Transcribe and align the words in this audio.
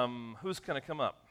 Um, 0.00 0.36
who's 0.42 0.60
going 0.60 0.80
to 0.80 0.86
come 0.86 1.00
up? 1.00 1.24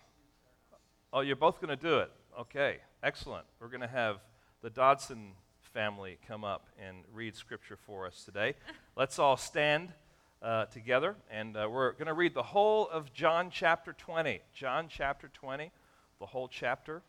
Oh, 1.14 1.22
you're 1.22 1.38
both 1.38 1.62
going 1.62 1.70
to 1.70 1.82
do 1.82 2.00
it. 2.00 2.12
Okay, 2.38 2.80
excellent. 3.02 3.46
We're 3.62 3.70
going 3.70 3.80
to 3.80 3.88
have 3.88 4.18
the 4.62 4.70
Dodson 4.70 5.32
family 5.74 6.18
come 6.28 6.44
up 6.44 6.68
and 6.78 6.98
read 7.14 7.34
scripture 7.34 7.78
for 7.78 8.06
us 8.06 8.26
today. 8.26 8.56
Let's 8.98 9.20
all 9.20 9.38
stand 9.38 9.94
uh, 10.42 10.66
together, 10.66 11.16
and 11.32 11.56
uh, 11.56 11.70
we're 11.72 11.94
going 11.94 12.08
to 12.08 12.14
read 12.14 12.34
the 12.34 12.44
whole 12.44 12.90
of 12.90 13.14
John 13.14 13.52
chapter 13.52 13.94
20. 13.94 14.42
John 14.54 14.88
chapter 14.90 15.30
20, 15.30 15.72
the 16.20 16.26
whole 16.26 16.50
chapter. 16.50 17.04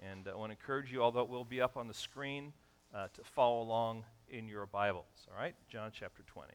And 0.00 0.26
I 0.26 0.34
want 0.34 0.50
to 0.50 0.56
encourage 0.58 0.90
you, 0.90 1.02
although 1.02 1.24
it 1.24 1.28
will 1.28 1.44
be 1.44 1.60
up 1.60 1.76
on 1.76 1.88
the 1.88 1.94
screen, 1.94 2.54
uh, 2.94 3.08
to 3.12 3.20
follow 3.22 3.60
along 3.60 4.04
in 4.30 4.48
your 4.48 4.64
Bibles. 4.64 5.26
All 5.30 5.38
right? 5.38 5.54
John 5.68 5.90
chapter 5.92 6.22
20. 6.22 6.54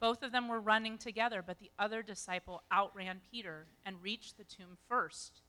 Both 0.00 0.22
of 0.22 0.32
them 0.32 0.48
were 0.48 0.60
running 0.60 0.96
together, 0.96 1.42
but 1.46 1.58
the 1.58 1.70
other 1.78 2.02
disciple 2.02 2.62
outran 2.72 3.20
Peter 3.30 3.66
and 3.84 4.02
reached 4.02 4.38
the 4.38 4.44
tomb 4.44 4.78
first. 4.88 5.42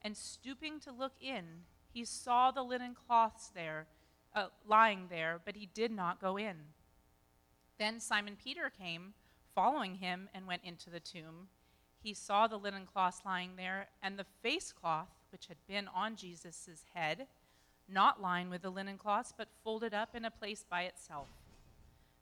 And 0.00 0.16
stooping 0.16 0.80
to 0.80 0.92
look 0.92 1.12
in, 1.20 1.44
he 1.92 2.04
saw 2.04 2.50
the 2.50 2.62
linen 2.62 2.94
cloths 2.94 3.50
there, 3.54 3.86
uh, 4.34 4.46
lying 4.66 5.06
there, 5.10 5.38
but 5.44 5.54
he 5.54 5.66
did 5.66 5.92
not 5.92 6.20
go 6.20 6.38
in. 6.38 6.56
Then 7.78 8.00
Simon 8.00 8.36
Peter 8.42 8.70
came, 8.70 9.12
following 9.54 9.96
him, 9.96 10.28
and 10.34 10.46
went 10.46 10.64
into 10.64 10.88
the 10.88 11.00
tomb. 11.00 11.48
He 12.02 12.14
saw 12.14 12.46
the 12.46 12.58
linen 12.58 12.86
cloths 12.86 13.20
lying 13.24 13.56
there, 13.56 13.88
and 14.02 14.18
the 14.18 14.26
face 14.42 14.72
cloth 14.72 15.08
which 15.30 15.46
had 15.46 15.56
been 15.68 15.88
on 15.88 16.16
Jesus' 16.16 16.84
head, 16.94 17.26
not 17.88 18.22
lying 18.22 18.48
with 18.48 18.62
the 18.62 18.70
linen 18.70 18.96
cloths, 18.96 19.32
but 19.36 19.48
folded 19.62 19.92
up 19.92 20.14
in 20.14 20.24
a 20.24 20.30
place 20.30 20.64
by 20.68 20.82
itself. 20.82 21.28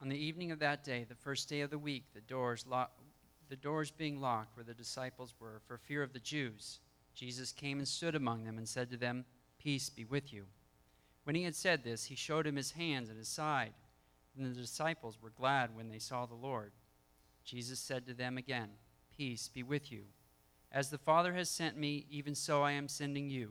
On 0.00 0.08
the 0.08 0.16
evening 0.16 0.52
of 0.52 0.60
that 0.60 0.84
day, 0.84 1.04
the 1.08 1.14
first 1.14 1.48
day 1.48 1.60
of 1.60 1.70
the 1.70 1.78
week, 1.78 2.04
the 2.14 2.20
doors, 2.20 2.64
lo- 2.68 2.86
the 3.48 3.56
doors 3.56 3.90
being 3.90 4.20
locked 4.20 4.56
where 4.56 4.64
the 4.64 4.74
disciples 4.74 5.34
were 5.40 5.60
for 5.66 5.76
fear 5.76 6.02
of 6.02 6.12
the 6.12 6.20
Jews, 6.20 6.78
Jesus 7.14 7.50
came 7.50 7.78
and 7.78 7.88
stood 7.88 8.14
among 8.14 8.44
them 8.44 8.58
and 8.58 8.68
said 8.68 8.90
to 8.90 8.96
them, 8.96 9.24
Peace 9.58 9.90
be 9.90 10.04
with 10.04 10.32
you. 10.32 10.44
When 11.24 11.34
he 11.34 11.42
had 11.42 11.56
said 11.56 11.82
this, 11.82 12.04
he 12.04 12.14
showed 12.14 12.46
him 12.46 12.54
his 12.54 12.70
hands 12.70 13.08
and 13.08 13.18
his 13.18 13.28
side. 13.28 13.72
And 14.36 14.46
the 14.46 14.60
disciples 14.60 15.18
were 15.20 15.30
glad 15.30 15.74
when 15.74 15.88
they 15.88 15.98
saw 15.98 16.26
the 16.26 16.34
Lord. 16.34 16.70
Jesus 17.44 17.80
said 17.80 18.06
to 18.06 18.14
them 18.14 18.38
again, 18.38 18.70
Peace 19.16 19.48
be 19.48 19.64
with 19.64 19.90
you. 19.90 20.04
As 20.70 20.90
the 20.90 20.98
Father 20.98 21.34
has 21.34 21.50
sent 21.50 21.76
me, 21.76 22.06
even 22.08 22.36
so 22.36 22.62
I 22.62 22.72
am 22.72 22.86
sending 22.86 23.30
you. 23.30 23.50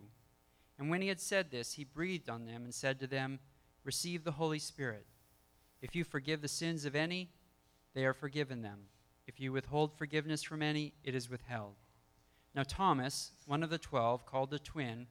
And 0.80 0.90
when 0.90 1.02
he 1.02 1.10
had 1.10 1.20
said 1.20 1.52
this, 1.52 1.74
he 1.74 1.84
breathed 1.84 2.30
on 2.30 2.46
them 2.46 2.64
and 2.64 2.74
said 2.74 3.00
to 3.00 3.08
them, 3.08 3.40
Receive 3.84 4.24
the 4.24 4.32
Holy 4.32 4.60
Spirit. 4.60 5.06
If 5.82 5.96
you 5.96 6.04
forgive 6.04 6.42
the 6.42 6.48
sins 6.48 6.86
of 6.86 6.96
any, 6.96 7.30
they 7.94 8.06
are 8.06 8.14
forgiven 8.14 8.62
them. 8.62 8.80
If 9.28 9.40
you 9.40 9.52
withhold 9.52 9.98
forgiveness 9.98 10.44
from 10.44 10.62
any, 10.62 10.94
it 11.04 11.14
is 11.14 11.30
withheld. 11.30 11.76
Now, 12.56 12.64
Thomas, 12.64 13.34
one 13.46 13.62
of 13.62 13.70
the 13.70 13.78
twelve, 13.78 14.26
called 14.26 14.50
the 14.50 14.60
twin, 14.60 15.08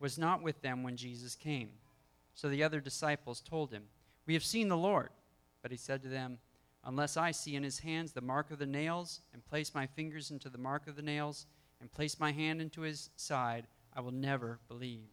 was 0.00 0.18
not 0.18 0.42
with 0.42 0.62
them 0.62 0.82
when 0.82 0.96
Jesus 0.96 1.34
came. 1.34 1.70
So 2.34 2.48
the 2.48 2.62
other 2.62 2.80
disciples 2.80 3.40
told 3.40 3.72
him, 3.72 3.84
We 4.26 4.34
have 4.34 4.44
seen 4.44 4.68
the 4.68 4.76
Lord. 4.76 5.10
But 5.60 5.70
he 5.70 5.76
said 5.76 6.02
to 6.02 6.08
them, 6.08 6.38
Unless 6.84 7.16
I 7.16 7.32
see 7.32 7.56
in 7.56 7.64
his 7.64 7.80
hands 7.80 8.12
the 8.12 8.20
mark 8.20 8.50
of 8.50 8.58
the 8.58 8.66
nails, 8.66 9.20
and 9.34 9.44
place 9.44 9.74
my 9.74 9.86
fingers 9.86 10.30
into 10.30 10.48
the 10.48 10.56
mark 10.56 10.86
of 10.86 10.96
the 10.96 11.02
nails, 11.02 11.46
and 11.80 11.92
place 11.92 12.20
my 12.20 12.32
hand 12.32 12.62
into 12.62 12.82
his 12.82 13.10
side, 13.16 13.66
I 13.94 14.00
will 14.00 14.12
never 14.12 14.60
believe. 14.68 15.08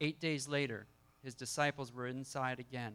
Eight 0.00 0.20
days 0.20 0.48
later, 0.48 0.86
his 1.22 1.34
disciples 1.34 1.92
were 1.92 2.08
inside 2.08 2.58
again, 2.58 2.94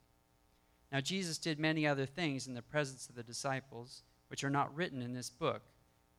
Now 0.91 0.99
Jesus 0.99 1.37
did 1.37 1.59
many 1.59 1.87
other 1.87 2.05
things 2.05 2.47
in 2.47 2.53
the 2.53 2.61
presence 2.61 3.07
of 3.07 3.15
the 3.15 3.23
disciples, 3.23 4.03
which 4.27 4.43
are 4.43 4.49
not 4.49 4.75
written 4.75 5.01
in 5.01 5.13
this 5.13 5.29
book, 5.29 5.61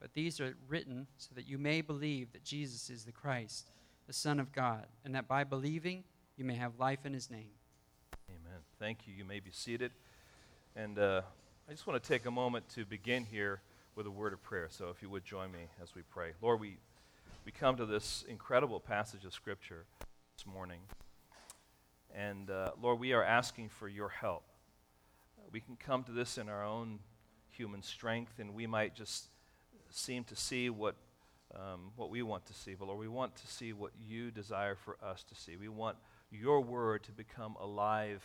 but 0.01 0.15
these 0.15 0.41
are 0.41 0.57
written 0.69 1.07
so 1.19 1.31
that 1.35 1.47
you 1.47 1.59
may 1.59 1.81
believe 1.81 2.33
that 2.33 2.45
Jesus 2.45 2.91
is 2.91 3.05
the 3.05 3.13
Christ, 3.13 3.71
the 4.07 4.13
Son 4.13 4.41
of 4.41 4.53
God, 4.53 4.87
and 5.05 5.15
that 5.15 5.29
by 5.29 5.45
believing 5.45 6.05
you 6.37 6.45
may 6.45 6.55
have 6.55 6.79
life 6.79 7.05
in 7.05 7.13
his 7.13 7.31
name. 7.31 7.51
Amen. 8.29 8.61
Thank 8.79 9.07
you. 9.07 9.15
You 9.15 9.25
may 9.25 9.41
be 9.41 9.51
seated. 9.53 9.93
And 10.75 10.99
uh, 10.99 11.23
I 11.69 11.73
just 11.73 11.87
want 11.87 12.03
to 12.03 12.09
take 12.09 12.25
a 12.27 12.31
moment 12.31 12.69
to 12.71 12.85
begin 12.85 13.25
here 13.25 13.61
with 13.95 14.07
a 14.07 14.11
word 14.11 14.33
of 14.33 14.43
prayer. 14.43 14.69
So 14.71 14.89
if 14.89 15.03
you 15.03 15.11
would 15.11 15.25
join 15.25 15.53
me 15.53 15.61
as 15.83 15.95
we 15.95 16.03
pray. 16.03 16.31
Lord, 16.41 16.61
we, 16.61 16.79
we 17.45 17.53
come 17.53 17.77
to 17.77 17.85
this 17.85 18.25
incredible 18.29 18.81
passage 18.81 19.25
of 19.25 19.35
Scripture 19.35 19.85
this 20.37 20.47
morning. 20.47 20.81
And 22.15 22.51
uh, 22.51 22.73
Lord, 22.81 22.99
we 22.99 23.13
are 23.13 23.23
asking 23.23 23.69
for 23.69 23.89
your 23.89 24.09
help. 24.09 24.45
We 25.53 25.61
can 25.61 25.77
come 25.77 26.03
to 26.05 26.13
this 26.13 26.39
in 26.39 26.49
our 26.49 26.65
own 26.65 26.99
human 27.51 27.83
strength, 27.83 28.39
and 28.39 28.55
we 28.55 28.67
might 28.67 28.95
just 28.95 29.27
seem 29.91 30.25
to 30.25 30.37
see 30.37 30.71
what, 30.71 30.97
um, 31.55 31.93
what 31.97 32.09
we 32.09 32.23
want 32.23 32.47
to 32.47 32.55
see. 32.55 32.75
But 32.75 32.89
Lord, 32.89 32.99
we 32.99 33.09
want 33.09 33.37
to 33.37 33.47
see 33.47 33.75
what 33.75 33.93
you 34.01 34.31
desire 34.31 34.75
for 34.75 34.97
us 35.05 35.23
to 35.25 35.35
see. 35.35 35.57
We 35.57 35.69
want 35.69 35.99
your 36.31 36.63
word 36.63 37.03
to 37.05 37.13
become 37.13 37.57
alive. 37.61 38.25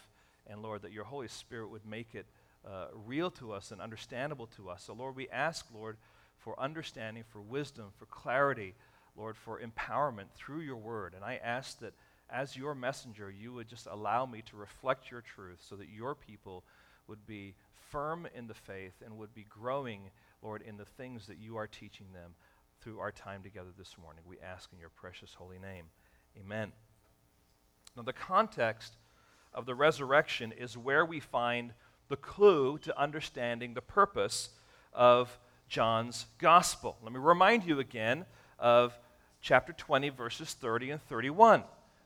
And 0.49 0.61
Lord, 0.61 0.83
that 0.83 0.93
your 0.93 1.03
Holy 1.03 1.27
Spirit 1.27 1.69
would 1.69 1.85
make 1.85 2.15
it 2.15 2.25
uh, 2.65 2.87
real 3.05 3.29
to 3.31 3.51
us 3.51 3.71
and 3.71 3.81
understandable 3.81 4.47
to 4.55 4.69
us. 4.69 4.83
So, 4.83 4.93
Lord, 4.93 5.17
we 5.17 5.27
ask, 5.27 5.65
Lord, 5.73 5.97
for 6.37 6.57
understanding, 6.57 7.25
for 7.27 7.41
wisdom, 7.41 7.87
for 7.97 8.05
clarity, 8.05 8.73
Lord, 9.17 9.35
for 9.35 9.59
empowerment 9.59 10.29
through 10.35 10.61
your 10.61 10.77
word. 10.77 11.13
And 11.13 11.25
I 11.25 11.41
ask 11.43 11.79
that 11.79 11.93
as 12.29 12.55
your 12.55 12.73
messenger, 12.73 13.29
you 13.29 13.51
would 13.53 13.67
just 13.67 13.87
allow 13.87 14.25
me 14.25 14.41
to 14.43 14.55
reflect 14.55 15.11
your 15.11 15.21
truth 15.21 15.59
so 15.67 15.75
that 15.75 15.89
your 15.89 16.15
people 16.15 16.63
would 17.07 17.25
be 17.25 17.55
firm 17.89 18.27
in 18.35 18.47
the 18.47 18.53
faith 18.53 19.01
and 19.05 19.17
would 19.17 19.33
be 19.33 19.45
growing, 19.49 20.09
Lord, 20.41 20.61
in 20.61 20.77
the 20.77 20.85
things 20.85 21.27
that 21.27 21.37
you 21.37 21.57
are 21.57 21.67
teaching 21.67 22.07
them 22.13 22.33
through 22.81 22.99
our 22.99 23.11
time 23.11 23.43
together 23.43 23.69
this 23.77 23.95
morning. 24.01 24.23
We 24.27 24.37
ask 24.39 24.71
in 24.71 24.79
your 24.79 24.89
precious 24.89 25.33
holy 25.33 25.59
name. 25.59 25.85
Amen. 26.39 26.71
Now, 27.95 28.03
the 28.03 28.13
context 28.13 28.95
of 29.53 29.65
the 29.65 29.75
resurrection 29.75 30.51
is 30.51 30.77
where 30.77 31.05
we 31.05 31.19
find 31.19 31.73
the 32.09 32.15
clue 32.15 32.77
to 32.79 32.99
understanding 32.99 33.73
the 33.73 33.81
purpose 33.81 34.49
of 34.93 35.37
John's 35.67 36.27
gospel. 36.37 36.97
Let 37.03 37.11
me 37.11 37.19
remind 37.19 37.65
you 37.65 37.79
again 37.79 38.25
of 38.59 38.97
chapter 39.41 39.73
20, 39.73 40.09
verses 40.09 40.53
30 40.53 40.91
and 40.91 41.01
31. 41.03 41.63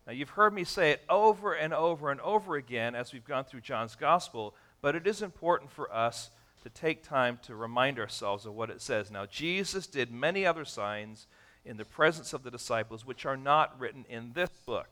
Now, 0.07 0.13
you've 0.13 0.29
heard 0.29 0.53
me 0.53 0.63
say 0.63 0.91
it 0.91 1.01
over 1.09 1.53
and 1.53 1.73
over 1.73 2.09
and 2.09 2.19
over 2.21 2.55
again 2.55 2.95
as 2.95 3.13
we've 3.13 3.25
gone 3.25 3.43
through 3.43 3.61
John's 3.61 3.95
gospel, 3.95 4.55
but 4.81 4.95
it 4.95 5.07
is 5.07 5.21
important 5.21 5.71
for 5.71 5.91
us 5.93 6.31
to 6.63 6.69
take 6.69 7.03
time 7.03 7.39
to 7.43 7.55
remind 7.55 7.99
ourselves 7.99 8.45
of 8.45 8.53
what 8.53 8.69
it 8.69 8.81
says. 8.81 9.09
Now, 9.11 9.25
Jesus 9.25 9.87
did 9.87 10.11
many 10.11 10.45
other 10.45 10.65
signs 10.65 11.27
in 11.65 11.77
the 11.77 11.85
presence 11.85 12.33
of 12.33 12.43
the 12.43 12.51
disciples, 12.51 13.05
which 13.05 13.25
are 13.25 13.37
not 13.37 13.79
written 13.79 14.05
in 14.09 14.33
this 14.33 14.49
book. 14.65 14.89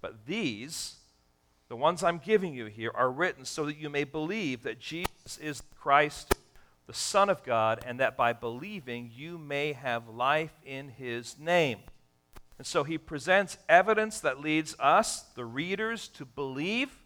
But 0.00 0.26
these, 0.26 0.96
the 1.68 1.76
ones 1.76 2.02
I'm 2.02 2.18
giving 2.18 2.54
you 2.54 2.66
here, 2.66 2.92
are 2.94 3.10
written 3.10 3.44
so 3.44 3.66
that 3.66 3.76
you 3.76 3.90
may 3.90 4.04
believe 4.04 4.62
that 4.62 4.80
Jesus 4.80 5.38
is 5.40 5.62
Christ, 5.80 6.34
the 6.86 6.94
Son 6.94 7.28
of 7.28 7.44
God, 7.44 7.80
and 7.86 8.00
that 8.00 8.16
by 8.16 8.32
believing 8.32 9.10
you 9.14 9.38
may 9.38 9.72
have 9.72 10.08
life 10.08 10.52
in 10.64 10.88
his 10.88 11.38
name. 11.38 11.78
And 12.58 12.66
so 12.66 12.82
he 12.82 12.98
presents 12.98 13.56
evidence 13.68 14.20
that 14.20 14.40
leads 14.40 14.74
us, 14.80 15.22
the 15.34 15.44
readers, 15.44 16.08
to 16.08 16.24
believe, 16.24 16.96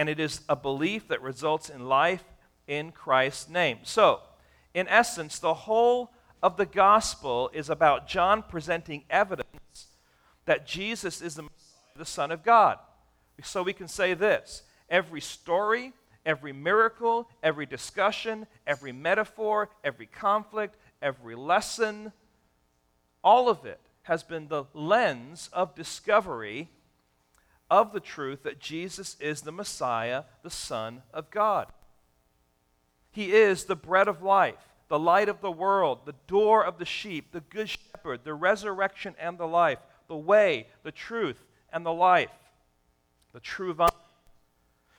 and 0.00 0.08
it 0.08 0.18
is 0.18 0.40
a 0.48 0.56
belief 0.56 1.08
that 1.08 1.20
results 1.20 1.68
in 1.68 1.86
life 1.86 2.24
in 2.66 2.90
Christ's 2.90 3.50
name. 3.50 3.80
So, 3.82 4.20
in 4.72 4.88
essence, 4.88 5.38
the 5.38 5.52
whole 5.52 6.10
of 6.42 6.56
the 6.56 6.64
gospel 6.64 7.50
is 7.52 7.68
about 7.68 8.08
John 8.08 8.42
presenting 8.42 9.04
evidence 9.10 9.88
that 10.46 10.66
Jesus 10.66 11.20
is 11.20 11.34
the, 11.34 11.46
the 11.98 12.06
Son 12.06 12.30
of 12.30 12.42
God. 12.42 12.78
So 13.42 13.62
we 13.62 13.74
can 13.74 13.88
say 13.88 14.14
this 14.14 14.62
every 14.88 15.20
story, 15.20 15.92
every 16.24 16.54
miracle, 16.54 17.28
every 17.42 17.66
discussion, 17.66 18.46
every 18.66 18.92
metaphor, 18.92 19.68
every 19.84 20.06
conflict, 20.06 20.76
every 21.02 21.34
lesson, 21.34 22.10
all 23.22 23.50
of 23.50 23.66
it 23.66 23.80
has 24.04 24.22
been 24.22 24.48
the 24.48 24.64
lens 24.72 25.50
of 25.52 25.74
discovery 25.74 26.70
of 27.70 27.92
the 27.92 28.00
truth 28.00 28.42
that 28.42 28.58
Jesus 28.58 29.16
is 29.20 29.42
the 29.42 29.52
Messiah, 29.52 30.24
the 30.42 30.50
Son 30.50 31.02
of 31.14 31.30
God. 31.30 31.68
He 33.12 33.32
is 33.32 33.64
the 33.64 33.76
bread 33.76 34.08
of 34.08 34.22
life, 34.22 34.56
the 34.88 34.98
light 34.98 35.28
of 35.28 35.40
the 35.40 35.50
world, 35.50 36.00
the 36.04 36.14
door 36.26 36.64
of 36.64 36.78
the 36.78 36.84
sheep, 36.84 37.32
the 37.32 37.40
good 37.40 37.68
shepherd, 37.68 38.20
the 38.24 38.34
resurrection 38.34 39.14
and 39.20 39.38
the 39.38 39.46
life, 39.46 39.78
the 40.08 40.16
way, 40.16 40.66
the 40.82 40.92
truth, 40.92 41.44
and 41.72 41.84
the 41.86 41.92
life, 41.92 42.30
the 43.32 43.40
true 43.40 43.72
vine. 43.72 43.88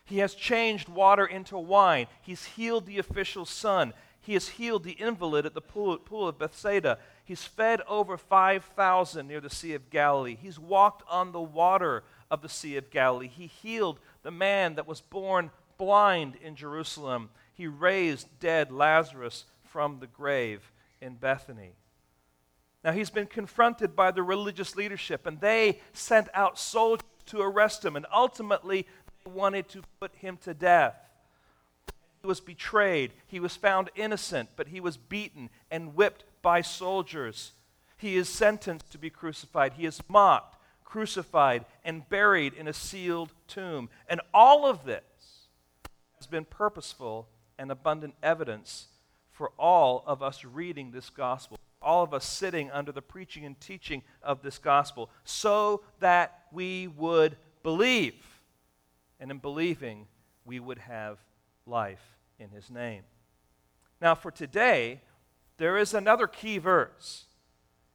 He 0.05 0.17
has 0.19 0.35
changed 0.35 0.89
water 0.89 1.25
into 1.25 1.57
wine. 1.57 2.07
He's 2.21 2.43
healed 2.43 2.85
the 2.85 2.99
official's 2.99 3.49
son. 3.49 3.93
He 4.19 4.33
has 4.33 4.49
healed 4.49 4.83
the 4.83 4.91
invalid 4.91 5.45
at 5.45 5.53
the 5.53 5.61
pool, 5.61 5.97
pool 5.97 6.27
of 6.27 6.37
Bethsaida. 6.37 6.97
He's 7.23 7.45
fed 7.45 7.81
over 7.87 8.17
5,000 8.17 9.27
near 9.27 9.39
the 9.39 9.49
Sea 9.49 9.73
of 9.73 9.89
Galilee. 9.89 10.37
He's 10.39 10.59
walked 10.59 11.03
on 11.09 11.31
the 11.31 11.41
water 11.41 12.03
of 12.31 12.41
the 12.41 12.49
Sea 12.49 12.77
of 12.77 12.89
Galilee. 12.89 13.27
He 13.27 13.45
healed 13.45 13.99
the 14.23 14.31
man 14.31 14.75
that 14.75 14.87
was 14.87 15.01
born 15.01 15.51
blind 15.77 16.35
in 16.41 16.55
Jerusalem. 16.55 17.29
He 17.53 17.67
raised 17.67 18.27
dead 18.39 18.71
Lazarus 18.71 19.45
from 19.65 19.99
the 19.99 20.07
grave 20.07 20.71
in 21.01 21.15
Bethany. 21.15 21.73
Now, 22.83 22.93
he's 22.93 23.11
been 23.11 23.27
confronted 23.27 23.95
by 23.95 24.09
the 24.09 24.23
religious 24.23 24.75
leadership, 24.75 25.27
and 25.27 25.39
they 25.39 25.79
sent 25.93 26.29
out 26.33 26.57
soldiers 26.57 27.05
to 27.27 27.41
arrest 27.41 27.85
him, 27.85 27.95
and 27.95 28.07
ultimately 28.11 28.87
they 29.23 29.31
wanted 29.31 29.69
to 29.69 29.83
put 29.99 30.15
him 30.15 30.37
to 30.37 30.53
death. 30.53 30.95
He 32.21 32.27
was 32.27 32.39
betrayed. 32.39 33.11
He 33.27 33.39
was 33.39 33.55
found 33.55 33.89
innocent, 33.95 34.49
but 34.55 34.69
he 34.69 34.79
was 34.79 34.97
beaten 34.97 35.49
and 35.69 35.95
whipped 35.95 36.23
by 36.41 36.61
soldiers. 36.61 37.51
He 37.97 38.15
is 38.15 38.29
sentenced 38.29 38.91
to 38.91 38.97
be 38.97 39.09
crucified. 39.09 39.73
He 39.73 39.85
is 39.85 40.01
mocked, 40.07 40.57
crucified, 40.91 41.63
and 41.85 42.07
buried 42.09 42.53
in 42.53 42.67
a 42.67 42.73
sealed 42.73 43.31
tomb. 43.47 43.89
And 44.09 44.19
all 44.33 44.65
of 44.65 44.83
this 44.83 45.01
has 46.17 46.27
been 46.27 46.43
purposeful 46.43 47.29
and 47.57 47.71
abundant 47.71 48.13
evidence 48.21 48.87
for 49.31 49.51
all 49.57 50.03
of 50.05 50.21
us 50.21 50.43
reading 50.43 50.91
this 50.91 51.09
gospel, 51.09 51.57
all 51.81 52.03
of 52.03 52.13
us 52.13 52.25
sitting 52.25 52.69
under 52.71 52.91
the 52.91 53.01
preaching 53.01 53.45
and 53.45 53.57
teaching 53.61 54.03
of 54.21 54.41
this 54.41 54.57
gospel, 54.57 55.09
so 55.23 55.81
that 56.01 56.41
we 56.51 56.87
would 56.87 57.37
believe. 57.63 58.41
And 59.17 59.31
in 59.31 59.37
believing, 59.37 60.07
we 60.43 60.59
would 60.59 60.79
have 60.79 61.19
life 61.65 62.03
in 62.37 62.49
his 62.49 62.69
name. 62.69 63.03
Now, 64.01 64.13
for 64.13 64.29
today, 64.29 64.99
there 65.55 65.77
is 65.77 65.93
another 65.93 66.27
key 66.27 66.57
verse. 66.57 67.27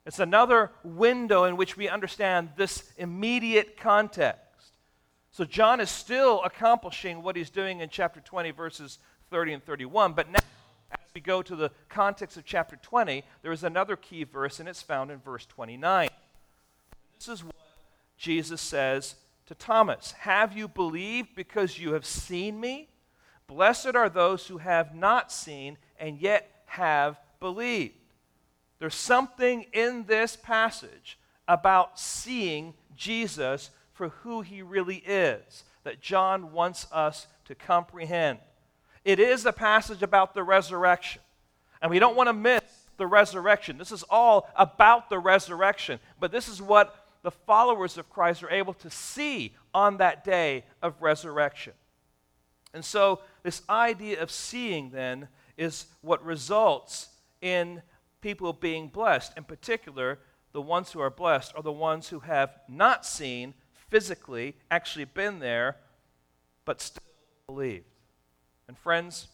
It's 0.07 0.21
another 0.21 0.71
window 0.85 1.45
in 1.45 1.57
which 1.57 1.77
we 1.77 1.89
understand 1.89 2.51
this 2.57 2.93
immediate 2.97 3.77
context. 3.77 4.41
So, 5.33 5.45
John 5.45 5.81
is 5.81 5.91
still 5.91 6.43
accomplishing 6.45 7.23
what 7.23 7.35
he's 7.35 7.51
doing 7.51 7.81
in 7.81 7.89
chapter 7.91 8.21
20, 8.21 8.53
verses 8.53 8.99
30 9.31 9.55
and 9.55 9.65
31. 9.65 10.13
But 10.13 10.31
now, 10.31 10.39
as 10.93 10.99
we 11.13 11.21
go 11.21 11.43
to 11.43 11.57
the 11.57 11.73
context 11.89 12.37
of 12.37 12.45
chapter 12.45 12.77
20, 12.77 13.25
there 13.43 13.51
is 13.51 13.65
another 13.65 13.97
key 13.97 14.23
verse, 14.23 14.61
and 14.61 14.69
it's 14.69 14.81
found 14.81 15.11
in 15.11 15.19
verse 15.19 15.45
29. 15.45 16.09
This 17.19 17.29
is 17.29 17.45
what 17.45 17.57
Jesus 18.17 18.61
says 18.61 19.17
to 19.47 19.57
Thomas 19.57 20.13
Have 20.13 20.57
you 20.57 20.69
believed 20.69 21.35
because 21.35 21.79
you 21.79 21.95
have 21.95 22.07
seen 22.07 22.61
me? 22.61 22.89
Blessed 23.49 23.97
are 23.97 24.09
those 24.09 24.47
who 24.47 24.59
have 24.59 24.95
not 24.95 25.33
seen 25.33 25.79
and 25.99 26.19
yet 26.21 26.63
have 26.67 27.19
believed. 27.41 27.95
There's 28.79 28.95
something 28.95 29.67
in 29.73 30.05
this 30.05 30.37
passage 30.37 31.19
about 31.49 31.99
seeing 31.99 32.75
Jesus 32.95 33.71
for 33.93 34.09
who 34.09 34.43
he 34.43 34.63
really 34.63 35.03
is 35.07 35.65
that 35.85 36.01
John 36.01 36.53
wants 36.53 36.87
us 36.93 37.27
to 37.47 37.55
comprehend. 37.55 38.39
It 39.05 39.21
is 39.21 39.47
a 39.47 39.53
passage 39.53 40.03
about 40.03 40.35
the 40.35 40.43
resurrection, 40.43 41.23
and 41.81 41.91
we 41.91 41.99
don't 41.99 42.17
want 42.17 42.29
to 42.29 42.33
miss 42.33 42.63
the 42.97 43.07
resurrection. 43.07 43.79
This 43.79 43.93
is 43.93 44.03
all 44.11 44.49
about 44.57 45.09
the 45.11 45.19
resurrection, 45.19 46.01
but 46.19 46.33
this 46.33 46.49
is 46.49 46.61
what 46.61 47.07
the 47.23 47.31
followers 47.31 47.99
of 47.99 48.11
Christ 48.11 48.43
are 48.43 48.51
able 48.51 48.75
to 48.75 48.91
see 48.91 49.55
on 49.73 49.99
that 49.99 50.25
day 50.25 50.65
of 50.83 51.01
resurrection. 51.01 51.73
And 52.75 52.85
so, 52.85 53.21
this 53.43 53.63
idea 53.71 54.21
of 54.21 54.31
seeing 54.31 54.91
then 54.91 55.29
is 55.57 55.87
what 56.03 56.25
results 56.25 57.09
in 57.41 57.81
people 58.27 58.53
being 58.53 58.89
blessed. 58.89 59.33
In 59.37 59.45
particular, 59.45 60.19
the 60.53 60.61
ones 60.61 60.91
who 60.91 60.99
are 60.99 61.11
blessed 61.11 61.53
are 61.55 61.63
the 61.63 61.71
ones 61.71 62.09
who 62.09 62.19
have 62.19 62.59
not 62.69 63.07
seen 63.07 63.55
physically, 63.89 64.57
actually 64.69 65.05
been 65.05 65.39
there, 65.39 65.77
but 66.65 66.81
still 66.81 67.05
believed. 67.47 67.85
And 68.67 68.77
friends, 68.77 69.29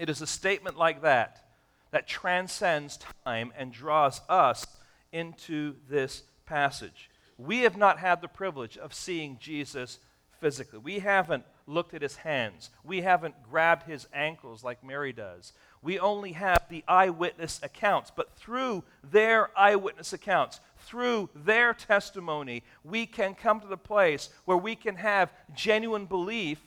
it 0.00 0.10
is 0.10 0.20
a 0.20 0.26
statement 0.26 0.76
like 0.76 1.02
that 1.02 1.44
that 1.92 2.08
transcends 2.08 2.98
time 3.24 3.52
and 3.56 3.72
draws 3.72 4.20
us 4.28 4.66
into 5.12 5.76
this 5.88 6.24
passage. 6.44 7.08
We 7.38 7.60
have 7.60 7.76
not 7.76 8.00
had 8.00 8.20
the 8.20 8.26
privilege 8.26 8.76
of 8.76 8.92
seeing 8.92 9.38
Jesus 9.38 10.00
physically. 10.40 10.80
We 10.80 10.98
haven't 10.98 11.44
looked 11.72 11.94
at 11.94 12.02
his 12.02 12.16
hands. 12.16 12.70
We 12.84 13.02
haven't 13.02 13.42
grabbed 13.50 13.84
his 13.84 14.06
ankles 14.12 14.62
like 14.62 14.84
Mary 14.84 15.12
does. 15.12 15.52
We 15.82 15.98
only 15.98 16.32
have 16.32 16.68
the 16.68 16.84
eyewitness 16.86 17.60
accounts. 17.62 18.12
But 18.14 18.32
through 18.36 18.84
their 19.02 19.50
eyewitness 19.58 20.12
accounts, 20.12 20.60
through 20.78 21.30
their 21.34 21.74
testimony, 21.74 22.62
we 22.84 23.06
can 23.06 23.34
come 23.34 23.60
to 23.60 23.66
the 23.66 23.76
place 23.76 24.30
where 24.44 24.56
we 24.56 24.76
can 24.76 24.96
have 24.96 25.32
genuine 25.54 26.06
belief 26.06 26.58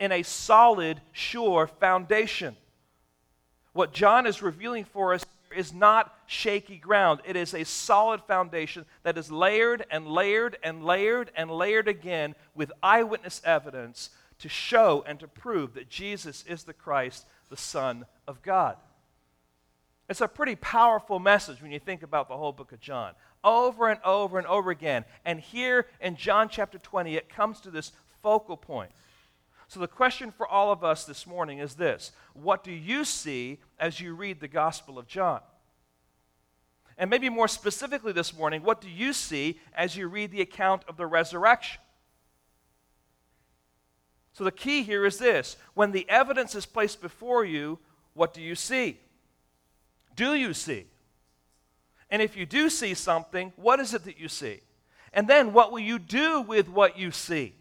in 0.00 0.10
a 0.10 0.22
solid, 0.22 1.00
sure 1.12 1.66
foundation. 1.66 2.56
What 3.72 3.92
John 3.92 4.26
is 4.26 4.42
revealing 4.42 4.84
for 4.84 5.14
us 5.14 5.24
is 5.54 5.72
not 5.72 6.14
shaky 6.26 6.78
ground. 6.78 7.20
It 7.24 7.36
is 7.36 7.54
a 7.54 7.64
solid 7.64 8.22
foundation 8.22 8.84
that 9.02 9.16
is 9.16 9.30
layered 9.30 9.84
and 9.90 10.06
layered 10.06 10.58
and 10.62 10.84
layered 10.84 11.30
and 11.36 11.50
layered 11.50 11.88
again 11.88 12.34
with 12.54 12.72
eyewitness 12.82 13.40
evidence 13.44 14.10
to 14.38 14.48
show 14.48 15.04
and 15.06 15.18
to 15.20 15.28
prove 15.28 15.74
that 15.74 15.88
Jesus 15.88 16.44
is 16.46 16.64
the 16.64 16.72
Christ, 16.72 17.26
the 17.50 17.56
Son 17.56 18.06
of 18.26 18.42
God. 18.42 18.76
It's 20.08 20.20
a 20.20 20.28
pretty 20.28 20.56
powerful 20.56 21.18
message 21.18 21.62
when 21.62 21.72
you 21.72 21.78
think 21.78 22.02
about 22.02 22.28
the 22.28 22.36
whole 22.36 22.52
book 22.52 22.72
of 22.72 22.80
John. 22.80 23.12
Over 23.42 23.88
and 23.88 24.00
over 24.04 24.38
and 24.38 24.46
over 24.46 24.70
again. 24.70 25.04
And 25.24 25.40
here 25.40 25.86
in 26.00 26.16
John 26.16 26.48
chapter 26.48 26.78
20, 26.78 27.16
it 27.16 27.28
comes 27.28 27.60
to 27.60 27.70
this 27.70 27.92
focal 28.22 28.56
point. 28.56 28.90
So, 29.68 29.80
the 29.80 29.88
question 29.88 30.30
for 30.30 30.46
all 30.46 30.70
of 30.70 30.84
us 30.84 31.04
this 31.04 31.26
morning 31.26 31.58
is 31.58 31.74
this 31.74 32.12
What 32.34 32.62
do 32.62 32.70
you 32.70 33.04
see 33.04 33.58
as 33.78 33.98
you 33.98 34.14
read 34.14 34.40
the 34.40 34.48
Gospel 34.48 34.98
of 34.98 35.06
John? 35.06 35.40
And 36.96 37.10
maybe 37.10 37.28
more 37.28 37.48
specifically 37.48 38.12
this 38.12 38.36
morning, 38.36 38.62
what 38.62 38.80
do 38.80 38.88
you 38.88 39.12
see 39.12 39.58
as 39.74 39.96
you 39.96 40.06
read 40.06 40.30
the 40.30 40.42
account 40.42 40.82
of 40.86 40.96
the 40.96 41.06
resurrection? 41.06 41.80
So, 44.34 44.44
the 44.44 44.52
key 44.52 44.82
here 44.82 45.06
is 45.06 45.18
this 45.18 45.56
when 45.74 45.92
the 45.92 46.08
evidence 46.08 46.54
is 46.54 46.66
placed 46.66 47.00
before 47.00 47.44
you, 47.44 47.78
what 48.14 48.34
do 48.34 48.42
you 48.42 48.54
see? 48.54 48.98
Do 50.16 50.34
you 50.34 50.52
see? 50.52 50.86
And 52.10 52.20
if 52.20 52.36
you 52.36 52.44
do 52.44 52.68
see 52.68 52.94
something, 52.94 53.52
what 53.56 53.80
is 53.80 53.94
it 53.94 54.04
that 54.04 54.18
you 54.18 54.28
see? 54.28 54.60
And 55.12 55.28
then 55.28 55.52
what 55.52 55.72
will 55.72 55.80
you 55.80 55.98
do 55.98 56.40
with 56.40 56.68
what 56.68 56.98
you 56.98 57.10
see? 57.10 57.54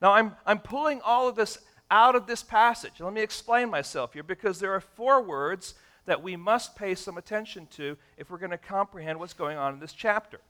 Now, 0.00 0.12
I'm, 0.12 0.36
I'm 0.46 0.58
pulling 0.58 1.00
all 1.02 1.28
of 1.28 1.36
this 1.36 1.58
out 1.90 2.14
of 2.14 2.26
this 2.26 2.42
passage. 2.42 3.00
Let 3.00 3.12
me 3.12 3.22
explain 3.22 3.70
myself 3.70 4.12
here 4.12 4.22
because 4.22 4.60
there 4.60 4.72
are 4.72 4.80
four 4.80 5.22
words 5.22 5.74
that 6.06 6.22
we 6.22 6.36
must 6.36 6.76
pay 6.76 6.94
some 6.94 7.18
attention 7.18 7.66
to 7.76 7.96
if 8.16 8.30
we're 8.30 8.38
going 8.38 8.50
to 8.50 8.58
comprehend 8.58 9.18
what's 9.18 9.34
going 9.34 9.58
on 9.58 9.74
in 9.74 9.80
this 9.80 9.92
chapter. 9.92 10.40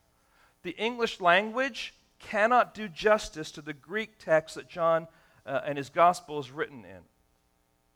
The 0.63 0.71
English 0.73 1.21
language 1.21 1.95
cannot 2.19 2.75
do 2.75 2.89
justice 2.89 3.51
to 3.53 3.63
the 3.63 3.73
Greek 3.73 4.19
text 4.19 4.55
that 4.57 4.69
John 4.69 5.07
uh, 5.47 5.61
and 5.65 5.79
his 5.79 5.89
gospel 5.89 6.39
is 6.39 6.51
written 6.51 6.85
in. 6.85 7.01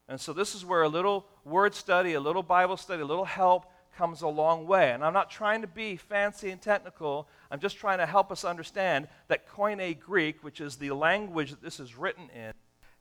And 0.09 0.21
so, 0.21 0.33
this 0.33 0.55
is 0.55 0.65
where 0.65 0.83
a 0.83 0.89
little 0.89 1.27
word 1.45 1.75
study, 1.75 2.15
a 2.15 2.21
little 2.21 2.43
Bible 2.43 2.77
study, 2.77 3.03
a 3.03 3.07
little 3.07 3.25
help 3.25 3.67
comes 3.97 4.23
a 4.23 4.29
long 4.29 4.67
way. 4.67 4.91
And 4.93 5.05
I'm 5.05 5.13
not 5.13 5.31
trying 5.31 5.61
to 5.63 5.67
be 5.67 5.97
fancy 5.97 6.51
and 6.51 6.61
technical. 6.61 7.29
I'm 7.51 7.61
just 7.61 7.77
trying 7.77 7.99
to 7.99 8.07
help 8.07 8.33
us 8.33 8.45
understand 8.45 9.09
that 9.29 9.47
Koine 9.47 9.99
Greek, 9.99 10.43
which 10.43 10.61
is 10.61 10.77
the 10.77 10.91
language 10.93 11.51
that 11.51 11.63
this 11.63 11.79
is 11.79 11.97
written 11.97 12.31
in, 12.31 12.53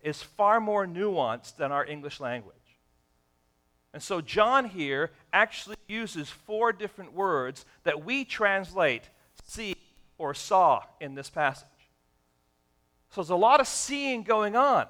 is 0.01 0.21
far 0.21 0.59
more 0.59 0.85
nuanced 0.85 1.57
than 1.57 1.71
our 1.71 1.85
English 1.85 2.19
language. 2.19 2.55
And 3.93 4.01
so 4.01 4.21
John 4.21 4.65
here 4.65 5.11
actually 5.33 5.75
uses 5.87 6.29
four 6.29 6.71
different 6.71 7.13
words 7.13 7.65
that 7.83 8.05
we 8.05 8.23
translate 8.23 9.03
or 10.21 10.35
saw 10.35 10.83
in 10.99 11.15
this 11.15 11.29
passage. 11.31 11.67
So 13.09 13.21
there's 13.21 13.31
a 13.31 13.35
lot 13.35 13.59
of 13.59 13.67
seeing 13.67 14.21
going 14.21 14.55
on. 14.55 14.85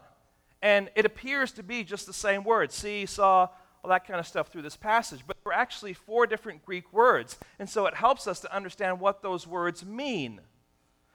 And 0.61 0.89
it 0.93 1.05
appears 1.05 1.53
to 1.53 1.63
be 1.63 1.83
just 1.83 2.05
the 2.05 2.13
same 2.13 2.43
word 2.43 2.71
see, 2.71 3.05
saw, 3.05 3.47
all 3.83 3.89
that 3.89 4.05
kind 4.05 4.19
of 4.19 4.27
stuff 4.27 4.49
through 4.49 4.61
this 4.61 4.75
passage. 4.75 5.21
But 5.25 5.37
there 5.43 5.53
are 5.53 5.55
actually 5.55 5.93
four 5.93 6.27
different 6.27 6.63
Greek 6.65 6.91
words. 6.93 7.37
And 7.57 7.67
so 7.67 7.87
it 7.87 7.95
helps 7.95 8.27
us 8.27 8.41
to 8.41 8.55
understand 8.55 8.99
what 8.99 9.23
those 9.23 9.47
words 9.47 9.83
mean. 9.85 10.41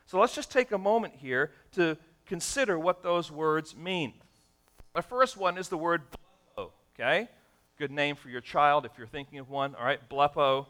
So 0.07 0.19
let's 0.19 0.35
just 0.35 0.51
take 0.51 0.73
a 0.73 0.79
moment 0.79 1.15
here 1.17 1.53
to 1.73 1.97
consider 2.25 2.79
what 2.79 3.03
those 3.03 3.31
words 3.31 3.77
mean. 3.77 4.15
The 4.95 5.03
first 5.03 5.37
one 5.37 5.59
is 5.59 5.69
the 5.69 5.77
word 5.77 6.03
blepo, 6.57 6.71
okay? 6.95 7.29
Good 7.79 7.91
name 7.91 8.17
for 8.17 8.31
your 8.31 8.41
child 8.41 8.87
if 8.87 8.93
you're 8.97 9.07
thinking 9.07 9.39
of 9.39 9.51
one. 9.51 9.75
All 9.75 9.85
right, 9.85 10.01
blepo. 10.09 10.67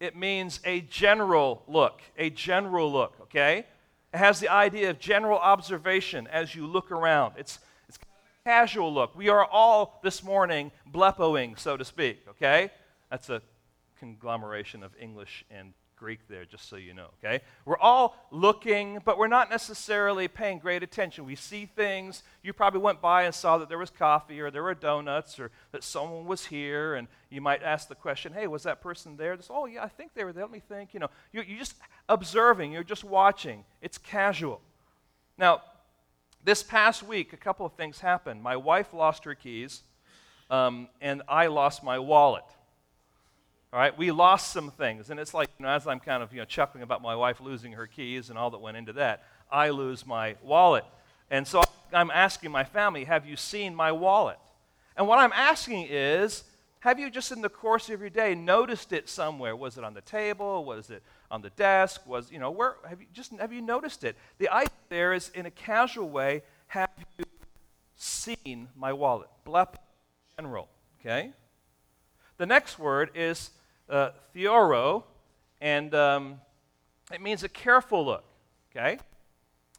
It 0.00 0.16
means 0.16 0.60
a 0.64 0.82
general 0.82 1.62
look, 1.66 2.02
a 2.18 2.30
general 2.30 2.92
look, 2.92 3.14
okay? 3.22 3.66
It 4.12 4.18
has 4.18 4.40
the 4.40 4.48
idea 4.48 4.90
of 4.90 4.98
general 4.98 5.38
observation 5.38 6.26
as 6.26 6.54
you 6.54 6.66
look 6.66 6.90
around. 6.90 7.34
It's 7.36 7.58
it's 7.88 7.98
casual 8.44 8.92
look. 8.92 9.16
We 9.16 9.28
are 9.28 9.44
all 9.44 10.00
this 10.02 10.22
morning 10.22 10.70
blepoing, 10.90 11.58
so 11.58 11.76
to 11.76 11.84
speak, 11.84 12.20
okay? 12.30 12.70
That's 13.10 13.30
a 13.30 13.42
conglomeration 13.98 14.82
of 14.82 14.92
English 15.00 15.44
and 15.50 15.72
Greek 15.96 16.28
there, 16.28 16.44
just 16.44 16.68
so 16.68 16.76
you 16.76 16.94
know, 16.94 17.08
okay? 17.18 17.42
We're 17.64 17.78
all 17.78 18.16
looking, 18.30 19.00
but 19.04 19.18
we're 19.18 19.28
not 19.28 19.50
necessarily 19.50 20.28
paying 20.28 20.58
great 20.58 20.82
attention. 20.82 21.24
We 21.24 21.36
see 21.36 21.66
things. 21.66 22.22
You 22.42 22.52
probably 22.52 22.80
went 22.80 23.00
by 23.00 23.24
and 23.24 23.34
saw 23.34 23.58
that 23.58 23.68
there 23.68 23.78
was 23.78 23.90
coffee 23.90 24.40
or 24.40 24.50
there 24.50 24.62
were 24.62 24.74
donuts 24.74 25.40
or 25.40 25.50
that 25.72 25.82
someone 25.82 26.26
was 26.26 26.46
here, 26.46 26.94
and 26.94 27.08
you 27.30 27.40
might 27.40 27.62
ask 27.62 27.88
the 27.88 27.94
question, 27.94 28.32
hey, 28.32 28.46
was 28.46 28.64
that 28.64 28.80
person 28.80 29.16
there? 29.16 29.36
This, 29.36 29.48
oh, 29.50 29.66
yeah, 29.66 29.82
I 29.82 29.88
think 29.88 30.12
they 30.14 30.24
were 30.24 30.32
there. 30.32 30.44
Let 30.44 30.52
me 30.52 30.60
think. 30.60 30.94
You 30.94 31.00
know, 31.00 31.10
you're, 31.32 31.44
you're 31.44 31.58
just 31.58 31.74
observing, 32.08 32.72
you're 32.72 32.84
just 32.84 33.04
watching. 33.04 33.64
It's 33.80 33.98
casual. 33.98 34.60
Now, 35.38 35.62
this 36.44 36.62
past 36.62 37.02
week, 37.02 37.32
a 37.32 37.36
couple 37.36 37.66
of 37.66 37.72
things 37.72 38.00
happened. 38.00 38.42
My 38.42 38.56
wife 38.56 38.94
lost 38.94 39.24
her 39.24 39.34
keys, 39.34 39.82
um, 40.48 40.88
and 41.00 41.22
I 41.28 41.48
lost 41.48 41.82
my 41.82 41.98
wallet. 41.98 42.44
All 43.72 43.80
right, 43.80 43.96
we 43.96 44.10
lost 44.10 44.52
some 44.52 44.70
things, 44.70 45.10
and 45.10 45.18
it's 45.18 45.34
like 45.34 45.50
you 45.58 45.64
know, 45.64 45.70
as 45.70 45.86
I'm 45.86 46.00
kind 46.00 46.22
of 46.22 46.32
you 46.32 46.38
know 46.38 46.44
chuckling 46.44 46.82
about 46.82 47.02
my 47.02 47.16
wife 47.16 47.40
losing 47.40 47.72
her 47.72 47.86
keys 47.86 48.30
and 48.30 48.38
all 48.38 48.50
that 48.50 48.58
went 48.58 48.76
into 48.76 48.92
that, 48.94 49.24
I 49.50 49.70
lose 49.70 50.06
my 50.06 50.36
wallet, 50.42 50.84
and 51.30 51.46
so 51.46 51.62
I'm 51.92 52.10
asking 52.10 52.52
my 52.52 52.64
family, 52.64 53.04
"Have 53.04 53.26
you 53.26 53.36
seen 53.36 53.74
my 53.74 53.92
wallet?" 53.92 54.38
And 54.96 55.06
what 55.06 55.18
I'm 55.18 55.32
asking 55.32 55.88
is, 55.90 56.44
have 56.80 56.98
you 56.98 57.10
just 57.10 57.32
in 57.32 57.42
the 57.42 57.48
course 57.48 57.90
of 57.90 58.00
your 58.00 58.08
day 58.08 58.34
noticed 58.34 58.92
it 58.92 59.08
somewhere? 59.08 59.56
Was 59.56 59.76
it 59.76 59.84
on 59.84 59.92
the 59.92 60.00
table? 60.00 60.64
Was 60.64 60.88
it 60.88 61.02
on 61.30 61.42
the 61.42 61.50
desk? 61.50 62.06
Was, 62.06 62.30
you 62.30 62.38
know, 62.38 62.50
where 62.50 62.76
have 62.88 63.00
you 63.00 63.08
just 63.12 63.32
have 63.32 63.52
you 63.52 63.60
noticed 63.60 64.04
it? 64.04 64.16
The 64.38 64.48
idea 64.48 64.70
there 64.88 65.12
is 65.12 65.30
in 65.34 65.46
a 65.46 65.50
casual 65.50 66.08
way, 66.08 66.42
have 66.68 66.90
you 67.18 67.24
seen 67.96 68.68
my 68.76 68.92
wallet? 68.92 69.28
Blep 69.44 69.76
general, 70.38 70.68
okay? 71.00 71.32
The 72.38 72.46
next 72.46 72.78
word 72.78 73.10
is 73.14 73.50
uh, 73.88 74.10
theoreo, 74.34 75.04
and 75.60 75.94
um, 75.94 76.40
it 77.12 77.22
means 77.22 77.42
a 77.42 77.48
careful 77.48 78.04
look, 78.04 78.24
okay? 78.70 78.98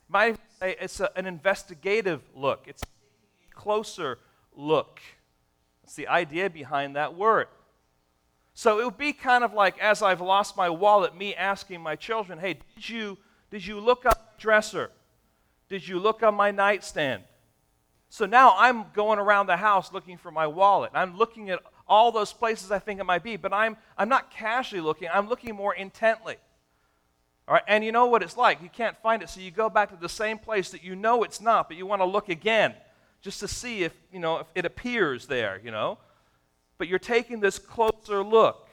Might 0.10 0.38
say 0.60 0.76
it's 0.80 1.00
a, 1.00 1.10
an 1.16 1.28
investigative 1.28 2.22
look. 2.36 2.66
It's 2.68 2.82
a 2.84 3.56
closer 3.56 4.18
look. 4.56 5.02
That's 5.84 5.96
the 5.96 6.08
idea 6.08 6.50
behind 6.50 6.96
that 6.96 7.16
word. 7.16 7.48
So 8.56 8.80
it 8.80 8.86
would 8.86 8.98
be 8.98 9.14
kind 9.14 9.44
of 9.44 9.54
like 9.54 9.78
as 9.78 10.02
I've 10.02 10.22
lost 10.22 10.58
my 10.58 10.70
wallet, 10.70 11.16
me 11.16 11.36
asking 11.36 11.82
my 11.82 11.96
children, 11.96 12.40
hey, 12.40 12.58
did 12.76 12.90
you, 12.90 13.20
did 13.52 13.64
you 13.64 13.80
look 13.80 14.04
up 14.04 14.36
the 14.36 14.42
dresser? 14.42 14.90
Did 15.70 15.88
you 15.88 16.00
look 16.00 16.24
on 16.24 16.34
my 16.34 16.50
nightstand? 16.50 17.22
So 18.10 18.26
now 18.26 18.56
I'm 18.58 18.86
going 18.94 19.20
around 19.20 19.46
the 19.46 19.58
house 19.58 19.94
looking 19.94 20.18
for 20.18 20.32
my 20.32 20.48
wallet. 20.48 20.92
I'm 20.96 21.18
looking 21.18 21.52
at 21.52 21.60
all 21.88 22.12
those 22.12 22.34
places 22.34 22.72
I 22.72 22.80
think 22.80 23.00
it 23.00 23.06
might 23.06 23.24
be, 23.24 23.38
but 23.38 23.54
I'm, 23.54 23.78
I'm 23.98 24.10
not 24.10 24.32
casually 24.32 24.82
looking, 24.82 25.10
I'm 25.14 25.30
looking 25.30 25.56
more 25.56 25.74
intently. 25.74 26.38
All 27.48 27.54
right, 27.54 27.64
and 27.68 27.84
you 27.84 27.94
know 27.94 28.08
what 28.08 28.24
it's 28.24 28.36
like. 28.36 28.62
You 28.62 28.70
can't 28.70 28.98
find 28.98 29.24
it, 29.24 29.30
so 29.30 29.40
you 29.40 29.52
go 29.52 29.70
back 29.70 29.90
to 29.92 29.96
the 29.96 30.10
same 30.10 30.38
place 30.38 30.70
that 30.72 30.84
you 30.84 30.96
know 30.96 31.24
it's 31.24 31.40
not, 31.40 31.70
but 31.70 31.78
you 31.78 31.86
want 31.86 32.02
to 32.02 32.06
look 32.06 32.28
again 32.28 32.74
just 33.22 33.40
to 33.40 33.48
see 33.48 33.84
if, 33.84 33.94
you 34.12 34.20
know, 34.20 34.40
if 34.40 34.48
it 34.54 34.66
appears 34.66 35.28
there, 35.28 35.62
you 35.64 35.72
know. 35.72 35.98
But 36.78 36.90
you're 36.90 37.00
taking 37.00 37.40
this 37.40 37.58
closer 37.58 38.22
look. 38.22 38.68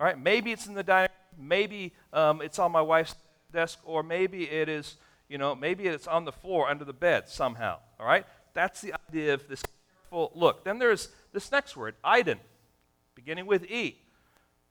All 0.00 0.06
right, 0.06 0.18
maybe 0.18 0.52
it's 0.52 0.66
in 0.66 0.74
the 0.74 0.82
dining 0.82 1.10
room, 1.36 1.48
maybe 1.48 1.92
um, 2.12 2.40
it's 2.40 2.58
on 2.58 2.72
my 2.72 2.80
wife's 2.80 3.14
desk, 3.52 3.78
or 3.84 4.02
maybe 4.02 4.48
it 4.48 4.68
is, 4.70 4.96
you 5.28 5.36
know, 5.36 5.54
maybe 5.54 5.86
it's 5.86 6.06
on 6.06 6.24
the 6.24 6.32
floor 6.32 6.68
under 6.68 6.84
the 6.84 6.92
bed 6.94 7.28
somehow. 7.28 7.78
All 8.00 8.06
right, 8.06 8.24
that's 8.54 8.80
the 8.80 8.94
idea 9.08 9.34
of 9.34 9.46
this 9.48 9.62
careful 10.08 10.32
look. 10.34 10.64
Then 10.64 10.78
there's 10.78 11.08
this 11.32 11.52
next 11.52 11.76
word, 11.76 11.94
eidon, 12.04 12.38
beginning 13.14 13.46
with 13.46 13.64
E, 13.64 13.98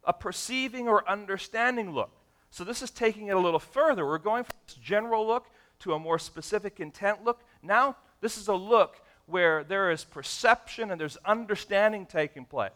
a 0.04 0.14
perceiving 0.14 0.88
or 0.88 1.08
understanding 1.10 1.94
look. 1.94 2.12
So 2.50 2.64
this 2.64 2.82
is 2.82 2.92
taking 2.92 3.28
it 3.28 3.36
a 3.36 3.40
little 3.40 3.60
further. 3.60 4.06
We're 4.06 4.18
going 4.18 4.44
from 4.44 4.56
this 4.66 4.76
general 4.76 5.28
look 5.28 5.48
to 5.80 5.94
a 5.94 6.00
more 6.00 6.18
specific 6.18 6.80
intent 6.80 7.24
look. 7.24 7.42
Now 7.62 7.98
this 8.22 8.38
is 8.38 8.48
a 8.48 8.56
look 8.56 9.02
where 9.26 9.64
there 9.64 9.92
is 9.92 10.04
perception 10.04 10.92
and 10.92 11.00
there's 11.00 11.18
understanding 11.26 12.06
taking 12.06 12.46
place, 12.46 12.72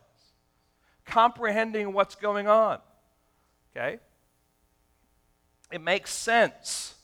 comprehending 1.05 1.93
what's 1.93 2.15
going 2.15 2.47
on. 2.47 2.79
Okay? 3.75 3.99
It 5.71 5.81
makes 5.81 6.11
sense. 6.11 6.95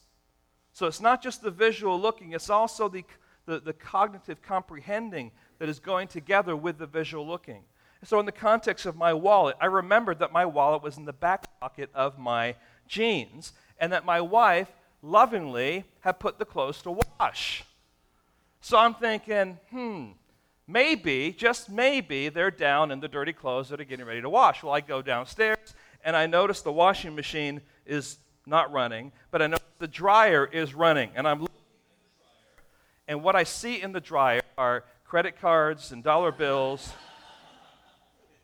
So 0.74 0.86
it's 0.86 1.02
not 1.02 1.24
just 1.24 1.42
the 1.42 1.50
visual 1.50 2.00
looking, 2.00 2.34
it's 2.34 2.50
also 2.50 2.90
the, 2.90 3.06
the, 3.48 3.60
the, 3.60 3.74
cognitive 3.74 4.42
comprehending 4.44 5.32
that 5.58 5.68
is 5.68 5.80
going 5.80 6.08
together 6.08 6.56
with 6.56 6.77
the 6.77 6.86
visual 6.86 7.25
looking. 7.25 7.63
So, 8.04 8.20
in 8.20 8.27
the 8.27 8.32
context 8.32 8.86
of 8.86 8.96
my 8.96 9.13
wallet, 9.13 9.56
I 9.60 9.66
remembered 9.66 10.20
that 10.20 10.32
my 10.32 10.46
wallet 10.46 10.84
was 10.84 10.98
in 10.98 11.06
the 11.06 11.13
back 11.13 11.60
pocket 11.60 11.89
of 11.96 12.20
my 12.20 12.56
jeans 12.88 13.54
and 13.80 13.92
that 13.92 14.06
my 14.06 14.22
wife 14.22 14.70
lovingly 15.01 15.86
had 16.01 16.20
put 16.20 16.38
the 16.39 16.46
clothes 16.46 16.82
to 16.84 17.00
wash. 17.20 17.63
So 18.62 18.77
I'm 18.77 18.96
thinking, 18.96 19.58
hmm, 19.70 20.08
maybe, 20.68 21.32
just 21.32 21.70
maybe, 21.70 22.30
they're 22.30 22.51
down 22.51 22.92
in 22.92 23.00
the 23.00 23.08
dirty 23.08 23.34
clothes 23.34 23.70
that 23.70 23.80
are 23.80 23.86
getting 23.86 24.06
ready 24.06 24.22
to 24.22 24.30
wash. 24.30 24.63
Well, 24.63 24.74
I 24.74 24.82
go 24.82 25.01
downstairs 25.01 25.74
and 26.04 26.16
I 26.16 26.25
notice 26.25 26.62
the 26.62 26.72
washing 26.72 27.16
machine 27.16 27.62
is 27.86 28.18
not 28.46 28.72
running, 28.72 29.12
but 29.32 29.42
I 29.42 29.48
know 29.48 29.58
the 29.80 29.88
dryer 29.88 30.46
is 30.46 30.74
running. 30.74 31.12
And 31.16 31.27
I'm 31.27 31.42
looking 31.42 31.56
at 31.56 31.75
the 31.75 32.63
dryer, 32.63 32.66
and 33.08 33.24
what 33.24 33.36
I 33.36 33.44
see 33.44 33.82
in 33.82 33.92
the 33.94 34.02
dryer 34.02 34.42
are 34.58 34.84
credit 35.06 35.40
cards 35.40 35.92
and 35.92 36.04
dollar 36.04 36.32
bills. 36.32 36.92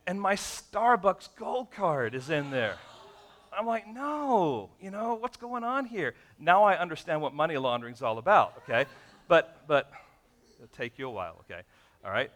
and 0.08 0.20
my 0.20 0.36
Starbucks 0.36 1.30
gold 1.36 1.72
card 1.72 2.16
is 2.16 2.30
in 2.30 2.52
there. 2.52 2.78
I'm 3.58 3.68
like, 3.68 3.88
no, 3.88 4.70
you 4.82 4.90
know, 4.90 5.16
what's 5.16 5.38
going 5.38 5.64
on 5.64 5.86
here? 5.86 6.16
Now 6.40 6.64
I 6.64 6.78
understand 6.78 7.22
what 7.22 7.34
money 7.34 7.58
laundering 7.58 7.94
is 7.94 8.02
all 8.02 8.18
about, 8.18 8.54
okay? 8.64 8.90
But, 9.28 9.68
but 9.68 9.92
it'll 10.56 10.76
take 10.76 10.98
you 10.98 11.08
a 11.08 11.12
while, 11.12 11.38
okay? 11.42 11.62
All 12.04 12.12
right? 12.12 12.32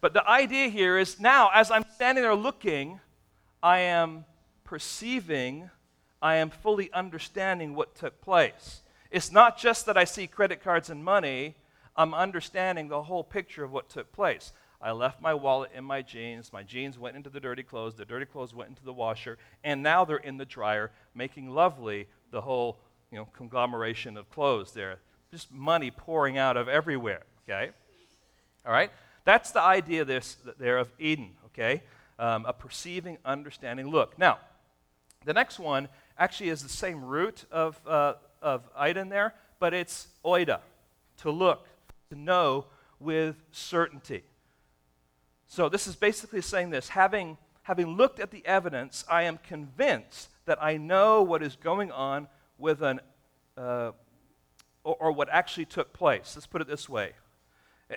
But 0.00 0.12
the 0.12 0.28
idea 0.28 0.68
here 0.68 0.98
is 0.98 1.18
now, 1.18 1.50
as 1.54 1.70
I'm 1.70 1.84
standing 1.94 2.22
there 2.22 2.34
looking, 2.34 3.00
I 3.62 3.78
am 3.80 4.24
perceiving, 4.64 5.70
I 6.20 6.36
am 6.36 6.50
fully 6.50 6.92
understanding 6.92 7.74
what 7.74 7.94
took 7.94 8.20
place. 8.20 8.82
It's 9.10 9.32
not 9.32 9.58
just 9.58 9.86
that 9.86 9.96
I 9.96 10.04
see 10.04 10.26
credit 10.26 10.62
cards 10.62 10.90
and 10.90 11.02
money, 11.02 11.56
I'm 11.98 12.14
understanding 12.14 12.88
the 12.88 13.02
whole 13.02 13.24
picture 13.24 13.64
of 13.64 13.72
what 13.72 13.90
took 13.90 14.12
place. 14.12 14.52
I 14.80 14.92
left 14.92 15.20
my 15.20 15.34
wallet 15.34 15.72
in 15.74 15.82
my 15.82 16.00
jeans. 16.02 16.52
My 16.52 16.62
jeans 16.62 16.96
went 16.96 17.16
into 17.16 17.28
the 17.28 17.40
dirty 17.40 17.64
clothes. 17.64 17.96
The 17.96 18.04
dirty 18.04 18.24
clothes 18.24 18.54
went 18.54 18.70
into 18.70 18.84
the 18.84 18.92
washer. 18.92 19.36
And 19.64 19.82
now 19.82 20.04
they're 20.04 20.18
in 20.18 20.36
the 20.36 20.44
dryer, 20.44 20.92
making 21.16 21.50
lovely 21.50 22.06
the 22.30 22.40
whole 22.40 22.78
you 23.10 23.18
know, 23.18 23.26
conglomeration 23.36 24.16
of 24.16 24.30
clothes 24.30 24.72
there. 24.72 24.98
Just 25.32 25.52
money 25.52 25.90
pouring 25.90 26.38
out 26.38 26.56
of 26.56 26.68
everywhere, 26.68 27.22
okay? 27.44 27.72
All 28.64 28.72
right? 28.72 28.92
That's 29.24 29.50
the 29.50 29.60
idea 29.60 30.04
this, 30.04 30.36
there 30.58 30.78
of 30.78 30.92
eidon, 31.00 31.30
okay? 31.46 31.82
Um, 32.20 32.46
a 32.46 32.52
perceiving, 32.52 33.18
understanding 33.24 33.88
look. 33.88 34.16
Now, 34.18 34.38
the 35.24 35.32
next 35.32 35.58
one 35.58 35.88
actually 36.16 36.50
is 36.50 36.62
the 36.62 36.68
same 36.68 37.04
root 37.04 37.44
of, 37.50 37.80
uh, 37.84 38.14
of 38.40 38.62
eidon 38.78 39.08
there, 39.08 39.34
but 39.58 39.74
it's 39.74 40.06
oida, 40.24 40.60
to 41.18 41.30
look, 41.32 41.66
to 42.10 42.18
know 42.18 42.66
with 42.98 43.36
certainty. 43.52 44.24
So 45.46 45.68
this 45.68 45.86
is 45.86 45.94
basically 45.94 46.40
saying 46.40 46.70
this 46.70 46.88
having, 46.88 47.36
having 47.62 47.96
looked 47.96 48.18
at 48.18 48.30
the 48.30 48.44
evidence, 48.46 49.04
I 49.10 49.24
am 49.24 49.38
convinced 49.38 50.30
that 50.46 50.62
I 50.62 50.78
know 50.78 51.22
what 51.22 51.42
is 51.42 51.56
going 51.56 51.92
on 51.92 52.28
with 52.56 52.82
an, 52.82 53.00
uh, 53.56 53.92
or, 54.84 54.96
or 55.00 55.12
what 55.12 55.28
actually 55.30 55.66
took 55.66 55.92
place. 55.92 56.32
Let's 56.34 56.46
put 56.46 56.62
it 56.62 56.68
this 56.68 56.88
way. 56.88 57.12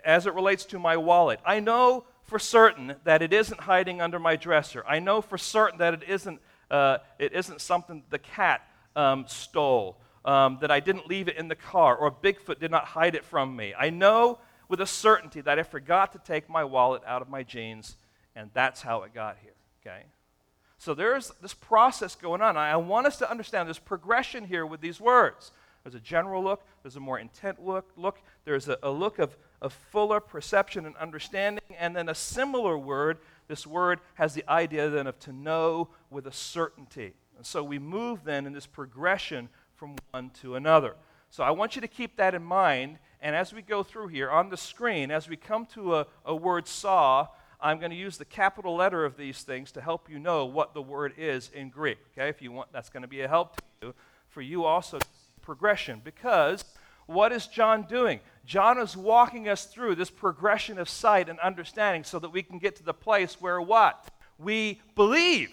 As 0.05 0.25
it 0.25 0.33
relates 0.33 0.65
to 0.65 0.79
my 0.79 0.97
wallet, 0.97 1.39
I 1.45 1.59
know 1.59 2.05
for 2.23 2.39
certain 2.39 2.95
that 3.03 3.21
it 3.21 3.33
isn't 3.33 3.61
hiding 3.61 4.01
under 4.01 4.19
my 4.19 4.35
dresser. 4.35 4.83
I 4.87 4.99
know 4.99 5.21
for 5.21 5.37
certain 5.37 5.79
that 5.79 5.93
it 5.93 6.03
isn't, 6.07 6.41
uh, 6.69 6.99
it 7.19 7.33
isn't 7.33 7.61
something 7.61 8.03
the 8.09 8.19
cat 8.19 8.61
um, 8.95 9.25
stole, 9.27 9.97
um, 10.25 10.57
that 10.61 10.71
I 10.71 10.79
didn't 10.79 11.07
leave 11.07 11.27
it 11.27 11.37
in 11.37 11.47
the 11.47 11.55
car, 11.55 11.95
or 11.95 12.11
Bigfoot 12.11 12.59
did 12.59 12.71
not 12.71 12.85
hide 12.85 13.15
it 13.15 13.25
from 13.25 13.55
me. 13.55 13.73
I 13.77 13.89
know 13.89 14.39
with 14.67 14.81
a 14.81 14.87
certainty 14.87 15.41
that 15.41 15.59
I 15.59 15.63
forgot 15.63 16.13
to 16.13 16.19
take 16.19 16.49
my 16.49 16.63
wallet 16.63 17.01
out 17.05 17.21
of 17.21 17.29
my 17.29 17.43
jeans, 17.43 17.97
and 18.35 18.49
that's 18.53 18.81
how 18.81 19.03
it 19.03 19.13
got 19.13 19.37
here. 19.41 19.53
Okay? 19.81 20.03
So 20.77 20.93
there's 20.93 21.31
this 21.41 21.53
process 21.53 22.15
going 22.15 22.41
on. 22.41 22.57
I 22.57 22.75
want 22.77 23.05
us 23.05 23.17
to 23.17 23.29
understand 23.29 23.69
this 23.69 23.79
progression 23.79 24.45
here 24.45 24.65
with 24.65 24.81
these 24.81 24.99
words. 24.99 25.51
There's 25.83 25.95
a 25.95 25.99
general 25.99 26.43
look, 26.43 26.63
there's 26.83 26.95
a 26.95 26.99
more 26.99 27.19
intent 27.19 27.63
look, 27.63 27.91
look 27.95 28.19
there's 28.45 28.67
a, 28.67 28.77
a 28.83 28.91
look 28.91 29.19
of, 29.19 29.35
of 29.61 29.73
fuller 29.73 30.19
perception 30.19 30.85
and 30.85 30.95
understanding, 30.97 31.63
and 31.79 31.95
then 31.95 32.07
a 32.07 32.15
similar 32.15 32.77
word. 32.77 33.17
This 33.47 33.65
word 33.65 33.99
has 34.15 34.33
the 34.33 34.47
idea 34.49 34.89
then 34.89 35.07
of 35.07 35.19
to 35.19 35.33
know 35.33 35.89
with 36.09 36.27
a 36.27 36.31
certainty. 36.31 37.13
And 37.35 37.45
so 37.45 37.63
we 37.63 37.79
move 37.79 38.23
then 38.23 38.45
in 38.45 38.53
this 38.53 38.67
progression 38.67 39.49
from 39.81 39.95
one 40.11 40.29
to 40.29 40.53
another. 40.53 40.93
So 41.31 41.43
I 41.43 41.50
want 41.50 41.73
you 41.73 41.81
to 41.81 41.88
keep 41.88 42.17
that 42.17 42.35
in 42.35 42.43
mind 42.43 43.00
and 43.19 43.35
as 43.35 43.51
we 43.51 43.63
go 43.63 43.81
through 43.81 44.09
here 44.09 44.29
on 44.29 44.50
the 44.50 44.57
screen, 44.57 45.09
as 45.09 45.27
we 45.27 45.35
come 45.35 45.65
to 45.74 45.96
a, 45.96 46.07
a 46.24 46.35
word 46.35 46.67
saw, 46.67 47.27
I'm 47.59 47.79
going 47.79 47.89
to 47.89 47.98
use 47.98 48.20
the 48.20 48.25
capital 48.25 48.75
letter 48.75 49.05
of 49.05 49.17
these 49.17 49.41
things 49.41 49.72
to 49.72 49.81
help 49.81 50.07
you 50.07 50.20
know 50.20 50.46
what 50.46 50.75
the 50.75 50.83
word 50.83 51.15
is 51.17 51.50
in 51.51 51.70
Greek. 51.70 51.98
Okay, 52.13 52.29
if 52.29 52.44
you 52.44 52.51
want, 52.51 52.72
that's 52.72 52.89
going 52.89 53.01
to 53.01 53.07
be 53.07 53.22
a 53.22 53.27
help 53.27 53.55
to 53.55 53.63
you. 53.87 53.96
For 54.29 54.44
you 54.44 54.65
also, 54.65 55.00
progression. 55.41 56.00
Because 56.03 56.63
what 57.07 57.31
is 57.31 57.48
John 57.48 57.87
doing? 57.89 58.20
John 58.46 58.77
is 58.77 58.96
walking 58.96 59.50
us 59.50 59.65
through 59.65 59.96
this 59.96 60.11
progression 60.11 60.77
of 60.77 60.89
sight 60.89 61.27
and 61.27 61.39
understanding 61.39 62.03
so 62.03 62.20
that 62.20 62.29
we 62.29 62.44
can 62.44 62.59
get 62.59 62.75
to 62.75 62.83
the 62.83 62.94
place 62.94 63.41
where 63.41 63.59
what? 63.59 64.07
We 64.37 64.79
believe. 64.94 65.51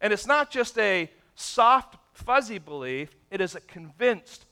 And 0.00 0.14
it's 0.14 0.26
not 0.26 0.50
just 0.50 0.78
a 0.78 1.10
soft, 1.34 1.96
fuzzy 2.14 2.58
belief, 2.58 3.14
it 3.34 3.40
is 3.40 3.56
a 3.56 3.60
convinced 3.60 4.46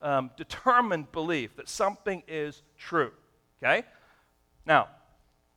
um, 0.00 0.30
determined 0.38 1.12
belief 1.12 1.54
that 1.56 1.68
something 1.68 2.22
is 2.26 2.62
true. 2.78 3.12
Okay? 3.62 3.84
Now, 4.64 4.88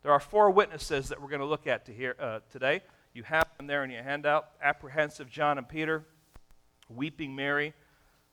there 0.04 0.12
are 0.12 0.20
four 0.20 0.52
witnesses 0.52 1.08
that 1.08 1.22
we're 1.22 1.30
going 1.30 1.40
to 1.40 1.48
look 1.48 1.68
at 1.68 1.86
to 1.86 2.22
uh, 2.22 2.42
today. 2.52 2.82
You 3.14 3.24
have 3.24 3.46
them 3.58 3.68
there 3.68 3.86
in 3.86 3.92
your 3.92 4.04
handout 4.04 4.50
apprehensive 4.62 5.30
John 5.30 5.58
and 5.58 5.70
Peter, 5.70 6.04
weeping 6.90 7.34
Mary, 7.34 7.74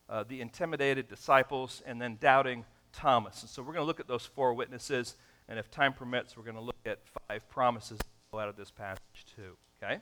uh, 0.08 0.24
the 0.26 0.40
intimidated 0.40 1.08
disciples, 1.08 1.80
and 1.86 2.02
then 2.02 2.18
doubting 2.20 2.64
Thomas. 2.92 3.42
And 3.42 3.48
so 3.48 3.62
we're 3.62 3.74
going 3.74 3.84
to 3.84 3.86
look 3.86 4.00
at 4.00 4.08
those 4.08 4.26
four 4.26 4.54
witnesses, 4.54 5.14
and 5.48 5.56
if 5.56 5.70
time 5.70 5.92
permits, 5.92 6.36
we're 6.36 6.42
going 6.42 6.56
to 6.56 6.60
look 6.60 6.84
at 6.84 6.98
five 7.28 7.48
promises 7.48 8.00
out 8.34 8.48
of 8.48 8.56
this 8.56 8.72
passage 8.72 9.24
too. 9.36 9.56
Okay? 9.80 10.00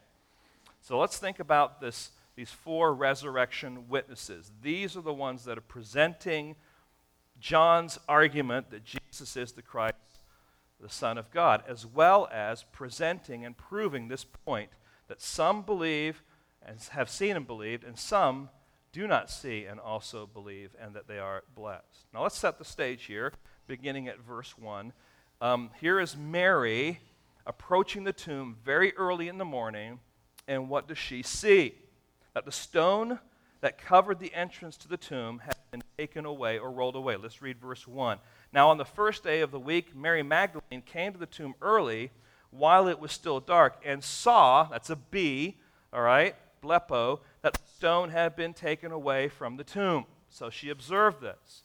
So 0.80 0.98
let's 0.98 1.18
think 1.18 1.40
about 1.40 1.82
this 1.82 2.10
these 2.40 2.48
four 2.48 2.94
resurrection 2.94 3.86
witnesses. 3.86 4.50
These 4.62 4.96
are 4.96 5.02
the 5.02 5.12
ones 5.12 5.44
that 5.44 5.58
are 5.58 5.60
presenting 5.60 6.56
John's 7.38 7.98
argument 8.08 8.70
that 8.70 8.82
Jesus 8.82 9.36
is 9.36 9.52
the 9.52 9.60
Christ, 9.60 9.96
the 10.80 10.88
Son 10.88 11.18
of 11.18 11.30
God, 11.30 11.62
as 11.68 11.84
well 11.84 12.30
as 12.32 12.64
presenting 12.72 13.44
and 13.44 13.54
proving 13.54 14.08
this 14.08 14.24
point 14.24 14.70
that 15.08 15.20
some 15.20 15.60
believe 15.60 16.22
and 16.62 16.78
have 16.92 17.10
seen 17.10 17.36
and 17.36 17.46
believed, 17.46 17.84
and 17.84 17.98
some 17.98 18.48
do 18.90 19.06
not 19.06 19.28
see 19.28 19.66
and 19.66 19.78
also 19.78 20.26
believe, 20.26 20.70
and 20.80 20.94
that 20.94 21.08
they 21.08 21.18
are 21.18 21.44
blessed. 21.54 22.06
Now 22.14 22.22
let's 22.22 22.38
set 22.38 22.56
the 22.56 22.64
stage 22.64 23.04
here, 23.04 23.34
beginning 23.66 24.08
at 24.08 24.18
verse 24.18 24.56
1. 24.56 24.94
Um, 25.42 25.72
here 25.78 26.00
is 26.00 26.16
Mary 26.16 27.00
approaching 27.44 28.04
the 28.04 28.14
tomb 28.14 28.56
very 28.64 28.96
early 28.96 29.28
in 29.28 29.36
the 29.36 29.44
morning, 29.44 30.00
and 30.48 30.70
what 30.70 30.88
does 30.88 30.96
she 30.96 31.22
see? 31.22 31.74
That 32.34 32.44
the 32.44 32.52
stone 32.52 33.18
that 33.60 33.78
covered 33.78 34.18
the 34.18 34.32
entrance 34.34 34.76
to 34.78 34.88
the 34.88 34.96
tomb 34.96 35.40
had 35.44 35.56
been 35.70 35.82
taken 35.98 36.24
away 36.24 36.58
or 36.58 36.70
rolled 36.70 36.96
away. 36.96 37.16
Let's 37.16 37.42
read 37.42 37.58
verse 37.58 37.86
1. 37.86 38.18
Now, 38.52 38.70
on 38.70 38.78
the 38.78 38.84
first 38.84 39.22
day 39.22 39.40
of 39.40 39.50
the 39.50 39.60
week, 39.60 39.94
Mary 39.94 40.22
Magdalene 40.22 40.82
came 40.82 41.12
to 41.12 41.18
the 41.18 41.26
tomb 41.26 41.54
early 41.60 42.10
while 42.50 42.88
it 42.88 42.98
was 42.98 43.12
still 43.12 43.40
dark 43.40 43.80
and 43.84 44.02
saw, 44.02 44.64
that's 44.64 44.90
a 44.90 44.96
B, 44.96 45.58
all 45.92 46.02
right, 46.02 46.34
blepo, 46.62 47.20
that 47.42 47.52
the 47.52 47.60
stone 47.76 48.10
had 48.10 48.34
been 48.34 48.54
taken 48.54 48.92
away 48.92 49.28
from 49.28 49.56
the 49.56 49.64
tomb. 49.64 50.06
So 50.28 50.50
she 50.50 50.70
observed 50.70 51.20
this. 51.20 51.62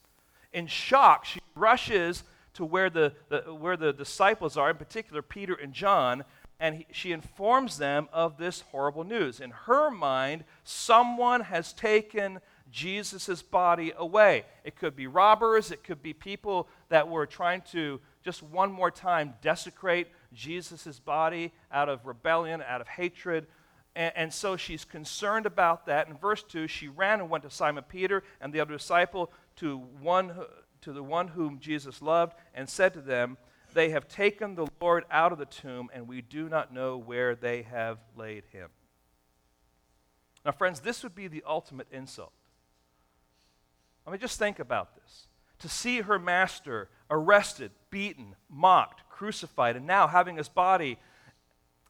In 0.54 0.68
shock, 0.68 1.26
she 1.26 1.40
rushes 1.56 2.24
to 2.54 2.66
where 2.66 2.90
the, 2.90 3.14
the, 3.30 3.42
where 3.54 3.78
the 3.78 3.94
disciples 3.94 4.58
are, 4.58 4.70
in 4.70 4.78
particular 4.78 5.22
Peter 5.22 5.54
and 5.54 5.74
John, 5.74 6.24
and 6.60 6.76
he, 6.76 6.88
she 6.92 7.12
informs 7.12 7.78
them 7.78 8.08
of 8.14 8.38
this 8.38 8.62
horrible 8.72 9.04
news. 9.04 9.40
In 9.40 9.52
her 9.52 9.90
mind, 9.90 10.44
someone 10.64 11.42
has 11.42 11.74
taken 11.74 12.40
Jesus' 12.72 13.42
body 13.42 13.94
away. 13.98 14.46
It 14.64 14.76
could 14.76 14.96
be 14.96 15.08
robbers, 15.08 15.72
it 15.72 15.84
could 15.84 16.02
be 16.02 16.14
people 16.14 16.68
that 16.90 17.08
were 17.08 17.26
trying 17.26 17.62
to 17.72 18.00
just 18.24 18.42
one 18.42 18.72
more 18.72 18.92
time 18.92 19.34
desecrate 19.42 20.08
Jesus' 20.34 21.00
body 21.00 21.54
out 21.72 21.90
of 21.90 22.06
rebellion, 22.06 22.64
out 22.68 22.82
of 22.82 22.88
hatred. 22.88 23.48
And, 23.96 24.12
and, 24.16 24.34
so 24.34 24.58
she's 24.58 24.84
concerned 24.84 25.46
about 25.46 25.86
that. 25.86 26.10
In 26.10 26.18
verse 26.18 26.44
2, 26.44 26.68
she 26.68 26.88
ran 26.88 27.22
and 27.22 27.30
went 27.30 27.44
to 27.44 27.50
Simon 27.50 27.84
Peter 27.88 28.24
and 28.42 28.52
the 28.52 28.60
other 28.60 28.74
disciple, 28.74 29.32
to, 29.58 29.78
one, 30.02 30.34
to 30.82 30.92
the 30.92 31.04
one 31.04 31.30
whom 31.30 31.60
Jesus 31.60 32.02
loved, 32.02 32.34
and 32.54 32.68
said 32.68 32.94
to 32.94 33.02
them, 33.02 33.38
they 33.76 33.90
have 33.90 34.08
taken 34.08 34.56
the 34.56 34.68
Lord 34.82 35.04
out 35.12 35.34
of 35.34 35.38
the 35.38 35.46
tomb, 35.46 35.90
and 35.94 36.08
we 36.08 36.22
do 36.22 36.48
not 36.48 36.74
know 36.74 36.98
where 36.98 37.36
they 37.36 37.64
have 37.64 38.00
laid 38.16 38.46
him. 38.52 38.70
Now, 40.46 40.54
friends, 40.54 40.80
this 40.80 41.04
would 41.04 41.14
be 41.14 41.28
the 41.28 41.44
ultimate 41.46 41.88
insult. 41.92 42.32
I 44.08 44.12
mean, 44.12 44.20
just 44.20 44.40
think 44.40 44.60
about 44.60 44.96
this. 44.96 45.28
To 45.60 45.70
see 45.70 46.02
her 46.02 46.18
master 46.18 46.90
arrested, 47.12 47.72
beaten, 47.90 48.36
mocked, 48.50 49.10
crucified, 49.10 49.76
and 49.76 49.86
now 49.86 50.08
having 50.08 50.38
his 50.38 50.48
body 50.48 50.98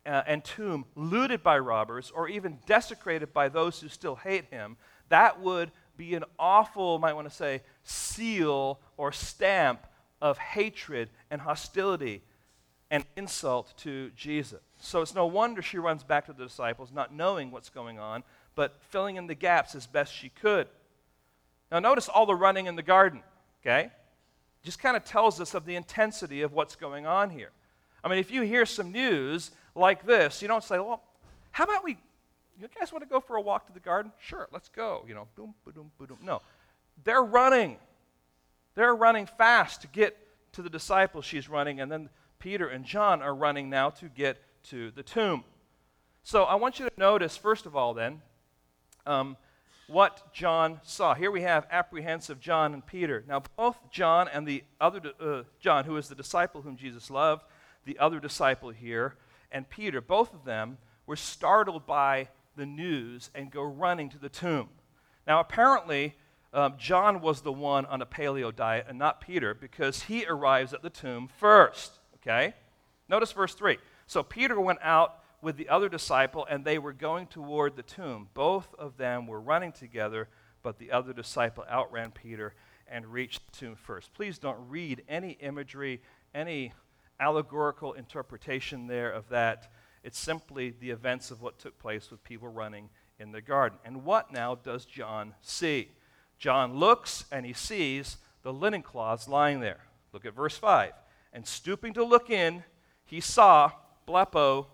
uh, 0.07 0.23
and 0.25 0.43
tomb 0.43 0.85
looted 0.95 1.43
by 1.43 1.59
robbers 1.59 2.11
or 2.15 2.27
even 2.27 2.59
desecrated 2.65 3.31
by 3.31 3.47
those 3.47 3.79
who 3.79 3.89
still 3.89 4.15
hate 4.15 4.45
him, 4.45 4.77
that 5.09 5.39
would 5.39 5.71
be 5.97 6.15
an 6.15 6.23
awful, 6.39 6.97
might 6.97 7.13
want 7.13 7.29
to 7.29 7.35
say, 7.35 7.61
seal 7.83 8.79
or 8.97 9.11
stamp 9.11 9.85
of 10.25 10.39
hatred 10.39 11.07
and 11.29 11.39
hostility 11.39 12.23
and 12.89 13.05
insult 13.15 13.75
to 13.77 14.09
Jesus. 14.15 14.59
So 14.79 15.03
it's 15.03 15.13
no 15.13 15.27
wonder 15.27 15.61
she 15.61 15.77
runs 15.77 16.03
back 16.03 16.25
to 16.25 16.33
the 16.33 16.45
disciples, 16.45 16.91
not 16.91 17.13
knowing 17.13 17.51
what's 17.51 17.69
going 17.69 17.99
on, 17.99 18.23
but 18.55 18.81
filling 18.89 19.17
in 19.17 19.27
the 19.27 19.35
gaps 19.35 19.75
as 19.75 19.85
best 19.85 20.11
she 20.11 20.29
could. 20.29 20.67
Now, 21.71 21.77
notice 21.77 22.09
all 22.09 22.25
the 22.25 22.33
running 22.33 22.65
in 22.65 22.75
the 22.75 22.81
garden, 22.81 23.21
okay? 23.61 23.91
Just 24.63 24.79
kind 24.79 24.97
of 24.97 25.03
tells 25.05 25.39
us 25.39 25.53
of 25.53 25.63
the 25.63 25.75
intensity 25.75 26.41
of 26.41 26.53
what's 26.53 26.75
going 26.75 27.05
on 27.05 27.29
here. 27.29 27.51
I 28.03 28.07
mean, 28.07 28.17
if 28.17 28.31
you 28.31 28.41
hear 28.41 28.65
some 28.65 28.91
news 28.91 29.51
like 29.75 30.07
this, 30.07 30.41
you 30.41 30.47
don't 30.47 30.63
say, 30.63 30.79
well, 30.79 31.03
how 31.51 31.65
about 31.65 31.83
we, 31.83 31.97
you 32.59 32.67
guys 32.79 32.91
want 32.91 33.03
to 33.03 33.09
go 33.09 33.19
for 33.19 33.35
a 33.35 33.41
walk 33.41 33.67
to 33.67 33.73
the 33.73 33.79
garden? 33.79 34.11
Sure, 34.19 34.47
let's 34.51 34.69
go. 34.69 35.05
You 35.07 35.13
know, 35.13 35.27
boom, 35.35 35.53
boom, 35.65 35.91
boom, 35.99 36.07
boom. 36.07 36.17
No. 36.23 36.41
They're 37.03 37.23
running. 37.23 37.77
They're 38.75 38.95
running 38.95 39.25
fast 39.25 39.81
to 39.81 39.87
get 39.87 40.17
to 40.53 40.61
the 40.61 40.69
disciples. 40.69 41.25
She's 41.25 41.49
running, 41.49 41.79
and 41.79 41.91
then 41.91 42.09
Peter 42.39 42.67
and 42.67 42.85
John 42.85 43.21
are 43.21 43.33
running 43.33 43.69
now 43.69 43.89
to 43.91 44.09
get 44.09 44.37
to 44.65 44.91
the 44.91 45.03
tomb. 45.03 45.43
So 46.23 46.43
I 46.43 46.55
want 46.55 46.79
you 46.79 46.85
to 46.85 46.91
notice, 46.97 47.37
first 47.37 47.65
of 47.65 47.75
all, 47.75 47.93
then, 47.93 48.21
um, 49.05 49.37
what 49.87 50.33
John 50.33 50.79
saw. 50.83 51.13
Here 51.13 51.29
we 51.29 51.41
have 51.41 51.67
apprehensive 51.69 52.39
John 52.39 52.73
and 52.73 52.85
Peter. 52.85 53.23
Now, 53.27 53.43
both 53.55 53.77
John 53.91 54.27
and 54.27 54.47
the 54.47 54.63
other, 54.81 55.01
uh, 55.19 55.43
John, 55.59 55.85
who 55.85 55.97
is 55.97 56.07
the 56.07 56.15
disciple 56.15 56.61
whom 56.61 56.75
Jesus 56.75 57.11
loved, 57.11 57.43
the 57.85 57.99
other 57.99 58.19
disciple 58.19 58.71
here, 58.71 59.15
and 59.51 59.69
Peter, 59.69 60.01
both 60.01 60.33
of 60.33 60.43
them 60.43 60.79
were 61.05 61.15
startled 61.15 61.85
by 61.85 62.29
the 62.55 62.65
news 62.65 63.29
and 63.35 63.51
go 63.51 63.61
running 63.61 64.09
to 64.09 64.17
the 64.17 64.29
tomb. 64.29 64.69
Now, 65.27 65.39
apparently, 65.39 66.15
um, 66.55 66.75
John 66.77 67.21
was 67.21 67.41
the 67.41 67.51
one 67.51 67.85
on 67.85 68.01
a 68.01 68.05
paleo 68.05 68.55
diet 68.55 68.85
and 68.87 68.97
not 68.97 69.19
Peter 69.19 69.53
because 69.53 70.03
he 70.03 70.25
arrives 70.25 70.73
at 70.73 70.81
the 70.81 70.89
tomb 70.89 71.27
first. 71.27 71.99
Okay? 72.15 72.53
Notice 73.09 73.33
verse 73.33 73.53
3. 73.53 73.77
So 74.07 74.23
Peter 74.23 74.59
went 74.59 74.79
out 74.81 75.19
with 75.41 75.57
the 75.57 75.69
other 75.69 75.89
disciple, 75.89 76.47
and 76.49 76.63
they 76.63 76.79
were 76.79 76.93
going 76.93 77.27
toward 77.27 77.75
the 77.75 77.83
tomb. 77.83 78.29
Both 78.33 78.73
of 78.79 78.97
them 78.97 79.27
were 79.27 79.39
running 79.39 79.73
together, 79.73 80.29
but 80.63 80.79
the 80.79 80.91
other 80.91 81.13
disciple 81.13 81.65
outran 81.69 82.11
Peter 82.11 82.55
and 82.87 83.05
reached 83.05 83.41
the 83.45 83.57
tomb 83.57 83.75
first. 83.75 84.13
Please 84.13 84.39
don't 84.39 84.69
read 84.69 85.03
any 85.07 85.31
imagery, 85.41 86.01
any 86.33 86.73
allegorical 87.19 87.93
interpretation 87.93 88.87
there 88.87 89.11
of 89.11 89.29
that. 89.29 89.71
It's 90.03 90.19
simply 90.19 90.73
the 90.79 90.91
events 90.91 91.31
of 91.31 91.41
what 91.41 91.59
took 91.59 91.77
place 91.79 92.09
with 92.09 92.23
people 92.23 92.47
running 92.47 92.89
in 93.19 93.31
the 93.31 93.41
garden. 93.41 93.77
And 93.83 94.03
what 94.03 94.31
now 94.31 94.55
does 94.55 94.85
John 94.85 95.33
see? 95.41 95.89
John 96.37 96.75
looks 96.75 97.25
and 97.31 97.45
he 97.45 97.53
sees 97.53 98.17
the 98.43 98.53
linen 98.53 98.81
cloths 98.81 99.27
lying 99.27 99.59
there. 99.59 99.79
Look 100.13 100.25
at 100.25 100.35
verse 100.35 100.57
5. 100.57 100.93
And 101.33 101.45
stooping 101.45 101.93
to 101.93 102.03
look 102.03 102.29
in, 102.29 102.63
he 103.05 103.19
saw 103.19 103.71
blepo, 104.07 104.67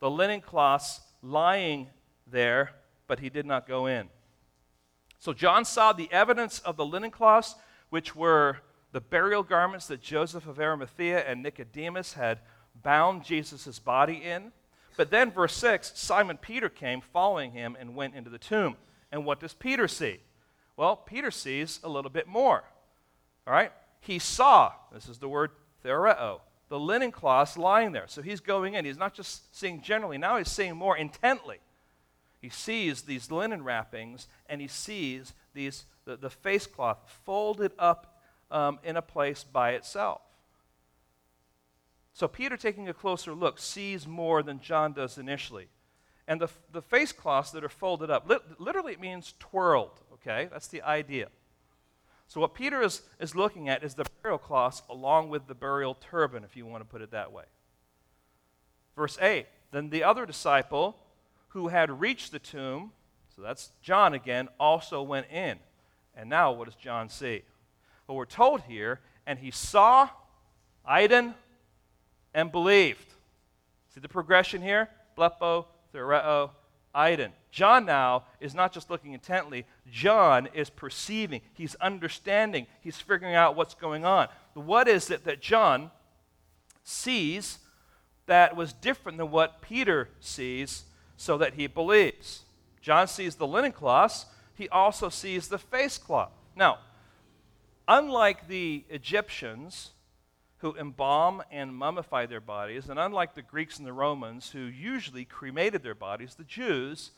the 0.00 0.10
linen 0.10 0.40
cloths 0.40 1.00
lying 1.22 1.88
there, 2.26 2.72
but 3.06 3.20
he 3.20 3.30
did 3.30 3.46
not 3.46 3.66
go 3.66 3.86
in. 3.86 4.08
So 5.18 5.32
John 5.32 5.64
saw 5.64 5.92
the 5.92 6.12
evidence 6.12 6.58
of 6.60 6.76
the 6.76 6.84
linen 6.84 7.10
cloths, 7.10 7.54
which 7.88 8.14
were 8.14 8.58
the 8.92 9.00
burial 9.00 9.42
garments 9.42 9.86
that 9.86 10.00
Joseph 10.00 10.46
of 10.46 10.60
Arimathea 10.60 11.20
and 11.26 11.42
Nicodemus 11.42 12.12
had 12.12 12.40
bound 12.82 13.24
Jesus' 13.24 13.78
body 13.78 14.22
in. 14.22 14.52
But 14.96 15.10
then, 15.10 15.32
verse 15.32 15.56
6 15.56 15.92
Simon 15.94 16.36
Peter 16.36 16.68
came 16.68 17.00
following 17.00 17.52
him 17.52 17.76
and 17.78 17.96
went 17.96 18.14
into 18.14 18.30
the 18.30 18.38
tomb. 18.38 18.76
And 19.10 19.24
what 19.24 19.40
does 19.40 19.54
Peter 19.54 19.88
see? 19.88 20.20
Well, 20.76 20.96
Peter 20.96 21.30
sees 21.30 21.80
a 21.84 21.88
little 21.88 22.10
bit 22.10 22.26
more. 22.26 22.64
All 23.46 23.52
right? 23.52 23.72
He 24.00 24.18
saw, 24.18 24.72
this 24.92 25.08
is 25.08 25.18
the 25.18 25.28
word 25.28 25.50
theoreo, 25.84 26.40
the 26.68 26.78
linen 26.78 27.12
cloths 27.12 27.56
lying 27.56 27.92
there. 27.92 28.06
So 28.06 28.22
he's 28.22 28.40
going 28.40 28.74
in. 28.74 28.84
He's 28.84 28.98
not 28.98 29.14
just 29.14 29.56
seeing 29.56 29.80
generally, 29.80 30.18
now 30.18 30.38
he's 30.38 30.50
seeing 30.50 30.76
more 30.76 30.96
intently. 30.96 31.58
He 32.40 32.50
sees 32.50 33.02
these 33.02 33.30
linen 33.30 33.64
wrappings 33.64 34.28
and 34.48 34.60
he 34.60 34.68
sees 34.68 35.32
these, 35.54 35.86
the, 36.04 36.16
the 36.16 36.28
face 36.28 36.66
cloth 36.66 36.98
folded 37.24 37.72
up 37.78 38.20
um, 38.50 38.78
in 38.84 38.96
a 38.96 39.02
place 39.02 39.44
by 39.44 39.70
itself. 39.72 40.20
So 42.12 42.28
Peter, 42.28 42.56
taking 42.56 42.88
a 42.88 42.94
closer 42.94 43.32
look, 43.34 43.58
sees 43.58 44.06
more 44.06 44.42
than 44.42 44.60
John 44.60 44.92
does 44.92 45.18
initially. 45.18 45.68
And 46.28 46.40
the, 46.40 46.48
the 46.72 46.82
face 46.82 47.12
cloths 47.12 47.50
that 47.50 47.64
are 47.64 47.68
folded 47.68 48.10
up, 48.10 48.28
li- 48.28 48.38
literally 48.58 48.92
it 48.92 49.00
means 49.00 49.34
twirled, 49.38 50.00
okay? 50.26 50.48
That's 50.50 50.68
the 50.68 50.82
idea. 50.82 51.28
So, 52.26 52.40
what 52.40 52.54
Peter 52.54 52.82
is, 52.82 53.02
is 53.20 53.34
looking 53.34 53.68
at 53.68 53.84
is 53.84 53.94
the 53.94 54.06
burial 54.22 54.38
cloths 54.38 54.82
along 54.88 55.28
with 55.28 55.46
the 55.46 55.54
burial 55.54 55.94
turban, 55.94 56.42
if 56.44 56.56
you 56.56 56.66
want 56.66 56.80
to 56.80 56.88
put 56.88 57.02
it 57.02 57.10
that 57.10 57.32
way. 57.32 57.44
Verse 58.96 59.18
8 59.20 59.46
Then 59.72 59.90
the 59.90 60.04
other 60.04 60.26
disciple 60.26 60.96
who 61.48 61.68
had 61.68 62.00
reached 62.00 62.32
the 62.32 62.38
tomb, 62.38 62.92
so 63.34 63.42
that's 63.42 63.70
John 63.82 64.14
again, 64.14 64.48
also 64.58 65.02
went 65.02 65.26
in. 65.30 65.58
And 66.16 66.30
now, 66.30 66.52
what 66.52 66.66
does 66.66 66.76
John 66.76 67.08
see? 67.08 67.42
Well, 68.06 68.16
we're 68.16 68.24
told 68.24 68.62
here, 68.62 69.00
and 69.26 69.38
he 69.38 69.50
saw, 69.50 70.08
Eidon, 70.88 71.34
and 72.34 72.50
believed. 72.50 73.06
See 73.94 74.00
the 74.00 74.08
progression 74.08 74.62
here? 74.62 74.88
Blepo, 75.16 75.66
Theoreo, 75.92 76.50
Eidon. 76.94 77.32
John 77.54 77.86
now 77.86 78.24
is 78.40 78.52
not 78.52 78.72
just 78.72 78.90
looking 78.90 79.12
intently, 79.12 79.64
John 79.88 80.48
is 80.54 80.70
perceiving, 80.70 81.40
he's 81.52 81.76
understanding, 81.76 82.66
he's 82.80 82.96
figuring 82.96 83.36
out 83.36 83.54
what's 83.54 83.74
going 83.74 84.04
on. 84.04 84.26
What 84.54 84.88
is 84.88 85.08
it 85.08 85.24
that 85.24 85.40
John 85.40 85.92
sees 86.82 87.60
that 88.26 88.56
was 88.56 88.72
different 88.72 89.18
than 89.18 89.30
what 89.30 89.62
Peter 89.62 90.08
sees 90.18 90.82
so 91.16 91.38
that 91.38 91.54
he 91.54 91.68
believes? 91.68 92.42
John 92.80 93.06
sees 93.06 93.36
the 93.36 93.46
linen 93.46 93.70
cloths, 93.70 94.26
he 94.56 94.68
also 94.70 95.08
sees 95.08 95.46
the 95.46 95.58
face 95.58 95.96
cloth. 95.96 96.32
Now, 96.56 96.80
unlike 97.86 98.48
the 98.48 98.82
Egyptians, 98.90 99.92
who 100.58 100.74
embalm 100.74 101.40
and 101.52 101.70
mummify 101.70 102.28
their 102.28 102.40
bodies, 102.40 102.88
and 102.88 102.98
unlike 102.98 103.36
the 103.36 103.42
Greeks 103.42 103.78
and 103.78 103.86
the 103.86 103.92
Romans, 103.92 104.50
who 104.50 104.58
usually 104.58 105.24
cremated 105.24 105.84
their 105.84 105.94
bodies, 105.94 106.34
the 106.34 106.42
Jews 106.42 107.12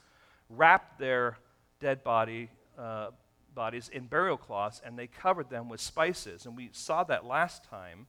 wrapped 0.48 0.98
their 0.98 1.38
dead 1.80 2.02
body, 2.04 2.50
uh, 2.78 3.08
bodies 3.54 3.88
in 3.92 4.06
burial 4.06 4.36
cloths 4.36 4.80
and 4.84 4.98
they 4.98 5.06
covered 5.06 5.50
them 5.50 5.68
with 5.68 5.80
spices. 5.80 6.46
And 6.46 6.56
we 6.56 6.70
saw 6.72 7.04
that 7.04 7.24
last 7.24 7.64
time. 7.64 8.06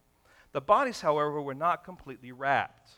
The 0.52 0.62
bodies, 0.62 1.02
however, 1.02 1.42
were 1.42 1.54
not 1.54 1.84
completely 1.84 2.32
wrapped. 2.32 2.92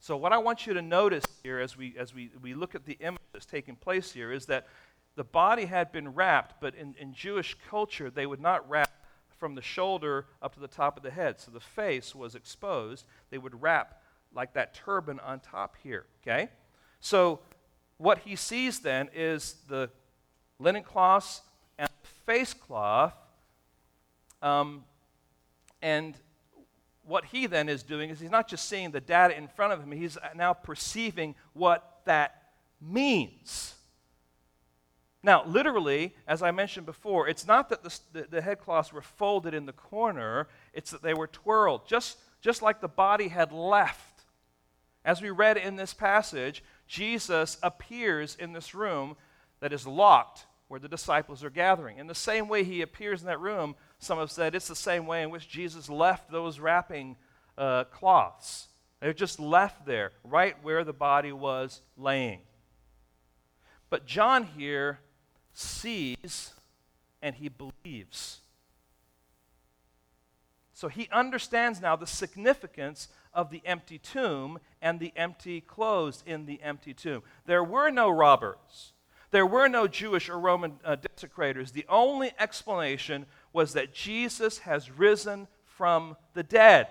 So, 0.00 0.16
what 0.16 0.32
I 0.32 0.38
want 0.38 0.66
you 0.66 0.74
to 0.74 0.82
notice 0.82 1.24
here 1.42 1.60
as 1.60 1.76
we, 1.76 1.94
as 1.98 2.14
we, 2.14 2.30
we 2.42 2.52
look 2.52 2.74
at 2.74 2.84
the 2.84 2.98
image 3.00 3.20
that's 3.32 3.46
taking 3.46 3.76
place 3.76 4.12
here 4.12 4.32
is 4.32 4.46
that 4.46 4.66
the 5.16 5.24
body 5.24 5.66
had 5.66 5.92
been 5.92 6.14
wrapped, 6.14 6.60
but 6.60 6.74
in, 6.74 6.94
in 6.98 7.14
Jewish 7.14 7.56
culture, 7.70 8.10
they 8.10 8.26
would 8.26 8.40
not 8.40 8.68
wrap 8.68 8.90
from 9.38 9.54
the 9.54 9.62
shoulder 9.62 10.26
up 10.42 10.54
to 10.54 10.60
the 10.60 10.68
top 10.68 10.96
of 10.96 11.02
the 11.02 11.10
head. 11.10 11.40
So 11.40 11.50
the 11.50 11.60
face 11.60 12.14
was 12.14 12.34
exposed. 12.34 13.06
They 13.30 13.38
would 13.38 13.62
wrap 13.62 14.02
like 14.34 14.54
that 14.54 14.74
turban 14.74 15.20
on 15.20 15.40
top 15.40 15.76
here, 15.82 16.06
okay? 16.22 16.48
So 17.00 17.40
what 17.98 18.18
he 18.18 18.36
sees 18.36 18.80
then 18.80 19.08
is 19.14 19.56
the 19.68 19.90
linen 20.58 20.82
cloths 20.82 21.42
and 21.78 21.88
face 22.26 22.54
cloth. 22.54 23.14
Um, 24.42 24.84
and 25.80 26.14
what 27.04 27.26
he 27.26 27.46
then 27.46 27.68
is 27.68 27.82
doing 27.82 28.10
is 28.10 28.20
he's 28.20 28.30
not 28.30 28.48
just 28.48 28.68
seeing 28.68 28.90
the 28.90 29.00
data 29.00 29.36
in 29.36 29.48
front 29.48 29.72
of 29.72 29.80
him, 29.80 29.92
he's 29.92 30.18
now 30.34 30.52
perceiving 30.52 31.34
what 31.52 32.00
that 32.04 32.52
means. 32.80 33.74
Now, 35.22 35.44
literally, 35.46 36.14
as 36.28 36.42
I 36.42 36.50
mentioned 36.50 36.84
before, 36.84 37.28
it's 37.28 37.46
not 37.46 37.70
that 37.70 37.82
the, 37.82 37.98
the, 38.12 38.26
the 38.30 38.40
headcloths 38.42 38.92
were 38.92 39.02
folded 39.02 39.54
in 39.54 39.64
the 39.64 39.72
corner, 39.72 40.48
it's 40.74 40.90
that 40.90 41.02
they 41.02 41.14
were 41.14 41.26
twirled, 41.26 41.88
just, 41.88 42.18
just 42.42 42.60
like 42.60 42.82
the 42.82 42.88
body 42.88 43.28
had 43.28 43.50
left. 43.50 44.24
As 45.02 45.22
we 45.22 45.30
read 45.30 45.56
in 45.56 45.76
this 45.76 45.94
passage, 45.94 46.62
Jesus 46.86 47.56
appears 47.62 48.36
in 48.36 48.52
this 48.52 48.74
room 48.74 49.16
that 49.60 49.72
is 49.72 49.86
locked 49.86 50.46
where 50.68 50.80
the 50.80 50.88
disciples 50.88 51.44
are 51.44 51.50
gathering. 51.50 51.98
In 51.98 52.06
the 52.06 52.14
same 52.14 52.48
way 52.48 52.64
he 52.64 52.82
appears 52.82 53.20
in 53.20 53.26
that 53.26 53.40
room, 53.40 53.76
some 53.98 54.18
have 54.18 54.30
said 54.30 54.54
it's 54.54 54.68
the 54.68 54.76
same 54.76 55.06
way 55.06 55.22
in 55.22 55.30
which 55.30 55.48
Jesus 55.48 55.88
left 55.88 56.30
those 56.30 56.58
wrapping 56.58 57.16
uh, 57.56 57.84
cloths. 57.84 58.68
They're 59.00 59.12
just 59.12 59.38
left 59.38 59.86
there, 59.86 60.12
right 60.24 60.56
where 60.62 60.84
the 60.84 60.92
body 60.92 61.32
was 61.32 61.82
laying. 61.96 62.40
But 63.90 64.06
John 64.06 64.44
here 64.44 65.00
sees 65.52 66.52
and 67.22 67.36
he 67.36 67.48
believes. 67.48 68.40
So 70.74 70.88
he 70.88 71.08
understands 71.12 71.80
now 71.80 71.94
the 71.94 72.06
significance 72.06 73.08
of 73.32 73.50
the 73.50 73.62
empty 73.64 73.98
tomb 73.98 74.58
and 74.82 74.98
the 74.98 75.12
empty 75.16 75.60
clothes 75.60 76.22
in 76.26 76.46
the 76.46 76.60
empty 76.62 76.92
tomb. 76.92 77.22
There 77.46 77.64
were 77.64 77.90
no 77.90 78.10
robbers. 78.10 78.92
There 79.30 79.46
were 79.46 79.68
no 79.68 79.86
Jewish 79.88 80.28
or 80.28 80.38
Roman 80.38 80.74
uh, 80.84 80.96
desecrators. 80.96 81.72
The 81.72 81.86
only 81.88 82.32
explanation 82.38 83.26
was 83.52 83.72
that 83.72 83.94
Jesus 83.94 84.58
has 84.58 84.90
risen 84.90 85.46
from 85.64 86.16
the 86.34 86.42
dead. 86.42 86.88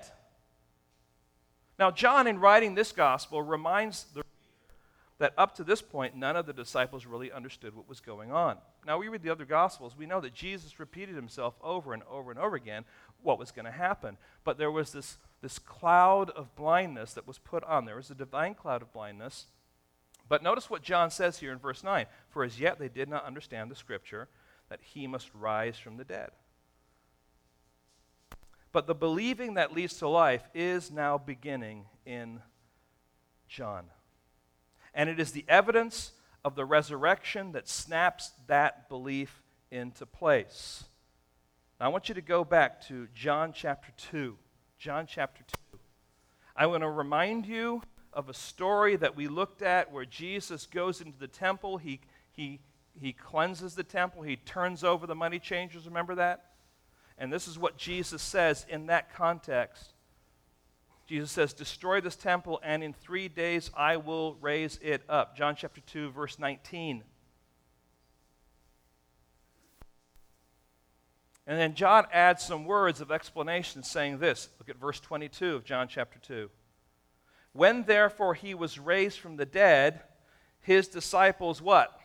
Now, 1.78 1.92
John, 1.92 2.28
in 2.28 2.40
writing 2.40 2.76
this 2.76 2.92
gospel, 2.92 3.42
reminds 3.42 4.06
the 4.14 4.24
that 5.24 5.34
up 5.38 5.56
to 5.56 5.64
this 5.64 5.82
point, 5.82 6.18
none 6.18 6.36
of 6.36 6.46
the 6.46 6.52
disciples 6.52 7.06
really 7.06 7.32
understood 7.32 7.74
what 7.74 7.88
was 7.88 8.02
going 8.02 8.34
on. 8.34 8.58
Now, 8.86 8.98
we 8.98 9.08
read 9.08 9.24
the 9.24 9.30
other 9.30 9.46
Gospels, 9.46 9.96
we 9.98 10.06
know 10.06 10.20
that 10.20 10.34
Jesus 10.34 10.82
repeated 10.82 11.16
himself 11.16 11.54
over 11.64 11.94
and 11.94 12.04
over 12.12 12.30
and 12.30 12.38
over 12.38 12.58
again 12.58 12.84
what 13.22 13.40
was 13.40 13.50
going 13.50 13.64
to 13.64 13.72
happen. 13.72 14.18
But 14.44 14.58
there 14.58 14.70
was 14.70 14.92
this, 14.92 15.18
this 15.42 15.60
cloud 15.60 16.30
of 16.32 16.54
blindness 16.58 17.14
that 17.14 17.26
was 17.26 17.38
put 17.38 17.64
on. 17.64 17.86
There 17.86 17.96
was 17.96 18.12
a 18.12 18.16
divine 18.16 18.54
cloud 18.54 18.82
of 18.82 18.92
blindness. 18.92 19.46
But 20.28 20.44
notice 20.44 20.70
what 20.70 20.84
John 20.84 21.10
says 21.10 21.38
here 21.38 21.54
in 21.54 21.58
verse 21.58 21.86
9 21.86 22.06
For 22.28 22.44
as 22.44 22.60
yet 22.60 22.78
they 22.78 22.90
did 22.90 23.08
not 23.08 23.24
understand 23.24 23.72
the 23.72 23.76
scripture 23.76 24.28
that 24.68 24.82
he 24.82 25.08
must 25.08 25.32
rise 25.34 25.78
from 25.78 25.96
the 25.96 26.04
dead. 26.04 26.32
But 28.74 28.88
the 28.88 28.94
believing 28.94 29.54
that 29.54 29.74
leads 29.74 29.98
to 30.00 30.10
life 30.10 30.44
is 30.54 30.92
now 30.92 31.18
beginning 31.18 31.86
in 32.06 32.42
John. 33.48 33.86
And 34.94 35.10
it 35.10 35.20
is 35.20 35.32
the 35.32 35.46
evidence 35.48 36.12
of 36.44 36.56
the 36.56 36.66
resurrection 36.66 37.54
that 37.54 37.68
snaps 37.68 38.32
that 38.48 38.90
belief 38.90 39.42
into 39.72 40.06
place. 40.06 40.84
Now, 41.80 41.88
I 41.88 41.90
want 41.90 42.10
you 42.10 42.16
to 42.16 42.22
go 42.22 42.44
back 42.44 42.86
to 42.88 43.08
John 43.16 43.54
chapter 43.54 43.92
2. 44.12 44.38
John 44.78 45.08
chapter 45.08 45.44
2. 45.72 45.80
I 46.56 46.68
want 46.68 46.84
to 46.84 46.90
remind 46.90 47.46
you 47.46 47.82
of 48.12 48.30
a 48.30 48.34
story 48.34 48.96
that 48.98 49.16
we 49.16 49.28
looked 49.28 49.62
at 49.62 49.92
where 49.92 50.06
Jesus 50.06 50.68
goes 50.68 51.02
into 51.02 51.18
the 51.18 51.28
temple. 51.28 51.78
He, 51.78 52.00
he, 52.32 52.60
he 53.00 53.14
cleanses 53.14 53.74
the 53.76 53.84
temple, 53.84 54.22
he 54.22 54.36
turns 54.36 54.84
over 54.84 55.08
the 55.08 55.16
money 55.16 55.40
changers. 55.40 55.88
Remember 55.88 56.16
that? 56.16 56.52
And 57.18 57.32
this 57.32 57.48
is 57.48 57.58
what 57.58 57.78
Jesus 57.78 58.22
says 58.22 58.66
in 58.70 58.88
that 58.88 59.14
context. 59.14 59.93
Jesus 61.14 61.32
says, 61.32 61.54
Destroy 61.54 62.02
this 62.02 62.16
temple, 62.16 62.60
and 62.64 62.84
in 62.84 62.92
three 62.92 63.28
days 63.28 63.70
I 63.78 63.98
will 63.98 64.34
raise 64.42 64.80
it 64.82 65.04
up. 65.08 65.38
John 65.38 65.56
chapter 65.56 65.80
2, 65.80 66.10
verse 66.10 66.40
19. 66.40 67.04
And 71.46 71.60
then 71.60 71.76
John 71.76 72.08
adds 72.12 72.44
some 72.44 72.66
words 72.66 73.00
of 73.00 73.12
explanation 73.12 73.84
saying 73.84 74.18
this. 74.18 74.50
Look 74.58 74.70
at 74.70 74.78
verse 74.78 75.00
22 75.00 75.58
of 75.58 75.64
John 75.64 75.88
chapter 75.88 76.18
2. 76.18 76.50
When 77.52 77.84
therefore 77.84 78.34
he 78.34 78.56
was 78.56 78.80
raised 78.80 79.20
from 79.20 79.36
the 79.36 79.46
dead, 79.46 80.02
his 80.62 80.88
disciples 80.88 81.62
what? 81.62 81.96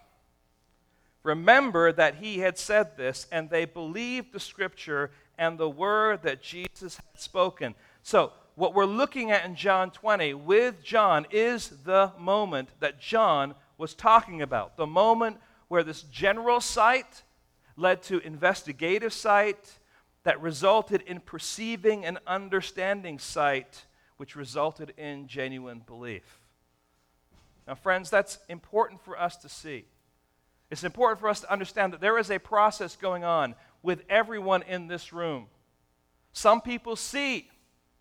Remember 1.23 1.93
that 1.93 2.17
he 2.17 2.41
had 2.41 2.59
said 2.59 2.99
this, 2.99 3.27
and 3.33 3.49
they 3.49 3.65
believed 3.65 4.35
the 4.35 4.41
scripture 4.41 5.13
and 5.39 5.57
the 5.57 5.71
word 5.71 6.25
that 6.25 6.43
Jesus 6.43 6.97
had 6.97 7.19
spoken. 7.19 7.75
So, 8.03 8.33
what 8.59 8.75
we're 8.75 8.87
looking 8.87 9.31
at 9.31 9.45
in 9.45 9.55
John 9.55 9.93
20 9.93 10.35
with 10.35 10.83
John 10.83 11.27
is 11.31 11.69
the 11.85 12.11
moment 12.19 12.71
that 12.81 13.01
John 13.01 13.55
was 13.79 13.95
talking 13.95 14.43
about. 14.43 14.77
The 14.77 14.87
moment 14.87 15.37
where 15.69 15.85
this 15.85 16.03
general 16.03 16.61
sight 16.61 17.23
led 17.77 18.03
to 18.03 18.19
investigative 18.19 19.13
sight 19.13 19.79
that 20.25 20.43
resulted 20.43 21.03
in 21.03 21.21
perceiving 21.21 22.05
and 22.05 22.19
understanding 22.27 23.21
sight, 23.21 23.87
which 24.17 24.35
resulted 24.35 24.93
in 24.99 25.29
genuine 25.29 25.83
belief. 25.87 26.41
Now, 27.69 27.77
friends, 27.77 28.11
that's 28.11 28.41
important 28.49 29.01
for 29.05 29.17
us 29.17 29.37
to 29.37 29.49
see. 29.49 29.85
It's 30.69 30.83
important 30.83 31.21
for 31.21 31.29
us 31.29 31.41
to 31.43 31.53
understand 31.53 31.93
that 31.93 32.01
there 32.01 32.19
is 32.19 32.29
a 32.29 32.41
process 32.41 32.97
going 32.97 33.23
on 33.23 33.55
with 33.85 34.03
everyone 34.09 34.63
in 34.63 34.89
this 34.89 35.13
room. 35.13 35.47
Some 36.33 36.61
people 36.61 36.97
see 36.97 37.49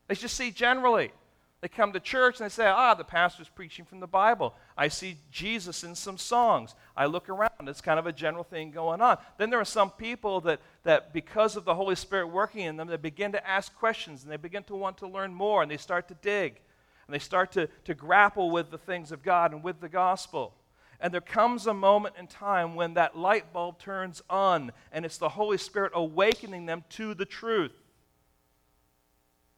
they 0.08 0.16
just 0.16 0.36
see 0.36 0.52
generally. 0.52 1.12
They 1.60 1.68
come 1.68 1.92
to 1.94 2.00
church 2.00 2.40
and 2.40 2.46
they 2.46 2.54
say, 2.54 2.68
ah, 2.68 2.94
the 2.94 3.04
pastor's 3.04 3.50
preaching 3.50 3.84
from 3.84 4.00
the 4.00 4.08
Bible. 4.08 4.54
I 4.78 4.90
see 4.90 5.18
Jesus 5.32 5.84
in 5.84 5.96
some 5.96 6.18
songs. 6.18 6.76
I 6.96 7.08
look 7.08 7.30
around. 7.30 7.50
It's 7.68 7.82
kind 7.82 7.98
of 7.98 8.06
a 8.06 8.14
general 8.14 8.44
thing 8.44 8.70
going 8.70 9.02
on. 9.02 9.18
Then 9.40 9.50
there 9.50 9.60
are 9.60 9.66
some 9.66 9.90
people 9.90 10.40
that, 10.42 10.62
that 10.84 11.14
because 11.14 11.56
of 11.56 11.66
the 11.66 11.74
Holy 11.74 11.96
Spirit 11.96 12.28
working 12.28 12.66
in 12.66 12.78
them, 12.78 12.88
they 12.88 12.98
begin 12.98 13.32
to 13.32 13.48
ask 13.48 13.76
questions 13.76 14.22
and 14.22 14.32
they 14.32 14.38
begin 14.38 14.64
to 14.66 14.76
want 14.76 15.00
to 15.00 15.08
learn 15.08 15.34
more 15.34 15.64
and 15.64 15.72
they 15.72 15.78
start 15.78 16.08
to 16.10 16.14
dig 16.22 16.62
and 17.08 17.14
they 17.14 17.20
start 17.20 17.52
to, 17.54 17.68
to 17.86 17.96
grapple 17.96 18.52
with 18.52 18.70
the 18.70 18.78
things 18.78 19.12
of 19.12 19.24
God 19.24 19.52
and 19.52 19.64
with 19.64 19.82
the 19.82 19.90
gospel. 19.90 20.54
And 21.00 21.12
there 21.12 21.22
comes 21.22 21.66
a 21.66 21.74
moment 21.74 22.16
in 22.20 22.28
time 22.28 22.76
when 22.76 22.94
that 22.96 23.18
light 23.18 23.52
bulb 23.52 23.80
turns 23.80 24.22
on 24.30 24.72
and 24.92 25.06
it's 25.06 25.18
the 25.18 25.30
Holy 25.30 25.58
Spirit 25.58 25.94
awakening 25.96 26.68
them 26.68 26.84
to 26.92 27.16
the 27.16 27.26
truth. 27.26 27.74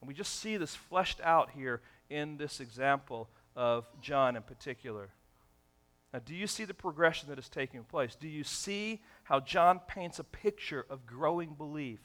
And 0.01 0.07
we 0.07 0.13
just 0.13 0.39
see 0.39 0.57
this 0.57 0.75
fleshed 0.75 1.19
out 1.21 1.51
here 1.51 1.81
in 2.09 2.37
this 2.37 2.59
example 2.59 3.29
of 3.55 3.85
John 4.01 4.35
in 4.35 4.43
particular. 4.43 5.09
Now, 6.13 6.19
do 6.25 6.33
you 6.33 6.47
see 6.47 6.65
the 6.65 6.73
progression 6.73 7.29
that 7.29 7.37
is 7.37 7.49
taking 7.49 7.83
place? 7.83 8.15
Do 8.15 8.27
you 8.27 8.43
see 8.43 9.01
how 9.23 9.39
John 9.39 9.79
paints 9.87 10.17
a 10.17 10.23
picture 10.23 10.85
of 10.89 11.05
growing 11.05 11.53
belief? 11.53 11.99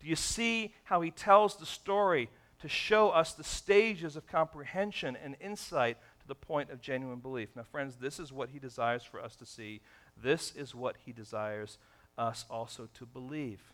Do 0.00 0.06
you 0.06 0.16
see 0.16 0.74
how 0.84 1.00
he 1.00 1.10
tells 1.10 1.56
the 1.56 1.66
story 1.66 2.28
to 2.60 2.68
show 2.68 3.10
us 3.10 3.32
the 3.32 3.44
stages 3.44 4.16
of 4.16 4.26
comprehension 4.26 5.16
and 5.16 5.36
insight 5.40 5.96
to 6.20 6.28
the 6.28 6.34
point 6.34 6.70
of 6.70 6.80
genuine 6.80 7.20
belief? 7.20 7.48
Now, 7.56 7.62
friends, 7.62 7.96
this 7.96 8.20
is 8.20 8.32
what 8.32 8.50
he 8.50 8.58
desires 8.58 9.02
for 9.02 9.20
us 9.20 9.34
to 9.36 9.46
see. 9.46 9.80
This 10.20 10.54
is 10.54 10.74
what 10.74 10.96
he 11.06 11.12
desires 11.12 11.78
us 12.18 12.44
also 12.50 12.88
to 12.94 13.06
believe. 13.06 13.72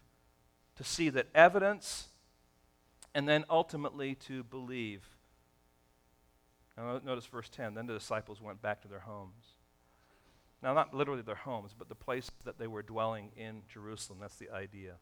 To 0.76 0.84
see 0.84 1.08
that 1.10 1.28
evidence 1.34 2.08
and 3.14 3.28
then 3.28 3.44
ultimately 3.48 4.14
to 4.16 4.42
believe. 4.42 5.02
Now, 6.76 7.00
notice 7.04 7.26
verse 7.26 7.48
10. 7.48 7.74
Then 7.74 7.86
the 7.86 7.94
disciples 7.94 8.40
went 8.40 8.60
back 8.60 8.82
to 8.82 8.88
their 8.88 9.00
homes. 9.00 9.44
Now, 10.62 10.72
not 10.72 10.94
literally 10.94 11.22
their 11.22 11.34
homes, 11.34 11.74
but 11.76 11.88
the 11.88 11.94
place 11.94 12.30
that 12.44 12.58
they 12.58 12.66
were 12.66 12.82
dwelling 12.82 13.30
in 13.36 13.62
Jerusalem. 13.68 14.18
That's 14.20 14.36
the 14.36 14.50
idea. 14.50 14.94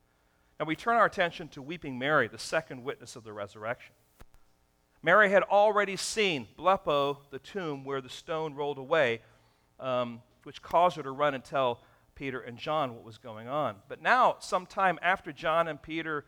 Now, 0.60 0.66
we 0.66 0.76
turn 0.76 0.96
our 0.96 1.06
attention 1.06 1.48
to 1.48 1.62
weeping 1.62 1.98
Mary, 1.98 2.28
the 2.28 2.38
second 2.38 2.84
witness 2.84 3.16
of 3.16 3.24
the 3.24 3.32
resurrection. 3.32 3.94
Mary 5.02 5.30
had 5.30 5.42
already 5.44 5.96
seen 5.96 6.46
Blepo, 6.58 7.18
the 7.30 7.38
tomb 7.38 7.84
where 7.84 8.00
the 8.00 8.08
stone 8.08 8.54
rolled 8.54 8.78
away, 8.78 9.20
um, 9.80 10.22
which 10.44 10.62
caused 10.62 10.96
her 10.96 11.02
to 11.02 11.10
run 11.10 11.34
and 11.34 11.44
tell 11.44 11.80
Peter 12.14 12.40
and 12.40 12.58
John 12.58 12.94
what 12.94 13.04
was 13.04 13.18
going 13.18 13.48
on. 13.48 13.76
But 13.88 14.02
now, 14.02 14.36
sometime 14.38 14.98
after 15.02 15.32
John 15.32 15.66
and 15.66 15.80
Peter 15.80 16.24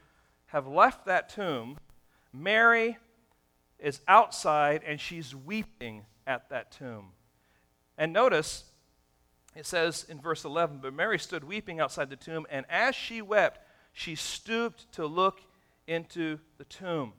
have 0.47 0.67
left 0.67 1.07
that 1.07 1.29
tomb, 1.29 1.79
Mary 2.33 2.99
is 3.79 4.01
outside 4.09 4.83
and 4.87 5.01
she's 5.01 5.35
weeping 5.35 6.05
at 6.27 6.49
that 6.51 6.73
tomb. 6.73 7.11
And 7.97 8.13
notice, 8.13 8.65
it 9.55 9.67
says 9.67 10.05
in 10.09 10.21
verse 10.21 10.45
11, 10.45 10.79
but 10.83 10.93
Mary 10.95 11.19
stood 11.19 11.45
weeping 11.45 11.81
outside 11.81 12.11
the 12.11 12.17
tomb, 12.17 12.47
and 12.51 12.67
as 12.69 12.95
she 12.95 13.23
wept, 13.23 13.61
she 13.93 14.15
stooped 14.15 14.91
to 14.93 15.07
look 15.07 15.41
into 15.87 16.39
the 16.59 16.65
tomb. 16.65 17.13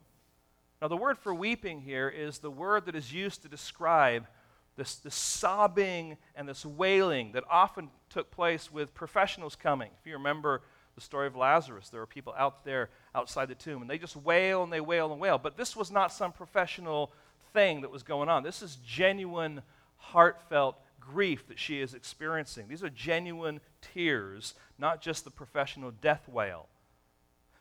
Now, 0.81 0.89
the 0.89 0.97
word 0.97 1.17
for 1.17 1.33
weeping 1.33 1.81
here 1.81 2.09
is 2.09 2.39
the 2.39 2.51
word 2.51 2.85
that 2.87 2.95
is 2.95 3.13
used 3.13 3.41
to 3.43 3.47
describe 3.47 4.27
this, 4.75 4.95
this 4.95 5.15
sobbing 5.15 6.17
and 6.35 6.49
this 6.49 6.65
wailing 6.65 7.31
that 7.31 7.45
often 7.49 7.89
took 8.09 8.29
place 8.29 8.71
with 8.71 8.93
professionals 8.93 9.55
coming. 9.55 9.91
If 9.99 10.05
you 10.05 10.13
remember 10.13 10.61
the 10.95 11.01
story 11.01 11.27
of 11.27 11.35
Lazarus. 11.35 11.89
There 11.89 12.01
are 12.01 12.07
people 12.07 12.33
out 12.37 12.63
there 12.63 12.89
outside 13.13 13.49
the 13.49 13.55
tomb, 13.55 13.81
and 13.81 13.89
they 13.89 13.97
just 13.97 14.15
wail 14.15 14.63
and 14.63 14.71
they 14.71 14.81
wail 14.81 15.11
and 15.11 15.21
wail. 15.21 15.37
But 15.37 15.57
this 15.57 15.75
was 15.75 15.91
not 15.91 16.11
some 16.11 16.31
professional 16.31 17.11
thing 17.53 17.81
that 17.81 17.91
was 17.91 18.03
going 18.03 18.29
on. 18.29 18.43
This 18.43 18.61
is 18.61 18.77
genuine, 18.85 19.61
heartfelt 19.97 20.77
grief 20.99 21.47
that 21.47 21.59
she 21.59 21.81
is 21.81 21.93
experiencing. 21.93 22.67
These 22.67 22.83
are 22.83 22.89
genuine 22.89 23.59
tears, 23.81 24.55
not 24.79 25.01
just 25.01 25.23
the 25.23 25.31
professional 25.31 25.91
death 25.91 26.27
wail. 26.27 26.67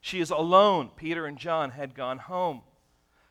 She 0.00 0.20
is 0.20 0.30
alone. 0.30 0.90
Peter 0.96 1.26
and 1.26 1.38
John 1.38 1.70
had 1.70 1.94
gone 1.94 2.18
home. 2.18 2.62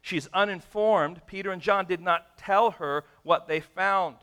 She's 0.02 0.28
uninformed. 0.34 1.22
Peter 1.28 1.52
and 1.52 1.62
John 1.62 1.86
did 1.86 2.02
not 2.02 2.38
tell 2.38 2.72
her 2.72 3.06
what 3.24 3.48
they 3.48 3.62
found. 3.62 4.18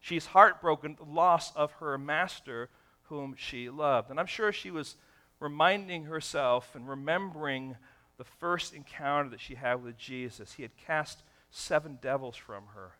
She's 0.00 0.26
heartbroken, 0.26 0.92
at 0.92 0.98
the 0.98 1.12
loss 1.12 1.54
of 1.56 1.72
her 1.72 1.98
master 1.98 2.68
whom 3.04 3.34
she 3.36 3.68
loved. 3.70 4.10
And 4.10 4.20
I'm 4.20 4.26
sure 4.26 4.52
she 4.52 4.70
was 4.70 4.96
reminding 5.40 6.04
herself 6.04 6.74
and 6.74 6.88
remembering 6.88 7.76
the 8.16 8.24
first 8.24 8.74
encounter 8.74 9.30
that 9.30 9.40
she 9.40 9.54
had 9.54 9.82
with 9.82 9.96
Jesus. 9.96 10.52
He 10.52 10.62
had 10.62 10.76
cast 10.76 11.22
seven 11.50 11.98
devils 12.00 12.36
from 12.36 12.64
her, 12.74 12.92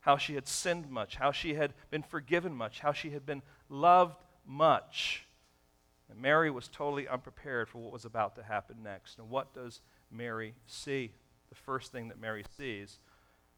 how 0.00 0.16
she 0.16 0.34
had 0.34 0.46
sinned 0.46 0.90
much, 0.90 1.16
how 1.16 1.32
she 1.32 1.54
had 1.54 1.74
been 1.90 2.02
forgiven 2.02 2.54
much, 2.54 2.80
how 2.80 2.92
she 2.92 3.10
had 3.10 3.26
been 3.26 3.42
loved 3.68 4.22
much. 4.46 5.26
And 6.08 6.20
Mary 6.20 6.50
was 6.50 6.68
totally 6.68 7.08
unprepared 7.08 7.68
for 7.68 7.78
what 7.78 7.92
was 7.92 8.04
about 8.04 8.36
to 8.36 8.42
happen 8.42 8.76
next. 8.82 9.18
And 9.18 9.28
what 9.28 9.52
does 9.54 9.80
Mary 10.10 10.54
see? 10.66 11.12
The 11.48 11.56
first 11.56 11.92
thing 11.92 12.08
that 12.08 12.20
Mary 12.20 12.44
sees 12.56 12.98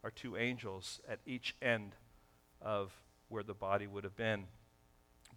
are 0.02 0.10
two 0.10 0.36
angels 0.36 1.00
at 1.08 1.20
each 1.26 1.54
end 1.60 1.94
of 2.60 2.92
where 3.28 3.42
the 3.42 3.54
body 3.54 3.86
would 3.86 4.04
have 4.04 4.16
been 4.16 4.46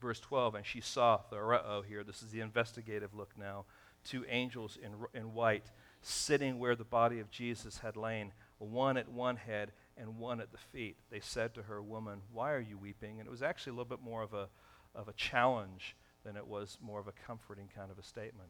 verse 0.01 0.19
12, 0.19 0.55
and 0.55 0.65
she 0.65 0.81
saw, 0.81 1.21
the 1.29 1.37
oh 1.37 1.83
here, 1.87 2.03
this 2.03 2.21
is 2.21 2.31
the 2.31 2.41
investigative 2.41 3.13
look 3.13 3.31
now, 3.37 3.65
two 4.03 4.25
angels 4.27 4.77
in, 4.81 4.93
in 5.19 5.33
white 5.33 5.65
sitting 6.01 6.59
where 6.59 6.75
the 6.75 6.83
body 6.83 7.19
of 7.19 7.29
Jesus 7.29 7.77
had 7.79 7.95
lain, 7.95 8.33
one 8.57 8.97
at 8.97 9.09
one 9.09 9.37
head 9.37 9.71
and 9.97 10.17
one 10.17 10.41
at 10.41 10.51
the 10.51 10.57
feet. 10.57 10.97
They 11.11 11.19
said 11.19 11.53
to 11.53 11.63
her, 11.63 11.81
Woman, 11.81 12.21
why 12.33 12.51
are 12.53 12.59
you 12.59 12.77
weeping? 12.77 13.19
And 13.19 13.27
it 13.27 13.31
was 13.31 13.43
actually 13.43 13.71
a 13.71 13.75
little 13.75 13.97
bit 13.97 14.03
more 14.03 14.23
of 14.23 14.33
a, 14.33 14.49
of 14.95 15.07
a 15.07 15.13
challenge 15.13 15.95
than 16.23 16.35
it 16.35 16.47
was 16.47 16.77
more 16.81 16.99
of 16.99 17.07
a 17.07 17.13
comforting 17.25 17.69
kind 17.73 17.91
of 17.91 17.99
a 17.99 18.03
statement. 18.03 18.49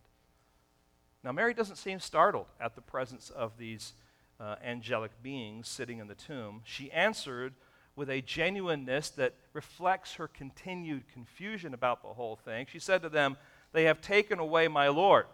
Now, 1.23 1.31
Mary 1.31 1.53
doesn't 1.53 1.75
seem 1.75 1.99
startled 1.99 2.47
at 2.59 2.75
the 2.75 2.81
presence 2.81 3.29
of 3.29 3.57
these 3.57 3.93
uh, 4.39 4.55
angelic 4.63 5.11
beings 5.21 5.67
sitting 5.67 5.99
in 5.99 6.07
the 6.07 6.15
tomb. 6.15 6.61
She 6.63 6.91
answered 6.91 7.53
with 7.95 8.09
a 8.09 8.21
genuineness 8.21 9.09
that 9.11 9.35
reflects 9.53 10.15
her 10.15 10.27
continued 10.27 11.03
confusion 11.11 11.73
about 11.73 12.01
the 12.01 12.09
whole 12.09 12.35
thing. 12.35 12.65
She 12.71 12.79
said 12.79 13.01
to 13.01 13.09
them, 13.09 13.37
They 13.73 13.83
have 13.83 14.01
taken 14.01 14.39
away 14.39 14.67
my 14.67 14.87
Lord, 14.87 15.25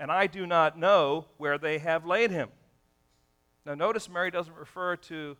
and 0.00 0.10
I 0.10 0.26
do 0.26 0.46
not 0.46 0.78
know 0.78 1.26
where 1.36 1.58
they 1.58 1.78
have 1.78 2.06
laid 2.06 2.30
him. 2.30 2.48
Now, 3.66 3.74
notice 3.74 4.08
Mary 4.08 4.30
doesn't 4.30 4.56
refer 4.56 4.96
to 4.96 5.36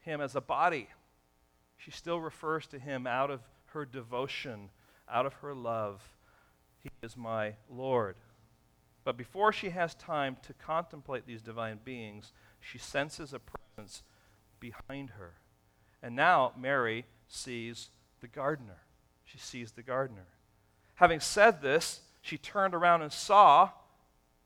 him 0.00 0.20
as 0.20 0.34
a 0.34 0.40
body. 0.40 0.88
She 1.76 1.90
still 1.90 2.20
refers 2.20 2.66
to 2.68 2.78
him 2.78 3.06
out 3.06 3.30
of 3.30 3.40
her 3.66 3.84
devotion, 3.84 4.70
out 5.08 5.26
of 5.26 5.34
her 5.34 5.54
love. 5.54 6.02
He 6.78 6.90
is 7.02 7.16
my 7.16 7.54
Lord. 7.70 8.16
But 9.04 9.16
before 9.16 9.52
she 9.52 9.70
has 9.70 9.94
time 9.94 10.36
to 10.42 10.52
contemplate 10.54 11.26
these 11.26 11.42
divine 11.42 11.80
beings, 11.84 12.32
she 12.60 12.78
senses 12.78 13.32
a 13.32 13.40
presence 13.40 14.02
behind 14.62 15.10
her. 15.10 15.34
And 16.02 16.16
now 16.16 16.52
Mary 16.56 17.04
sees 17.28 17.90
the 18.20 18.28
gardener. 18.28 18.78
She 19.24 19.38
sees 19.38 19.72
the 19.72 19.82
gardener. 19.82 20.26
Having 20.94 21.20
said 21.20 21.60
this, 21.60 22.00
she 22.22 22.38
turned 22.38 22.74
around 22.74 23.02
and 23.02 23.12
saw 23.12 23.70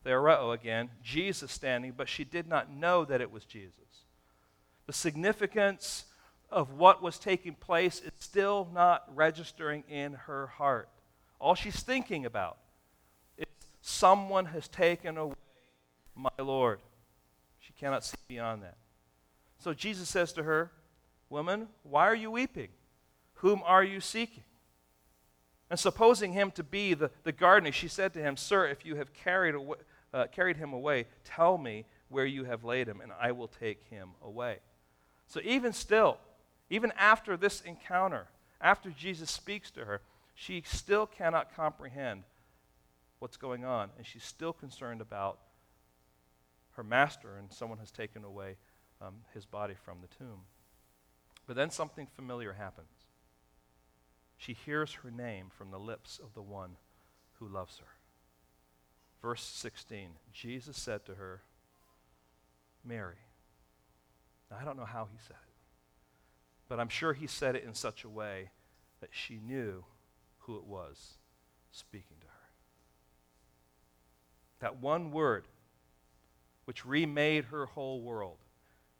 Theoreo 0.04 0.54
again, 0.54 0.88
Jesus 1.02 1.52
standing, 1.52 1.92
but 1.96 2.08
she 2.08 2.24
did 2.24 2.48
not 2.48 2.72
know 2.72 3.04
that 3.04 3.20
it 3.20 3.30
was 3.30 3.44
Jesus. 3.44 4.04
The 4.86 4.92
significance 4.92 6.04
of 6.50 6.72
what 6.74 7.02
was 7.02 7.18
taking 7.18 7.54
place 7.54 8.00
is 8.00 8.12
still 8.18 8.68
not 8.72 9.04
registering 9.14 9.84
in 9.88 10.14
her 10.14 10.46
heart. 10.46 10.88
All 11.40 11.54
she's 11.54 11.82
thinking 11.82 12.24
about 12.24 12.56
is 13.36 13.46
someone 13.82 14.46
has 14.46 14.68
taken 14.68 15.18
away 15.18 15.34
my 16.14 16.30
Lord. 16.38 16.78
She 17.58 17.72
cannot 17.72 18.04
see 18.04 18.16
beyond 18.28 18.62
that. 18.62 18.76
So 19.66 19.74
Jesus 19.74 20.08
says 20.08 20.32
to 20.34 20.44
her, 20.44 20.70
Woman, 21.28 21.66
why 21.82 22.06
are 22.06 22.14
you 22.14 22.30
weeping? 22.30 22.68
Whom 23.38 23.62
are 23.64 23.82
you 23.82 24.00
seeking? 24.00 24.44
And 25.68 25.76
supposing 25.76 26.32
him 26.32 26.52
to 26.52 26.62
be 26.62 26.94
the, 26.94 27.10
the 27.24 27.32
gardener, 27.32 27.72
she 27.72 27.88
said 27.88 28.12
to 28.12 28.20
him, 28.20 28.36
Sir, 28.36 28.68
if 28.68 28.86
you 28.86 28.94
have 28.94 29.12
carried 29.12 29.56
away, 29.56 29.78
uh, 30.14 30.26
carried 30.30 30.56
him 30.56 30.72
away, 30.72 31.06
tell 31.24 31.58
me 31.58 31.84
where 32.10 32.24
you 32.24 32.44
have 32.44 32.62
laid 32.62 32.86
him, 32.86 33.00
and 33.00 33.10
I 33.20 33.32
will 33.32 33.48
take 33.48 33.82
him 33.90 34.10
away. 34.22 34.58
So, 35.26 35.40
even 35.42 35.72
still, 35.72 36.18
even 36.70 36.92
after 36.96 37.36
this 37.36 37.60
encounter, 37.62 38.28
after 38.60 38.90
Jesus 38.90 39.32
speaks 39.32 39.72
to 39.72 39.84
her, 39.84 40.00
she 40.36 40.62
still 40.64 41.06
cannot 41.06 41.56
comprehend 41.56 42.22
what's 43.18 43.36
going 43.36 43.64
on, 43.64 43.90
and 43.96 44.06
she's 44.06 44.22
still 44.22 44.52
concerned 44.52 45.00
about 45.00 45.40
her 46.76 46.84
master, 46.84 47.36
and 47.36 47.52
someone 47.52 47.78
has 47.78 47.90
taken 47.90 48.22
away 48.22 48.58
um, 49.00 49.14
his 49.34 49.44
body 49.44 49.74
from 49.84 49.98
the 50.00 50.14
tomb. 50.16 50.42
But 51.46 51.56
then 51.56 51.70
something 51.70 52.06
familiar 52.06 52.54
happens. 52.54 52.88
She 54.36 54.52
hears 54.52 54.92
her 55.02 55.10
name 55.10 55.46
from 55.56 55.70
the 55.70 55.78
lips 55.78 56.18
of 56.22 56.34
the 56.34 56.42
one 56.42 56.76
who 57.38 57.48
loves 57.48 57.78
her. 57.78 57.86
Verse 59.22 59.42
16 59.42 60.10
Jesus 60.32 60.76
said 60.76 61.04
to 61.06 61.14
her, 61.14 61.42
Mary. 62.84 63.16
Now, 64.50 64.58
I 64.60 64.64
don't 64.64 64.76
know 64.76 64.84
how 64.84 65.08
he 65.10 65.18
said 65.26 65.36
it, 65.36 65.54
but 66.68 66.78
I'm 66.78 66.88
sure 66.88 67.12
he 67.12 67.26
said 67.26 67.56
it 67.56 67.64
in 67.64 67.74
such 67.74 68.04
a 68.04 68.08
way 68.08 68.50
that 69.00 69.10
she 69.12 69.40
knew 69.44 69.84
who 70.40 70.56
it 70.56 70.64
was 70.64 71.14
speaking 71.72 72.16
to 72.20 72.26
her. 72.26 72.32
That 74.60 74.80
one 74.80 75.10
word, 75.10 75.46
which 76.64 76.86
remade 76.86 77.46
her 77.46 77.66
whole 77.66 78.00
world, 78.00 78.38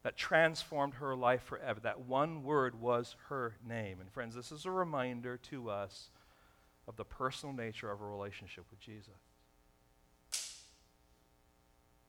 that 0.06 0.16
transformed 0.16 0.94
her 0.94 1.16
life 1.16 1.42
forever, 1.42 1.80
that 1.80 2.02
one 2.02 2.44
word 2.44 2.80
was 2.80 3.16
her 3.28 3.56
name. 3.68 4.00
And 4.00 4.08
friends, 4.08 4.36
this 4.36 4.52
is 4.52 4.64
a 4.64 4.70
reminder 4.70 5.36
to 5.50 5.68
us 5.68 6.10
of 6.86 6.94
the 6.94 7.04
personal 7.04 7.52
nature 7.52 7.90
of 7.90 8.00
a 8.00 8.04
relationship 8.04 8.66
with 8.70 8.78
Jesus. 8.78 9.10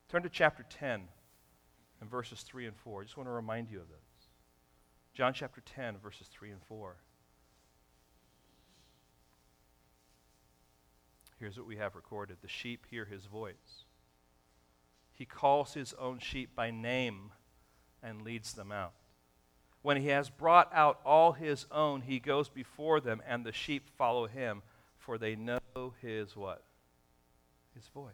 Turn 0.10 0.22
to 0.22 0.30
chapter 0.30 0.64
10 0.70 1.08
and 2.00 2.08
verses 2.08 2.42
3 2.44 2.68
and 2.68 2.78
4. 2.78 3.02
I 3.02 3.04
just 3.06 3.18
want 3.18 3.30
to 3.30 3.32
remind 3.32 3.72
you 3.72 3.80
of 3.80 3.88
this. 3.88 4.28
John 5.16 5.34
chapter 5.34 5.62
10, 5.62 5.98
verses 5.98 6.28
3 6.28 6.52
and 6.52 6.62
4. 6.70 6.98
Here's 11.40 11.58
what 11.58 11.66
we 11.66 11.78
have 11.78 11.96
recorded 11.96 12.38
The 12.44 12.48
sheep 12.48 12.86
hear 12.92 13.06
his 13.06 13.26
voice. 13.26 13.86
He 15.14 15.26
calls 15.26 15.74
his 15.74 15.96
own 16.00 16.20
sheep 16.20 16.56
by 16.56 16.70
name 16.70 17.32
and 18.04 18.22
leads 18.22 18.54
them 18.54 18.72
out. 18.72 18.94
When 19.82 19.98
he 19.98 20.08
has 20.08 20.30
brought 20.30 20.70
out 20.74 21.00
all 21.06 21.32
his 21.32 21.66
own, 21.72 22.02
he 22.02 22.20
goes 22.20 22.50
before 22.50 23.00
them, 23.00 23.22
and 23.28 23.46
the 23.46 23.52
sheep 23.52 23.90
follow 23.98 24.28
him, 24.28 24.62
for 24.98 25.18
they 25.18 25.36
know 25.36 25.60
his 26.02 26.36
what? 26.36 26.64
His 27.74 27.88
voice. 27.88 28.12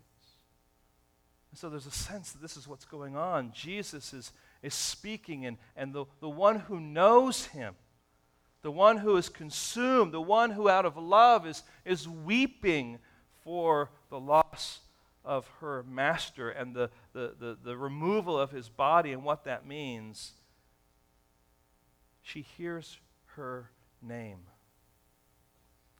And 1.52 1.58
so 1.58 1.69
there's 1.69 1.86
a 1.86 1.91
sense 1.91 2.32
that 2.32 2.41
this 2.41 2.58
is 2.58 2.67
what's 2.67 2.86
going 2.86 3.15
on. 3.15 3.52
Jesus 3.54 4.13
is, 4.13 4.32
is 4.62 4.74
speaking, 4.74 5.46
and, 5.46 5.58
and 5.76 5.93
the, 5.93 6.06
the 6.19 6.30
one 6.30 6.60
who 6.60 6.80
knows 6.80 7.46
him, 7.46 7.76
the 8.62 8.72
one 8.72 8.98
who 8.98 9.17
is 9.17 9.30
consumed, 9.30 10.13
the 10.13 10.22
one 10.22 10.52
who 10.52 10.69
out 10.69 10.86
of 10.86 10.98
love 10.98 11.46
is, 11.46 11.63
is 11.86 12.08
weeping 12.08 12.98
for 13.43 13.89
the 14.10 14.19
loss 14.19 14.80
of 15.25 15.47
her 15.59 15.83
master 15.83 16.49
and 16.49 16.75
the, 16.75 16.89
the, 17.13 17.33
the, 17.39 17.57
the 17.63 17.77
removal 17.77 18.38
of 18.38 18.51
his 18.51 18.69
body 18.69 19.12
and 19.12 19.23
what 19.23 19.45
that 19.45 19.65
means, 19.65 20.33
she 22.21 22.41
hears 22.41 22.99
her 23.36 23.69
name. 24.01 24.39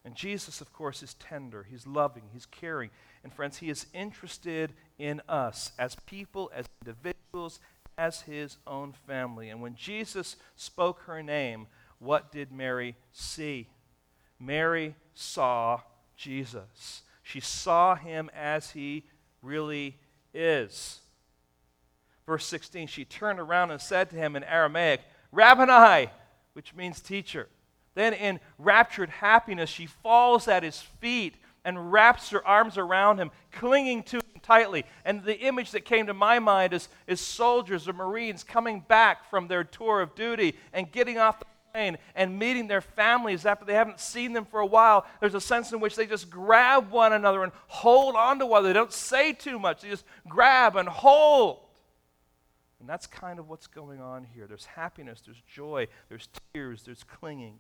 And 0.06 0.16
Jesus, 0.16 0.60
of 0.60 0.74
course, 0.74 1.02
is 1.02 1.14
tender, 1.14 1.64
he's 1.70 1.88
loving, 1.88 2.24
he's 2.34 2.46
caring. 2.46 2.90
And 3.24 3.34
friends, 3.34 3.58
he 3.58 3.70
is 3.70 3.86
interested 3.94 4.74
in 5.00 5.22
us 5.30 5.72
as 5.80 5.96
people, 6.06 6.52
as 6.54 6.66
individuals, 6.82 7.60
as 7.98 8.22
his 8.22 8.58
own 8.68 8.94
family. 9.08 9.50
And 9.50 9.62
when 9.62 9.76
Jesus 9.76 10.36
spoke 10.56 11.02
her 11.02 11.24
name, 11.24 11.68
what 12.00 12.32
did 12.32 12.52
Mary 12.52 12.96
see? 13.14 13.70
Mary 14.40 14.96
saw 15.14 15.80
Jesus. 16.18 17.04
She 17.22 17.40
saw 17.40 17.96
him 17.96 18.30
as 18.36 18.72
he 18.72 19.06
really 19.44 19.98
is. 20.34 21.00
Verse 22.26 22.46
16, 22.46 22.88
she 22.88 23.06
turned 23.06 23.40
around 23.40 23.72
and 23.72 23.82
said 23.82 24.10
to 24.10 24.16
him 24.16 24.36
in 24.36 24.44
Aramaic, 24.44 25.02
Rabboni, 25.32 26.10
which 26.54 26.74
means 26.74 27.02
teacher. 27.02 27.50
Then, 27.96 28.14
in 28.14 28.40
raptured 28.58 29.10
happiness, 29.10 29.70
she 29.70 29.86
falls 29.86 30.48
at 30.48 30.64
his 30.64 30.80
feet 30.80 31.36
and 31.66 31.92
wraps 31.92 32.30
her 32.30 32.46
arms 32.46 32.78
around 32.78 33.20
him, 33.20 33.32
clinging 33.52 34.04
to 34.04 34.18
him 34.18 34.42
tightly. 34.42 34.86
And 35.06 35.24
the 35.24 35.40
image 35.40 35.72
that 35.72 35.86
came 35.86 36.08
to 36.08 36.14
my 36.14 36.40
mind 36.40 36.74
is, 36.74 36.90
is 37.08 37.22
soldiers 37.22 37.88
or 37.88 37.94
Marines 37.94 38.44
coming 38.44 38.84
back 38.88 39.30
from 39.30 39.48
their 39.48 39.64
tour 39.64 40.02
of 40.02 40.16
duty 40.16 40.56
and 40.74 40.92
getting 40.92 41.18
off 41.18 41.40
the 41.40 41.46
and 41.74 42.40
meeting 42.40 42.68
their 42.68 42.82
families 42.82 43.46
after 43.46 43.66
they 43.66 43.74
haven't 43.74 44.00
seen 44.00 44.34
them 44.34 44.46
for 44.46 44.60
a 44.60 44.66
while. 44.66 45.06
There's 45.20 45.34
a 45.34 45.42
sense 45.42 45.74
in 45.74 45.80
which 45.80 45.96
they 45.96 46.06
just 46.06 46.30
grab 46.30 46.92
one 46.92 47.14
another 47.14 47.44
and 47.44 47.52
hold 47.68 48.16
on 48.16 48.40
to 48.40 48.46
one 48.46 48.60
another. 48.60 48.74
They 48.74 48.80
don't 48.80 48.94
say 48.94 49.34
too 49.34 49.58
much, 49.58 49.82
they 49.82 49.90
just 49.90 50.06
grab 50.28 50.76
and 50.76 50.88
hold. 50.88 51.60
And 52.80 52.88
that's 52.88 53.08
kind 53.08 53.40
of 53.40 53.50
what's 53.50 53.68
going 53.68 54.02
on 54.02 54.26
here. 54.26 54.46
There's 54.46 54.66
happiness, 54.66 55.22
there's 55.26 55.42
joy, 55.48 55.88
there's 56.10 56.28
tears, 56.54 56.84
there's 56.84 57.04
clinging. 57.04 57.60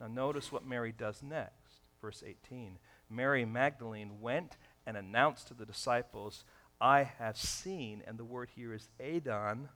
Now, 0.00 0.06
notice 0.08 0.52
what 0.52 0.66
Mary 0.66 0.92
does 0.92 1.22
next. 1.22 1.88
Verse 2.00 2.22
18 2.26 2.78
Mary 3.08 3.44
Magdalene 3.44 4.20
went 4.20 4.56
and 4.86 4.96
announced 4.96 5.48
to 5.48 5.54
the 5.54 5.64
disciples, 5.66 6.44
I 6.80 7.04
have 7.04 7.36
seen, 7.36 8.02
and 8.06 8.18
the 8.18 8.24
word 8.24 8.50
here 8.54 8.74
is 8.74 8.88
eidon. 9.00 9.68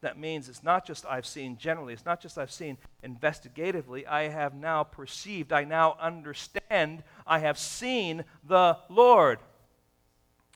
That 0.00 0.18
means 0.18 0.48
it's 0.48 0.62
not 0.62 0.86
just 0.86 1.04
I've 1.04 1.26
seen 1.26 1.58
generally, 1.58 1.92
it's 1.92 2.06
not 2.06 2.20
just 2.20 2.38
I've 2.38 2.50
seen 2.50 2.78
investigatively, 3.02 4.06
I 4.06 4.28
have 4.28 4.54
now 4.54 4.82
perceived, 4.82 5.52
I 5.52 5.64
now 5.64 5.96
understand, 6.00 7.02
I 7.26 7.40
have 7.40 7.58
seen 7.58 8.24
the 8.46 8.78
Lord 8.88 9.40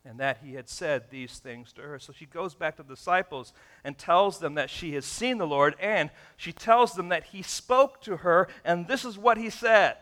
and 0.05 0.21
that 0.21 0.39
he 0.45 0.55
had 0.55 0.69
said 0.69 1.05
these 1.11 1.39
things 1.39 1.73
to 1.73 1.83
her. 1.83 1.99
So 1.99 2.13
she 2.13 2.27
goes 2.27 2.55
back 2.55 2.77
to 2.77 2.83
the 2.83 2.95
disciples 2.95 3.53
and 3.85 3.97
tells 3.97 4.39
them 4.39 4.55
that 4.55 4.69
she 4.69 4.93
has 4.95 5.07
seen 5.07 5.39
the 5.39 5.47
Lord, 5.47 5.75
and 5.81 6.11
she 6.37 6.53
tells 6.53 6.95
them 6.95 7.09
that 7.09 7.25
he 7.25 7.43
spoke 7.43 8.03
to 8.03 8.19
her, 8.19 8.49
and 8.65 8.87
this 8.87 9.05
is 9.05 9.17
what 9.17 9.39
he 9.39 9.49
said. 9.49 9.97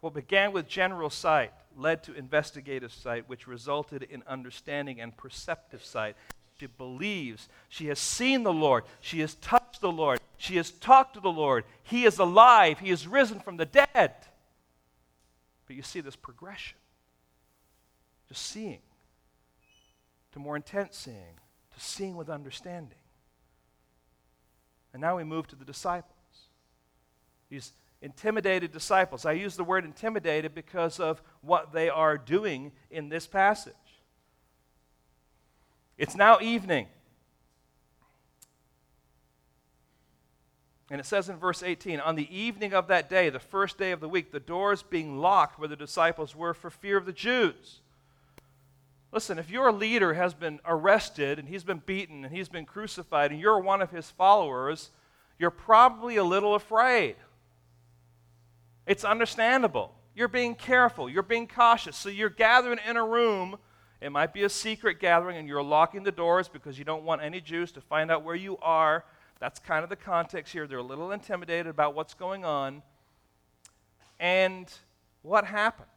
What 0.00 0.14
began 0.14 0.52
with 0.52 0.68
general 0.68 1.10
sight 1.10 1.52
led 1.76 2.02
to 2.04 2.14
investigative 2.14 2.92
sight, 2.92 3.28
which 3.28 3.46
resulted 3.46 4.02
in 4.02 4.22
understanding 4.26 5.00
and 5.00 5.16
perceptive 5.16 5.84
sight. 5.84 6.16
She 6.58 6.66
believes. 6.66 7.48
She 7.68 7.86
has 7.86 7.98
seen 7.98 8.42
the 8.42 8.52
Lord. 8.52 8.84
She 9.00 9.20
has 9.20 9.34
touched 9.36 9.80
the 9.80 9.90
Lord. 9.90 10.20
She 10.36 10.56
has 10.56 10.70
talked 10.70 11.14
to 11.14 11.20
the 11.20 11.32
Lord. 11.32 11.64
He 11.82 12.04
is 12.04 12.18
alive. 12.18 12.78
He 12.78 12.90
is 12.90 13.06
risen 13.06 13.40
from 13.40 13.56
the 13.56 13.66
dead. 13.66 14.14
But 15.66 15.76
you 15.76 15.82
see 15.82 16.00
this 16.00 16.16
progression 16.16 16.78
just 18.28 18.46
seeing, 18.46 18.80
to 20.32 20.38
more 20.38 20.56
intense 20.56 20.96
seeing, 20.96 21.38
to 21.74 21.80
seeing 21.80 22.16
with 22.16 22.30
understanding. 22.30 22.98
And 24.92 25.00
now 25.00 25.16
we 25.16 25.24
move 25.24 25.46
to 25.48 25.56
the 25.56 25.64
disciples. 25.64 26.12
These 27.50 27.72
intimidated 28.04 28.70
disciples. 28.70 29.24
I 29.24 29.32
use 29.32 29.56
the 29.56 29.64
word 29.64 29.84
intimidated 29.84 30.54
because 30.54 31.00
of 31.00 31.22
what 31.40 31.72
they 31.72 31.88
are 31.88 32.18
doing 32.18 32.70
in 32.90 33.08
this 33.08 33.26
passage. 33.26 33.72
It's 35.96 36.14
now 36.14 36.38
evening. 36.40 36.86
And 40.90 41.00
it 41.00 41.06
says 41.06 41.30
in 41.30 41.38
verse 41.38 41.62
18, 41.62 41.98
on 41.98 42.14
the 42.14 42.36
evening 42.36 42.74
of 42.74 42.88
that 42.88 43.08
day, 43.08 43.30
the 43.30 43.38
first 43.38 43.78
day 43.78 43.90
of 43.90 44.00
the 44.00 44.08
week, 44.08 44.32
the 44.32 44.38
doors 44.38 44.82
being 44.82 45.18
locked 45.18 45.58
where 45.58 45.66
the 45.66 45.74
disciples 45.74 46.36
were 46.36 46.52
for 46.52 46.68
fear 46.68 46.98
of 46.98 47.06
the 47.06 47.12
Jews. 47.12 47.80
Listen, 49.12 49.38
if 49.38 49.50
your 49.50 49.72
leader 49.72 50.12
has 50.12 50.34
been 50.34 50.60
arrested 50.66 51.38
and 51.38 51.48
he's 51.48 51.64
been 51.64 51.82
beaten 51.86 52.24
and 52.24 52.36
he's 52.36 52.50
been 52.50 52.66
crucified 52.66 53.30
and 53.30 53.40
you're 53.40 53.60
one 53.60 53.80
of 53.80 53.90
his 53.90 54.10
followers, 54.10 54.90
you're 55.38 55.50
probably 55.50 56.16
a 56.16 56.24
little 56.24 56.54
afraid. 56.54 57.16
It's 58.86 59.04
understandable. 59.04 59.94
You're 60.14 60.28
being 60.28 60.54
careful, 60.54 61.08
you're 61.10 61.22
being 61.22 61.48
cautious. 61.48 61.96
So 61.96 62.08
you're 62.08 62.30
gathering 62.30 62.78
in 62.88 62.96
a 62.96 63.04
room. 63.04 63.56
It 64.00 64.10
might 64.10 64.34
be 64.34 64.42
a 64.42 64.48
secret 64.48 65.00
gathering, 65.00 65.36
and 65.38 65.48
you're 65.48 65.62
locking 65.62 66.02
the 66.02 66.12
doors 66.12 66.48
because 66.48 66.78
you 66.78 66.84
don't 66.84 67.04
want 67.04 67.22
any 67.22 67.40
Jews 67.40 67.72
to 67.72 67.80
find 67.80 68.10
out 68.10 68.22
where 68.22 68.34
you 68.34 68.58
are. 68.58 69.04
That's 69.40 69.58
kind 69.58 69.82
of 69.82 69.90
the 69.90 69.96
context 69.96 70.52
here. 70.52 70.66
They're 70.66 70.78
a 70.78 70.82
little 70.82 71.10
intimidated 71.12 71.66
about 71.66 71.94
what's 71.94 72.14
going 72.14 72.44
on. 72.44 72.82
And 74.20 74.72
what 75.22 75.46
happens? 75.46 75.88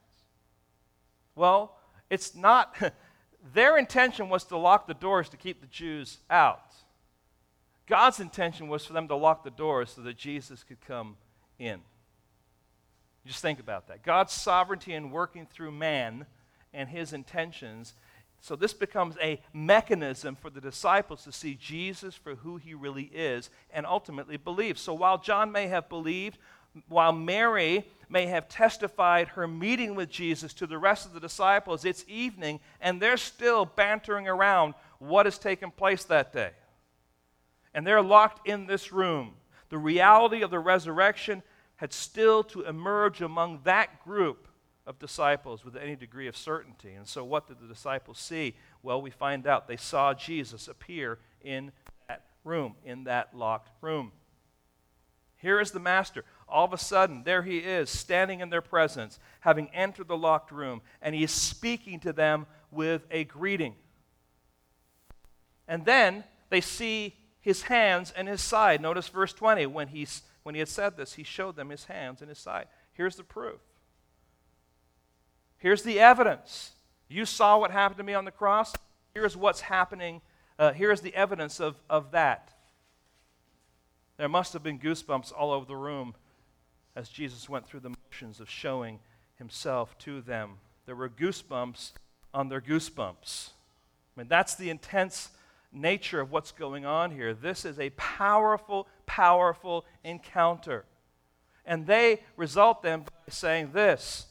Well, 1.36 1.78
it's 2.10 2.34
not, 2.34 2.76
their 3.54 3.78
intention 3.78 4.30
was 4.30 4.46
to 4.46 4.58
lock 4.58 4.88
the 4.88 4.94
doors 4.94 5.30
to 5.30 5.38
keep 5.38 5.62
the 5.62 5.68
Jews 5.68 6.20
out. 6.30 6.74
God's 7.88 8.20
intention 8.20 8.68
was 8.68 8.86
for 8.86 8.94
them 8.94 9.08
to 9.08 9.16
lock 9.16 9.44
the 9.44 9.52
doors 9.52 9.92
so 9.96 10.02
that 10.02 10.18
Jesus 10.18 10.64
could 10.64 10.82
come 10.82 11.18
in. 11.60 11.82
Just 13.28 13.42
think 13.42 13.60
about 13.60 13.88
that. 13.90 14.04
God's 14.04 14.34
sovereignty 14.34 14.94
in 14.94 15.12
working 15.12 15.46
through 15.46 15.72
man 15.72 16.26
and 16.74 16.88
his 16.88 17.12
intentions. 17.12 17.94
So, 18.40 18.56
this 18.56 18.74
becomes 18.74 19.18
a 19.22 19.42
mechanism 19.54 20.36
for 20.36 20.50
the 20.50 20.62
disciples 20.62 21.24
to 21.24 21.32
see 21.32 21.56
Jesus 21.56 22.16
for 22.16 22.36
who 22.36 22.58
he 22.58 22.74
really 22.74 23.10
is 23.14 23.50
and 23.72 23.86
ultimately 23.86 24.38
believe. 24.38 24.78
So, 24.78 24.94
while 24.94 25.18
John 25.18 25.52
may 25.52 25.68
have 25.68 25.90
believed, 25.90 26.38
while 26.88 27.12
Mary 27.12 27.86
may 28.10 28.28
have 28.28 28.48
testified 28.48 29.30
her 29.30 29.48
meeting 29.48 29.96
with 29.96 30.10
Jesus 30.10 30.54
to 30.54 30.68
the 30.68 30.78
rest 30.78 31.06
of 31.06 31.14
the 31.14 31.20
disciples, 31.20 31.84
it's 31.84 32.06
evening 32.08 32.60
and 32.80 33.02
they're 33.02 33.18
still 33.18 33.66
bantering 33.66 34.28
around 34.28 34.74
what 35.00 35.26
has 35.26 35.38
taken 35.38 35.72
place 35.72 36.06
that 36.06 36.32
day. 36.32 36.52
And 37.74 37.86
they're 37.86 38.02
locked 38.02 38.48
in 38.48 38.68
this 38.68 38.92
room. 38.92 39.34
The 39.70 39.78
reality 39.78 40.44
of 40.44 40.52
the 40.52 40.60
resurrection 40.60 41.44
had 41.78 41.94
still 41.94 42.44
to 42.44 42.64
emerge 42.64 43.22
among 43.22 43.62
that 43.64 44.04
group 44.04 44.48
of 44.86 45.00
disciples 45.00 45.66
with 45.66 45.76
any 45.76 45.96
degree 45.96 46.28
of 46.28 46.38
certainty. 46.38 46.94
And 46.94 47.08
so, 47.08 47.24
what 47.24 47.48
did 47.48 47.60
the 47.60 47.68
disciples 47.68 48.20
see? 48.20 48.56
Well, 48.84 49.02
we 49.02 49.10
find 49.10 49.46
out 49.46 49.68
they 49.68 49.78
saw 49.78 50.14
Jesus 50.14 50.68
appear 50.68 51.20
in 51.42 51.72
that 52.08 52.26
room, 52.44 52.76
in 52.84 53.04
that 53.06 53.36
locked 53.36 53.70
room. 53.82 54.12
Here 55.38 55.60
is 55.60 55.72
the 55.72 55.80
Master. 55.80 56.24
All 56.50 56.66
of 56.66 56.74
a 56.74 56.78
sudden, 56.78 57.24
there 57.24 57.44
he 57.44 57.60
is, 57.60 57.90
standing 57.90 58.40
in 58.40 58.50
their 58.50 58.62
presence, 58.62 59.20
having 59.42 59.70
entered 59.74 60.08
the 60.08 60.18
locked 60.18 60.52
room, 60.52 60.82
and 61.02 61.14
he 61.14 61.24
is 61.24 61.32
speaking 61.32 62.00
to 62.00 62.14
them 62.14 62.48
with 62.72 63.06
a 63.12 63.26
greeting. 63.26 63.76
And 65.68 65.86
then 65.86 66.24
they 66.50 66.62
see 66.62 67.16
his 67.40 67.64
hands 67.64 68.12
and 68.16 68.28
his 68.28 68.42
side. 68.42 68.82
Notice 68.82 69.10
verse 69.10 69.34
20. 69.34 69.66
When 69.68 69.90
he's 69.90 70.24
when 70.48 70.56
he 70.56 70.60
had 70.60 70.70
said 70.70 70.96
this, 70.96 71.16
he 71.16 71.24
showed 71.24 71.58
them 71.58 71.72
his 71.72 71.84
hands 71.84 72.22
and 72.22 72.30
his 72.30 72.40
side. 72.40 72.68
Here's 72.94 73.18
the 73.18 73.24
proof. 73.26 73.60
Here's 75.58 75.84
the 75.84 76.00
evidence. 76.00 76.72
You 77.10 77.26
saw 77.26 77.58
what 77.60 77.70
happened 77.70 77.98
to 77.98 78.04
me 78.06 78.14
on 78.14 78.24
the 78.24 78.32
cross. 78.32 78.74
Here's 79.14 79.36
what's 79.36 79.60
happening. 79.60 80.22
Uh, 80.58 80.72
here's 80.72 81.02
the 81.02 81.14
evidence 81.14 81.60
of, 81.60 81.76
of 81.90 82.12
that. 82.12 82.54
There 84.16 84.30
must 84.30 84.54
have 84.54 84.64
been 84.64 84.80
goosebumps 84.80 85.34
all 85.38 85.52
over 85.52 85.66
the 85.66 85.76
room 85.76 86.16
as 86.96 87.10
Jesus 87.10 87.50
went 87.50 87.68
through 87.68 87.82
the 87.82 87.94
motions 88.06 88.40
of 88.40 88.50
showing 88.50 89.00
himself 89.36 89.98
to 89.98 90.22
them. 90.22 90.60
There 90.86 90.96
were 90.96 91.10
goosebumps 91.10 91.92
on 92.34 92.48
their 92.48 92.62
goosebumps. 92.62 93.50
I 94.16 94.22
mean, 94.22 94.30
that's 94.30 94.56
the 94.56 94.70
intense 94.70 95.28
nature 95.72 96.20
of 96.20 96.32
what's 96.32 96.52
going 96.52 96.86
on 96.86 97.12
here. 97.12 97.34
This 97.34 97.66
is 97.66 97.80
a 97.80 97.90
powerful, 97.92 98.88
powerful 99.06 99.86
encounter. 100.04 100.86
And 101.66 101.86
they 101.86 102.22
result 102.36 102.82
then 102.82 103.02
by 103.02 103.12
saying 103.30 103.72
this. 103.74 104.28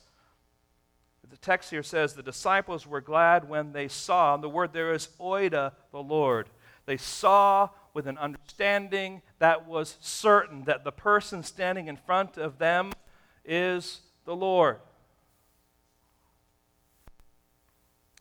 The 1.28 1.37
text 1.37 1.70
here 1.70 1.82
says 1.82 2.14
the 2.14 2.22
disciples 2.22 2.87
were 2.87 3.01
glad 3.03 3.49
when 3.49 3.72
they 3.72 3.89
saw, 3.89 4.34
and 4.34 4.43
the 4.43 4.49
word 4.49 4.72
there 4.72 4.95
is 4.95 5.09
oida, 5.20 5.72
the 5.93 6.03
Lord. 6.03 6.49
They 6.87 6.97
saw 6.97 7.68
with 7.93 8.07
an 8.07 8.16
understanding 8.16 9.22
that 9.39 9.66
was 9.66 9.97
certain 10.01 10.64
that 10.64 10.84
the 10.84 10.93
person 10.93 11.43
standing 11.43 11.89
in 11.89 11.97
front 11.97 12.39
of 12.39 12.59
them 12.59 12.93
is 13.45 14.01
the 14.24 14.37
Lord. 14.37 14.78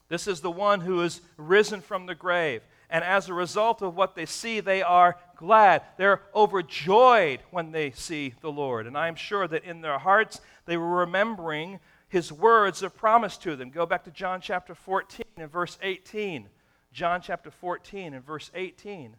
This 0.09 0.27
is 0.27 0.41
the 0.41 0.51
one 0.51 0.81
who 0.81 1.01
is 1.01 1.21
risen 1.37 1.81
from 1.81 2.05
the 2.05 2.15
grave. 2.15 2.61
And 2.89 3.03
as 3.03 3.29
a 3.29 3.33
result 3.33 3.81
of 3.81 3.95
what 3.95 4.15
they 4.15 4.25
see, 4.25 4.59
they 4.59 4.81
are 4.81 5.17
glad. 5.35 5.83
They're 5.97 6.21
overjoyed 6.33 7.39
when 7.51 7.71
they 7.71 7.91
see 7.91 8.33
the 8.41 8.51
Lord. 8.51 8.87
And 8.87 8.97
I'm 8.97 9.15
sure 9.15 9.47
that 9.47 9.63
in 9.63 9.81
their 9.81 9.97
hearts, 9.97 10.41
they 10.65 10.77
were 10.77 10.99
remembering 10.99 11.79
his 12.07 12.31
words 12.31 12.83
of 12.83 12.95
promise 12.95 13.37
to 13.37 13.55
them. 13.55 13.71
Go 13.71 13.85
back 13.85 14.03
to 14.03 14.11
John 14.11 14.39
chapter 14.41 14.75
14 14.75 15.25
and 15.37 15.51
verse 15.51 15.77
18. 15.81 16.49
John 16.93 17.21
chapter 17.21 17.51
14 17.51 18.13
and 18.13 18.25
verse 18.25 18.51
18. 18.53 19.15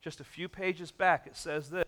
Just 0.00 0.20
a 0.20 0.24
few 0.24 0.48
pages 0.48 0.90
back, 0.90 1.26
it 1.26 1.36
says 1.36 1.70
this 1.70 1.84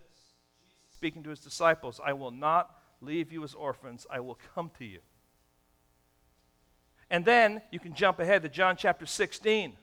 speaking 0.91 1.23
to 1.25 1.31
his 1.31 1.41
disciples, 1.41 2.01
I 2.03 2.15
will 2.15 2.31
not 2.31 2.71
leave 3.03 3.31
you 3.31 3.45
as 3.45 3.53
orphans, 3.53 4.07
I 4.11 4.21
will 4.21 4.39
come 4.55 4.71
to 4.79 4.87
you. 4.87 5.01
And 7.11 7.27
then 7.27 7.61
you 7.71 7.79
can 7.79 7.95
jump 7.95 8.21
ahead 8.21 8.43
to 8.43 8.49
John 8.49 8.77
chapter 8.77 9.05
16 9.05 9.75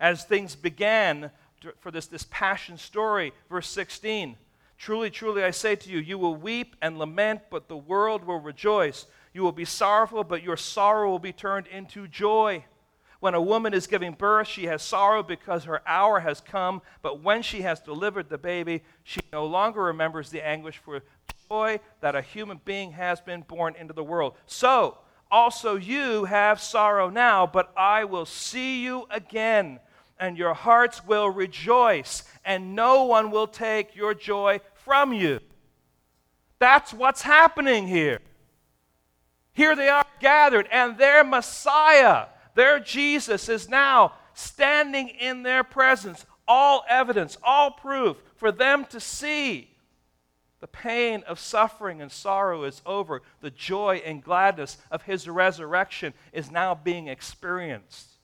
as 0.00 0.24
things 0.24 0.54
began 0.54 1.30
for 1.78 1.90
this, 1.90 2.06
this 2.06 2.26
passion 2.30 2.78
story. 2.78 3.32
Verse 3.48 3.68
16 3.68 4.36
Truly, 4.78 5.10
truly, 5.10 5.42
I 5.42 5.52
say 5.52 5.74
to 5.74 5.90
you, 5.90 5.98
you 5.98 6.18
will 6.18 6.36
weep 6.36 6.76
and 6.82 6.98
lament, 6.98 7.40
but 7.50 7.68
the 7.68 7.76
world 7.76 8.24
will 8.24 8.40
rejoice. 8.40 9.06
You 9.32 9.42
will 9.42 9.52
be 9.52 9.64
sorrowful, 9.64 10.22
but 10.22 10.42
your 10.42 10.58
sorrow 10.58 11.08
will 11.08 11.18
be 11.18 11.32
turned 11.32 11.66
into 11.66 12.06
joy. 12.06 12.64
When 13.20 13.32
a 13.32 13.40
woman 13.40 13.72
is 13.72 13.86
giving 13.86 14.12
birth, 14.12 14.48
she 14.48 14.66
has 14.66 14.82
sorrow 14.82 15.22
because 15.22 15.64
her 15.64 15.80
hour 15.88 16.20
has 16.20 16.42
come, 16.42 16.82
but 17.00 17.22
when 17.22 17.40
she 17.40 17.62
has 17.62 17.80
delivered 17.80 18.28
the 18.28 18.36
baby, 18.36 18.82
she 19.02 19.20
no 19.32 19.46
longer 19.46 19.82
remembers 19.82 20.28
the 20.28 20.46
anguish 20.46 20.76
for 20.76 21.00
joy 21.48 21.80
that 22.02 22.14
a 22.14 22.20
human 22.20 22.60
being 22.66 22.92
has 22.92 23.20
been 23.20 23.40
born 23.40 23.74
into 23.76 23.94
the 23.94 24.04
world. 24.04 24.34
So, 24.44 24.98
also 25.30 25.76
you 25.76 26.26
have 26.26 26.60
sorrow 26.60 27.08
now, 27.08 27.46
but 27.46 27.72
I 27.76 28.04
will 28.04 28.26
see 28.26 28.82
you 28.82 29.06
again 29.10 29.80
and 30.18 30.38
your 30.38 30.54
hearts 30.54 31.04
will 31.04 31.28
rejoice, 31.28 32.24
and 32.44 32.74
no 32.74 33.04
one 33.04 33.30
will 33.30 33.46
take 33.46 33.94
your 33.94 34.14
joy 34.14 34.60
from 34.84 35.12
you. 35.12 35.40
That's 36.58 36.94
what's 36.94 37.22
happening 37.22 37.86
here. 37.86 38.20
Here 39.52 39.76
they 39.76 39.88
are 39.88 40.04
gathered, 40.20 40.68
and 40.70 40.98
their 40.98 41.24
Messiah, 41.24 42.26
their 42.54 42.78
Jesus, 42.78 43.48
is 43.48 43.68
now 43.68 44.12
standing 44.34 45.08
in 45.08 45.42
their 45.42 45.64
presence. 45.64 46.24
All 46.48 46.84
evidence, 46.88 47.36
all 47.42 47.70
proof 47.72 48.16
for 48.36 48.52
them 48.52 48.84
to 48.86 49.00
see. 49.00 49.70
The 50.60 50.66
pain 50.66 51.22
of 51.26 51.38
suffering 51.38 52.00
and 52.00 52.10
sorrow 52.10 52.64
is 52.64 52.80
over. 52.86 53.22
The 53.40 53.50
joy 53.50 54.02
and 54.04 54.22
gladness 54.22 54.78
of 54.90 55.02
his 55.02 55.28
resurrection 55.28 56.14
is 56.32 56.50
now 56.50 56.74
being 56.74 57.08
experienced. 57.08 58.15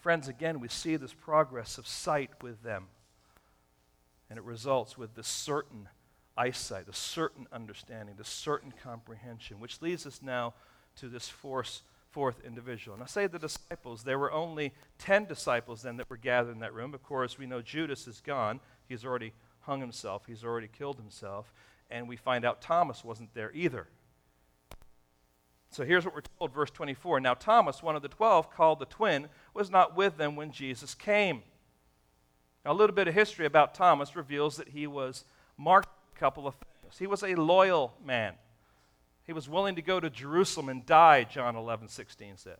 Friends, 0.00 0.28
again, 0.28 0.60
we 0.60 0.68
see 0.68 0.96
this 0.96 1.12
progress 1.12 1.76
of 1.76 1.86
sight 1.86 2.30
with 2.42 2.62
them. 2.62 2.86
And 4.30 4.38
it 4.38 4.44
results 4.44 4.96
with 4.96 5.14
the 5.14 5.22
certain 5.22 5.88
eyesight, 6.36 6.86
the 6.86 6.94
certain 6.94 7.46
understanding, 7.52 8.14
the 8.16 8.24
certain 8.24 8.72
comprehension, 8.82 9.60
which 9.60 9.82
leads 9.82 10.06
us 10.06 10.20
now 10.22 10.54
to 10.96 11.08
this 11.08 11.28
fourth, 11.28 11.82
fourth 12.10 12.40
individual. 12.46 12.94
And 12.94 13.02
I 13.02 13.06
say 13.06 13.26
the 13.26 13.38
disciples, 13.38 14.02
there 14.02 14.18
were 14.18 14.32
only 14.32 14.72
10 14.98 15.26
disciples 15.26 15.82
then 15.82 15.98
that 15.98 16.08
were 16.08 16.16
gathered 16.16 16.52
in 16.52 16.60
that 16.60 16.72
room. 16.72 16.94
Of 16.94 17.02
course, 17.02 17.36
we 17.36 17.46
know 17.46 17.60
Judas 17.60 18.06
is 18.06 18.20
gone. 18.20 18.60
He's 18.88 19.04
already 19.04 19.32
hung 19.60 19.80
himself, 19.80 20.22
he's 20.26 20.44
already 20.44 20.68
killed 20.68 20.96
himself. 20.96 21.52
And 21.90 22.08
we 22.08 22.16
find 22.16 22.44
out 22.44 22.62
Thomas 22.62 23.04
wasn't 23.04 23.34
there 23.34 23.50
either. 23.52 23.88
So 25.70 25.84
here's 25.84 26.04
what 26.04 26.14
we're 26.14 26.22
told, 26.38 26.52
verse 26.52 26.70
24. 26.70 27.20
Now, 27.20 27.34
Thomas, 27.34 27.82
one 27.82 27.94
of 27.94 28.02
the 28.02 28.08
twelve, 28.08 28.50
called 28.50 28.80
the 28.80 28.86
twin, 28.86 29.28
was 29.54 29.70
not 29.70 29.96
with 29.96 30.16
them 30.16 30.36
when 30.36 30.52
Jesus 30.52 30.94
came. 30.94 31.42
Now, 32.64 32.72
a 32.72 32.74
little 32.74 32.94
bit 32.94 33.08
of 33.08 33.14
history 33.14 33.46
about 33.46 33.74
Thomas 33.74 34.14
reveals 34.14 34.56
that 34.56 34.68
he 34.68 34.86
was 34.86 35.24
marked 35.56 35.88
a 36.14 36.18
couple 36.18 36.46
of 36.46 36.54
things. 36.54 36.98
He 36.98 37.06
was 37.06 37.22
a 37.22 37.34
loyal 37.34 37.94
man. 38.04 38.34
He 39.24 39.32
was 39.32 39.48
willing 39.48 39.76
to 39.76 39.82
go 39.82 40.00
to 40.00 40.10
Jerusalem 40.10 40.68
and 40.68 40.84
die, 40.84 41.24
John 41.24 41.56
11, 41.56 41.88
16 41.88 42.36
says. 42.36 42.56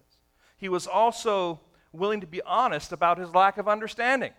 He 0.57 0.69
was 0.69 0.87
also 0.87 1.61
willing 1.93 2.21
to 2.21 2.27
be 2.27 2.43
honest 2.43 2.93
about 2.93 3.19
his 3.19 3.35
lack 3.35 3.59
of 3.59 3.69
understanding. 3.69 4.33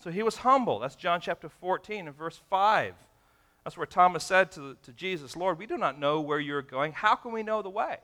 So 0.00 0.10
he 0.10 0.22
was 0.22 0.36
humble. 0.38 0.78
That's 0.78 0.96
John 0.96 1.20
chapter 1.20 1.48
14 1.48 2.08
and 2.08 2.16
verse 2.16 2.40
5. 2.50 2.94
That's 3.64 3.76
where 3.76 3.86
Thomas 3.86 4.24
said 4.24 4.52
to, 4.52 4.76
to 4.82 4.92
Jesus, 4.92 5.36
Lord, 5.36 5.58
we 5.58 5.66
do 5.66 5.76
not 5.76 5.98
know 5.98 6.20
where 6.20 6.38
you're 6.38 6.62
going. 6.62 6.92
How 6.92 7.14
can 7.14 7.32
we 7.32 7.42
know 7.42 7.62
the 7.62 7.70
way? 7.70 7.98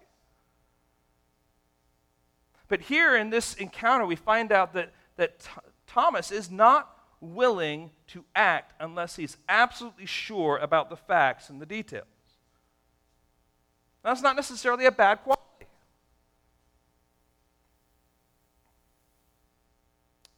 But 2.72 2.80
here 2.80 3.14
in 3.14 3.28
this 3.28 3.52
encounter, 3.52 4.06
we 4.06 4.16
find 4.16 4.50
out 4.50 4.72
that, 4.72 4.94
that 5.16 5.40
Th- 5.40 5.58
Thomas 5.86 6.32
is 6.32 6.50
not 6.50 6.88
willing 7.20 7.90
to 8.06 8.24
act 8.34 8.72
unless 8.80 9.16
he's 9.16 9.36
absolutely 9.46 10.06
sure 10.06 10.56
about 10.56 10.88
the 10.88 10.96
facts 10.96 11.50
and 11.50 11.60
the 11.60 11.66
details. 11.66 12.06
That's 14.02 14.22
not 14.22 14.36
necessarily 14.36 14.86
a 14.86 14.90
bad 14.90 15.16
quality. 15.16 15.42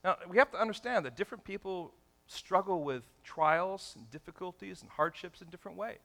Now, 0.03 0.17
we 0.29 0.37
have 0.39 0.51
to 0.51 0.61
understand 0.61 1.07
that 1.07 1.17
different 1.17 1.45
people 1.45 1.95
struggle 2.27 2.83
with 2.83 3.05
trials 3.23 3.95
and 3.97 4.11
difficulties 4.11 4.83
and 4.83 4.91
hardships 4.91 5.41
in 5.41 5.47
different 5.51 5.79
ways. 5.79 5.99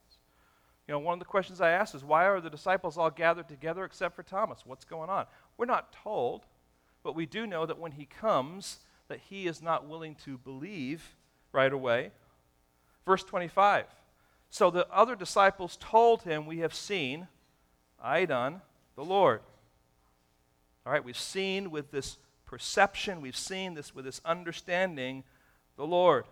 You 0.87 0.93
know, 0.93 0.99
one 0.99 1.13
of 1.13 1.19
the 1.19 1.25
questions 1.25 1.59
I 1.59 1.71
asked 1.71 1.95
is 1.95 2.03
why 2.03 2.25
are 2.25 2.39
the 2.39 2.51
disciples 2.51 2.99
all 2.99 3.09
gathered 3.09 3.47
together 3.47 3.83
except 3.83 4.15
for 4.15 4.21
Thomas? 4.21 4.63
What's 4.63 4.85
going 4.85 5.09
on? 5.09 5.25
We're 5.59 5.65
not 5.65 5.91
told, 5.91 6.45
but 7.03 7.15
we 7.15 7.25
do 7.25 7.45
know 7.45 7.65
that 7.65 7.77
when 7.77 7.91
he 7.91 8.05
comes, 8.05 8.77
that 9.09 9.19
he 9.29 9.45
is 9.45 9.61
not 9.61 9.85
willing 9.85 10.15
to 10.23 10.37
believe 10.37 11.17
right 11.51 11.73
away. 11.73 12.11
Verse 13.05 13.25
25. 13.25 13.83
So 14.49 14.71
the 14.71 14.87
other 14.89 15.17
disciples 15.17 15.77
told 15.81 16.21
him, 16.21 16.45
We 16.45 16.59
have 16.59 16.73
seen, 16.73 17.27
eidon, 18.01 18.61
the 18.95 19.03
Lord. 19.03 19.41
All 20.85 20.93
right, 20.93 21.03
we've 21.03 21.17
seen 21.17 21.71
with 21.71 21.91
this 21.91 22.15
perception, 22.45 23.19
we've 23.19 23.35
seen 23.35 23.73
this 23.73 23.93
with 23.93 24.05
this 24.05 24.21
understanding 24.23 25.25
the 25.75 25.85
Lord. 25.85 26.23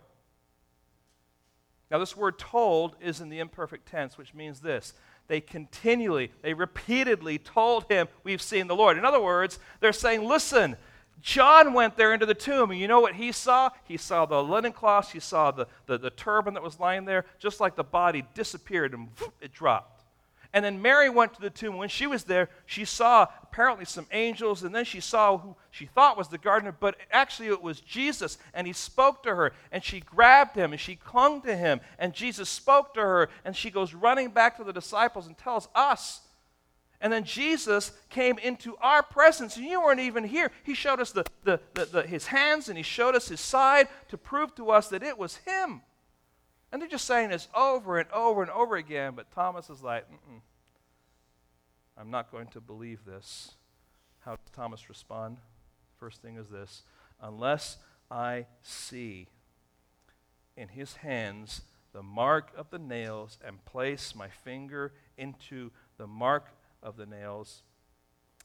Now, 1.91 1.99
this 1.99 2.15
word 2.15 2.39
told 2.39 2.95
is 3.01 3.19
in 3.19 3.27
the 3.27 3.39
imperfect 3.39 3.89
tense, 3.89 4.17
which 4.17 4.33
means 4.33 4.61
this. 4.61 4.93
They 5.27 5.41
continually, 5.41 6.31
they 6.41 6.53
repeatedly 6.53 7.37
told 7.37 7.85
him, 7.89 8.07
We've 8.23 8.41
seen 8.41 8.67
the 8.67 8.75
Lord. 8.75 8.97
In 8.97 9.05
other 9.05 9.21
words, 9.21 9.59
they're 9.79 9.93
saying, 9.93 10.25
Listen, 10.25 10.77
John 11.21 11.73
went 11.73 11.97
there 11.97 12.13
into 12.13 12.25
the 12.25 12.33
tomb, 12.33 12.71
and 12.71 12.79
you 12.79 12.87
know 12.87 12.99
what 12.99 13.15
he 13.15 13.31
saw? 13.31 13.71
He 13.83 13.97
saw 13.97 14.25
the 14.25 14.41
linen 14.41 14.71
cloths, 14.71 15.11
he 15.11 15.19
saw 15.19 15.51
the, 15.51 15.67
the, 15.85 15.97
the 15.97 16.09
turban 16.11 16.53
that 16.53 16.63
was 16.63 16.79
lying 16.79 17.05
there, 17.05 17.25
just 17.39 17.59
like 17.59 17.75
the 17.75 17.83
body 17.83 18.23
disappeared 18.33 18.93
and 18.93 19.09
it 19.41 19.51
dropped. 19.51 19.96
And 20.53 20.63
then 20.63 20.81
Mary 20.81 21.09
went 21.09 21.33
to 21.35 21.41
the 21.41 21.49
tomb. 21.49 21.77
When 21.77 21.89
she 21.89 22.07
was 22.07 22.23
there, 22.23 22.49
she 22.65 22.85
saw 22.85 23.27
apparently 23.43 23.85
some 23.85 24.07
angels, 24.11 24.63
and 24.63 24.73
then 24.73 24.85
she 24.85 24.99
saw 24.99 25.37
who 25.37 25.55
she 25.71 25.85
thought 25.85 26.17
was 26.17 26.29
the 26.29 26.37
gardener, 26.37 26.75
but 26.77 26.95
actually 27.11 27.49
it 27.49 27.61
was 27.61 27.81
Jesus. 27.81 28.37
And 28.53 28.65
he 28.65 28.73
spoke 28.73 29.23
to 29.23 29.35
her, 29.35 29.53
and 29.71 29.83
she 29.83 29.99
grabbed 29.99 30.55
him, 30.55 30.71
and 30.71 30.79
she 30.79 30.95
clung 30.95 31.41
to 31.41 31.55
him. 31.55 31.81
And 31.99 32.13
Jesus 32.13 32.49
spoke 32.49 32.93
to 32.93 33.01
her, 33.01 33.29
and 33.45 33.55
she 33.55 33.69
goes 33.69 33.93
running 33.93 34.29
back 34.29 34.57
to 34.57 34.63
the 34.63 34.73
disciples 34.73 35.27
and 35.27 35.37
tells 35.37 35.67
us. 35.75 36.21
And 36.99 37.13
then 37.13 37.25
Jesus 37.25 37.91
came 38.09 38.39
into 38.39 38.75
our 38.77 39.03
presence, 39.03 39.55
and 39.55 39.65
you 39.65 39.81
weren't 39.81 39.99
even 39.99 40.23
here. 40.23 40.51
He 40.63 40.73
showed 40.73 40.99
us 40.99 41.11
the, 41.11 41.25
the, 41.43 41.59
the, 41.75 41.85
the 41.85 42.01
his 42.03 42.27
hands, 42.27 42.69
and 42.69 42.77
he 42.77 42.83
showed 42.83 43.15
us 43.15 43.27
his 43.27 43.39
side 43.39 43.87
to 44.09 44.17
prove 44.17 44.55
to 44.55 44.71
us 44.71 44.87
that 44.89 45.03
it 45.03 45.17
was 45.17 45.35
him. 45.45 45.81
And 46.71 46.81
they're 46.81 46.89
just 46.89 47.05
saying 47.05 47.29
this 47.29 47.47
over 47.55 47.97
and 47.97 48.11
over 48.11 48.41
and 48.41 48.51
over 48.51 48.75
again, 48.75 49.13
but 49.15 49.31
Thomas 49.31 49.69
is 49.69 49.81
like, 49.81 50.05
I'm 51.97 52.11
not 52.11 52.31
going 52.31 52.47
to 52.47 52.61
believe 52.61 53.05
this. 53.05 53.53
How 54.19 54.35
does 54.35 54.49
Thomas 54.53 54.89
respond? 54.89 55.37
First 55.97 56.21
thing 56.21 56.37
is 56.37 56.49
this 56.49 56.83
unless 57.21 57.77
I 58.11 58.45
see 58.61 59.27
in 60.55 60.67
his 60.67 60.97
hands 60.97 61.61
the 61.93 62.03
mark 62.03 62.51
of 62.55 62.69
the 62.69 62.79
nails 62.79 63.39
and 63.43 63.63
place 63.65 64.13
my 64.13 64.27
finger 64.27 64.93
into 65.17 65.71
the 65.97 66.05
mark 66.05 66.49
of 66.83 66.97
the 66.97 67.05
nails 67.05 67.63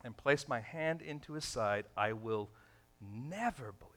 and 0.04 0.16
place 0.16 0.48
my 0.48 0.60
hand 0.60 1.02
into 1.02 1.34
his 1.34 1.44
side, 1.44 1.84
I 1.96 2.12
will 2.12 2.48
never 3.00 3.72
believe. 3.72 3.91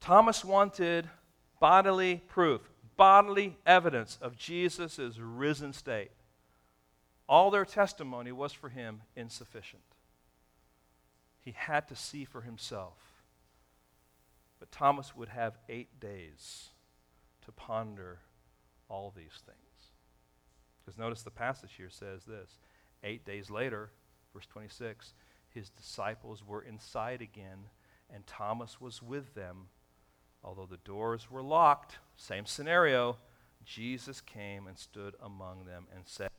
Thomas 0.00 0.44
wanted 0.44 1.08
bodily 1.60 2.22
proof, 2.28 2.70
bodily 2.96 3.56
evidence 3.66 4.18
of 4.20 4.36
Jesus' 4.36 5.18
risen 5.18 5.72
state. 5.72 6.10
All 7.28 7.50
their 7.50 7.64
testimony 7.64 8.32
was 8.32 8.52
for 8.52 8.70
him 8.70 9.02
insufficient. 9.14 9.82
He 11.40 11.52
had 11.52 11.88
to 11.88 11.96
see 11.96 12.24
for 12.24 12.42
himself. 12.42 12.98
But 14.58 14.72
Thomas 14.72 15.14
would 15.14 15.28
have 15.28 15.58
eight 15.68 16.00
days 16.00 16.70
to 17.44 17.52
ponder 17.52 18.20
all 18.88 19.12
these 19.14 19.42
things. 19.46 19.92
Because 20.84 20.98
notice 20.98 21.22
the 21.22 21.30
passage 21.30 21.74
here 21.76 21.90
says 21.90 22.24
this 22.24 22.56
Eight 23.04 23.24
days 23.24 23.50
later, 23.50 23.90
verse 24.34 24.46
26, 24.46 25.14
his 25.50 25.70
disciples 25.70 26.44
were 26.44 26.62
inside 26.62 27.22
again, 27.22 27.66
and 28.12 28.26
Thomas 28.26 28.80
was 28.80 29.02
with 29.02 29.34
them 29.34 29.68
Although 30.44 30.66
the 30.66 30.78
doors 30.78 31.30
were 31.30 31.42
locked, 31.42 31.98
same 32.16 32.46
scenario, 32.46 33.16
Jesus 33.64 34.20
came 34.20 34.66
and 34.66 34.78
stood 34.78 35.14
among 35.22 35.64
them 35.64 35.86
and 35.94 36.04
said, 36.06 36.30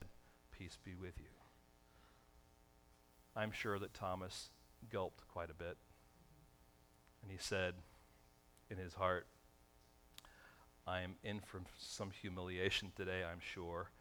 Peace 0.52 0.78
be 0.84 0.96
with 0.96 1.20
you. 1.20 1.26
I'm 3.36 3.52
sure 3.52 3.80
that 3.80 3.94
Thomas 3.94 4.50
gulped 4.92 5.28
quite 5.28 5.50
a 5.50 5.54
bit. 5.54 5.78
And 7.22 7.32
he 7.32 7.38
said 7.40 7.76
in 8.70 8.78
his 8.78 8.94
heart, 8.94 9.28
I 10.88 11.02
am 11.02 11.16
in 11.24 11.40
for 11.40 11.62
some 11.78 12.12
humiliation 12.12 12.92
today, 12.96 13.24
I'm 13.24 13.40
sure, 13.40 13.92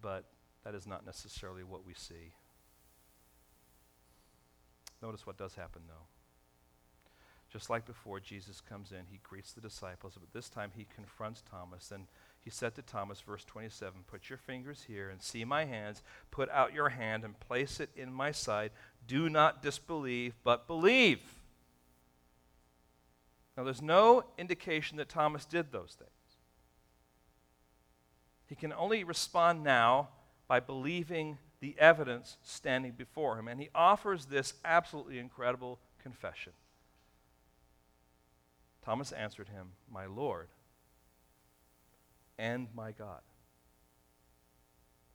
but 0.00 0.24
that 0.64 0.74
is 0.74 0.86
not 0.86 1.04
necessarily 1.04 1.64
what 1.64 1.84
we 1.84 1.94
see. 1.94 2.34
Notice 5.02 5.26
what 5.26 5.36
does 5.36 5.54
happen, 5.54 5.82
though. 5.88 6.17
Just 7.50 7.70
like 7.70 7.86
before, 7.86 8.20
Jesus 8.20 8.60
comes 8.60 8.92
in, 8.92 9.06
he 9.10 9.20
greets 9.22 9.52
the 9.52 9.60
disciples, 9.60 10.14
but 10.20 10.32
this 10.32 10.50
time 10.50 10.70
he 10.76 10.86
confronts 10.94 11.42
Thomas. 11.50 11.90
And 11.90 12.06
he 12.44 12.50
said 12.50 12.74
to 12.74 12.82
Thomas, 12.82 13.20
verse 13.20 13.44
27, 13.44 14.04
Put 14.06 14.28
your 14.28 14.36
fingers 14.36 14.84
here 14.86 15.08
and 15.08 15.22
see 15.22 15.44
my 15.44 15.64
hands. 15.64 16.02
Put 16.30 16.50
out 16.50 16.74
your 16.74 16.90
hand 16.90 17.24
and 17.24 17.38
place 17.40 17.80
it 17.80 17.88
in 17.96 18.12
my 18.12 18.32
side. 18.32 18.70
Do 19.06 19.30
not 19.30 19.62
disbelieve, 19.62 20.34
but 20.44 20.66
believe. 20.66 21.20
Now, 23.56 23.64
there's 23.64 23.82
no 23.82 24.24
indication 24.36 24.98
that 24.98 25.08
Thomas 25.08 25.44
did 25.46 25.72
those 25.72 25.96
things. 25.98 26.10
He 28.46 28.54
can 28.54 28.72
only 28.72 29.04
respond 29.04 29.64
now 29.64 30.10
by 30.46 30.60
believing 30.60 31.38
the 31.60 31.74
evidence 31.78 32.36
standing 32.42 32.92
before 32.92 33.38
him. 33.38 33.48
And 33.48 33.60
he 33.60 33.70
offers 33.74 34.26
this 34.26 34.54
absolutely 34.64 35.18
incredible 35.18 35.78
confession. 36.02 36.52
Thomas 38.88 39.12
answered 39.12 39.48
him, 39.48 39.72
My 39.92 40.06
Lord 40.06 40.48
and 42.38 42.68
my 42.74 42.92
God. 42.92 43.20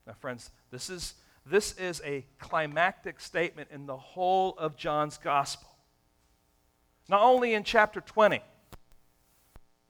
Now, 0.06 0.14
friends, 0.14 0.52
this 0.70 0.92
is, 0.92 1.16
this 1.44 1.76
is 1.80 2.00
a 2.06 2.24
climactic 2.38 3.20
statement 3.20 3.70
in 3.72 3.88
the 3.88 3.98
whole 3.98 4.54
of 4.60 4.78
John's 4.78 5.18
gospel. 5.18 5.70
Not 7.10 7.24
only 7.24 7.56
in 7.56 7.64
chapter 7.64 8.00
20, 8.00 8.42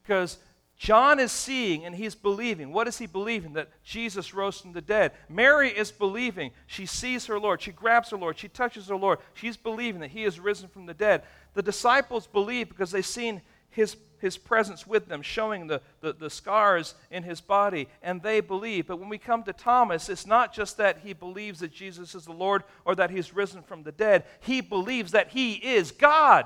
because 0.02 0.38
John 0.78 1.20
is 1.20 1.34
seeing 1.34 1.84
and 1.84 1.94
he's 1.94 2.16
believing. 2.16 2.72
What 2.72 2.88
is 2.88 2.98
he 2.98 3.06
believing? 3.06 3.52
That 3.52 3.68
Jesus 3.84 4.34
rose 4.34 4.62
from 4.62 4.72
the 4.72 4.82
dead. 4.82 5.12
Mary 5.28 5.70
is 5.70 5.92
believing. 5.92 6.52
She 6.68 6.86
sees 6.86 7.26
her 7.26 7.38
Lord. 7.38 7.62
She 7.62 7.74
grabs 7.74 8.12
her 8.12 8.18
Lord. 8.18 8.38
She 8.38 8.48
touches 8.48 8.88
her 8.88 8.96
Lord. 8.96 9.20
She's 9.34 9.58
believing 9.58 10.00
that 10.00 10.12
he 10.12 10.24
is 10.24 10.40
risen 10.40 10.70
from 10.70 10.86
the 10.86 10.94
dead. 10.94 11.24
The 11.54 11.62
disciples 11.62 12.28
believe 12.28 12.70
because 12.70 12.92
they've 12.92 13.06
seen 13.06 13.42
his, 13.74 13.98
his 14.20 14.38
presence 14.38 14.88
with 14.88 15.08
them, 15.08 15.22
showing 15.22 15.68
the, 15.68 15.82
the, 16.02 16.14
the, 16.14 16.30
scars 16.30 16.96
in 17.12 17.24
his 17.24 17.42
body, 17.42 17.90
and 18.02 18.22
they 18.22 18.40
believe. 18.40 18.88
But 18.88 19.00
when 19.00 19.10
we 19.10 19.18
come 19.18 19.44
to 19.44 19.54
Thomas, 19.54 20.10
it's 20.10 20.28
not 20.28 20.54
just 20.54 20.78
that 20.78 21.00
he 21.00 21.14
believes 21.14 21.60
that 21.60 21.74
Jesus 21.74 22.16
is 22.16 22.26
the 22.26 22.32
Lord 22.32 22.64
or 22.86 22.96
that 22.96 23.10
he's 23.10 23.36
risen 23.36 23.62
from 23.64 23.84
the 23.84 23.92
dead, 23.92 24.26
he 24.40 24.62
believes 24.62 25.12
that 25.12 25.30
he 25.30 25.54
is 25.54 25.92
God. 25.92 26.46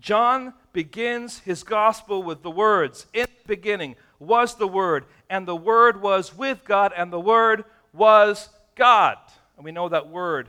John 0.00 0.54
begins 0.72 1.40
his 1.40 1.64
gospel 1.64 2.22
with 2.22 2.42
the 2.42 2.50
words 2.50 3.06
In 3.12 3.26
the 3.26 3.48
beginning 3.48 3.96
was 4.18 4.54
the 4.54 4.68
Word, 4.68 5.04
and 5.30 5.46
the 5.46 5.56
Word 5.56 6.00
was 6.00 6.36
with 6.36 6.64
God, 6.64 6.92
and 6.96 7.12
the 7.12 7.20
Word 7.20 7.64
was 7.92 8.48
God. 8.74 9.16
And 9.56 9.64
we 9.64 9.72
know 9.72 9.88
that 9.88 10.08
Word 10.08 10.48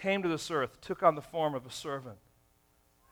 came 0.00 0.22
to 0.22 0.28
this 0.28 0.50
earth, 0.50 0.80
took 0.80 1.02
on 1.02 1.14
the 1.14 1.22
form 1.22 1.54
of 1.54 1.66
a 1.66 1.70
servant. 1.70 2.18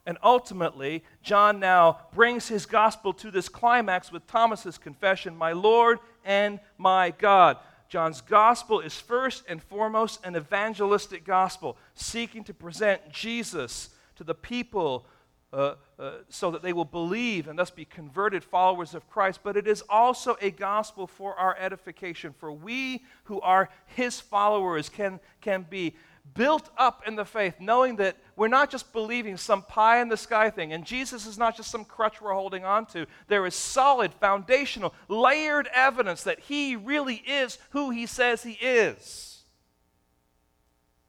And 0.06 0.18
ultimately, 0.22 1.02
John 1.22 1.58
now 1.58 1.98
brings 2.12 2.48
his 2.48 2.66
gospel 2.66 3.14
to 3.14 3.30
this 3.30 3.48
climax 3.48 4.12
with 4.12 4.26
Thomas's 4.26 4.76
confession, 4.76 5.36
My 5.36 5.52
Lord 5.52 5.98
and 6.24 6.60
my 6.76 7.10
God. 7.10 7.56
John's 7.88 8.20
gospel 8.20 8.80
is 8.80 8.94
first 8.94 9.44
and 9.48 9.62
foremost 9.62 10.24
an 10.24 10.36
evangelistic 10.36 11.24
gospel, 11.24 11.76
seeking 11.94 12.44
to 12.44 12.54
present 12.54 13.10
Jesus 13.10 13.90
to 14.16 14.24
the 14.24 14.34
people 14.34 15.06
uh, 15.52 15.76
uh, 16.00 16.10
so 16.28 16.50
that 16.50 16.62
they 16.62 16.72
will 16.72 16.84
believe 16.84 17.46
and 17.46 17.56
thus 17.56 17.70
be 17.70 17.84
converted 17.84 18.42
followers 18.42 18.92
of 18.92 19.08
Christ, 19.08 19.40
but 19.44 19.56
it 19.56 19.68
is 19.68 19.84
also 19.88 20.36
a 20.40 20.50
gospel 20.50 21.06
for 21.06 21.36
our 21.36 21.56
edification. 21.56 22.34
For 22.36 22.50
we 22.50 23.04
who 23.24 23.40
are 23.40 23.68
his 23.86 24.18
followers 24.18 24.88
can, 24.88 25.20
can 25.40 25.64
be 25.70 25.94
built 26.32 26.70
up 26.78 27.02
in 27.06 27.16
the 27.16 27.24
faith, 27.24 27.54
knowing 27.60 27.96
that 27.96 28.16
we're 28.34 28.48
not 28.48 28.70
just 28.70 28.92
believing 28.92 29.36
some 29.36 29.62
pie 29.62 30.00
in 30.00 30.08
the 30.08 30.16
sky 30.16 30.50
thing, 30.50 30.72
and 30.72 30.84
Jesus 30.84 31.26
is 31.26 31.38
not 31.38 31.56
just 31.56 31.70
some 31.70 31.84
crutch 31.84 32.20
we're 32.20 32.32
holding 32.32 32.64
on 32.64 32.86
to. 32.86 33.06
There 33.28 33.46
is 33.46 33.54
solid, 33.54 34.12
foundational, 34.14 34.94
layered 35.08 35.68
evidence 35.72 36.24
that 36.24 36.40
he 36.40 36.76
really 36.76 37.16
is 37.16 37.58
who 37.70 37.90
he 37.90 38.06
says 38.06 38.42
he 38.42 38.52
is. 38.52 39.44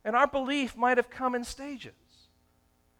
And 0.04 0.16
our 0.16 0.28
belief 0.28 0.78
might 0.78 0.98
have 0.98 1.10
come 1.10 1.34
in 1.34 1.44
stages. 1.44 1.94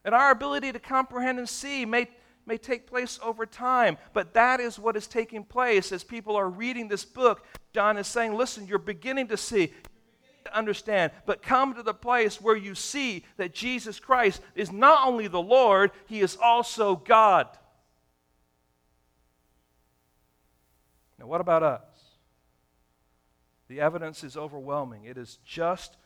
And 0.04 0.16
our 0.16 0.32
ability 0.32 0.72
to 0.72 0.80
comprehend 0.80 1.38
and 1.38 1.50
see 1.50 1.86
may, 1.86 2.08
may 2.46 2.58
take 2.58 2.88
place 2.88 3.20
over 3.22 3.46
time, 3.46 3.98
but 4.14 4.34
that 4.34 4.60
is 4.60 4.80
what 4.80 4.96
is 4.96 5.06
taking 5.06 5.44
place 5.44 5.92
as 5.92 6.04
people 6.04 6.36
are 6.36 6.50
reading 6.50 6.88
this 6.88 7.06
book. 7.06 7.46
John 7.74 7.98
is 7.98 8.08
saying, 8.08 8.34
listen, 8.34 8.68
you're 8.68 8.80
beginning 8.80 9.28
to 9.28 9.38
see, 9.38 9.74
to 10.46 10.58
understand, 10.58 11.12
but 11.26 11.42
come 11.42 11.76
to 11.76 11.84
the 11.84 11.94
place 11.94 12.40
where 12.40 12.56
you 12.56 12.76
see 12.76 13.24
that 13.38 13.54
Jesus 13.54 14.00
Christ 14.00 14.42
is 14.56 14.72
not 14.72 15.08
only 15.08 15.28
the 15.28 15.42
Lord, 15.42 15.92
he 16.08 16.22
is 16.22 16.38
also 16.42 16.96
God. 16.96 17.48
Now, 21.20 21.28
what 21.28 21.42
about 21.42 21.64
us? 21.64 21.82
The 23.68 23.82
evidence 23.82 24.24
is 24.24 24.38
overwhelming. 24.38 25.06
It 25.06 25.18
is 25.18 25.40
just 25.46 25.98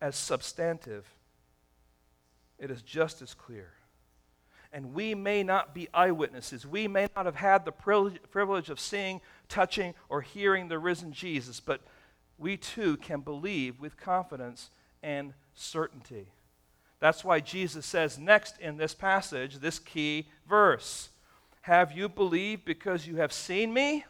as 0.00 0.16
substantive 0.16 1.06
it 2.60 2.70
is 2.70 2.82
just 2.82 3.22
as 3.22 3.34
clear. 3.34 3.72
And 4.72 4.94
we 4.94 5.16
may 5.16 5.42
not 5.42 5.74
be 5.74 5.88
eyewitnesses. 5.92 6.64
We 6.64 6.86
may 6.86 7.08
not 7.16 7.26
have 7.26 7.34
had 7.34 7.64
the 7.64 7.72
privilege 7.72 8.70
of 8.70 8.78
seeing, 8.78 9.20
touching, 9.48 9.94
or 10.08 10.20
hearing 10.20 10.68
the 10.68 10.78
risen 10.78 11.12
Jesus, 11.12 11.58
but 11.58 11.80
we 12.40 12.56
too 12.56 12.96
can 12.96 13.20
believe 13.20 13.78
with 13.78 13.96
confidence 13.96 14.70
and 15.02 15.34
certainty. 15.54 16.28
That's 16.98 17.24
why 17.24 17.40
Jesus 17.40 17.86
says 17.86 18.18
next 18.18 18.58
in 18.58 18.76
this 18.76 18.94
passage, 18.94 19.58
this 19.58 19.78
key 19.78 20.28
verse 20.48 21.10
Have 21.62 21.92
you 21.92 22.08
believed 22.08 22.64
because 22.64 23.06
you 23.06 23.16
have 23.16 23.32
seen 23.32 23.72
me? 23.72 24.04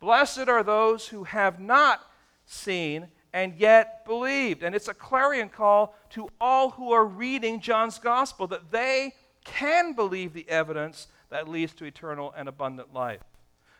Blessed 0.00 0.48
are 0.48 0.62
those 0.62 1.08
who 1.08 1.24
have 1.24 1.60
not 1.60 2.00
seen 2.46 3.08
and 3.32 3.54
yet 3.56 4.04
believed. 4.04 4.62
And 4.62 4.74
it's 4.74 4.88
a 4.88 4.94
clarion 4.94 5.48
call 5.48 5.94
to 6.10 6.28
all 6.40 6.70
who 6.70 6.92
are 6.92 7.04
reading 7.04 7.60
John's 7.60 7.98
gospel 7.98 8.46
that 8.48 8.70
they 8.70 9.12
can 9.44 9.92
believe 9.92 10.32
the 10.32 10.48
evidence 10.48 11.08
that 11.30 11.48
leads 11.48 11.74
to 11.74 11.84
eternal 11.84 12.32
and 12.36 12.48
abundant 12.48 12.94
life. 12.94 13.22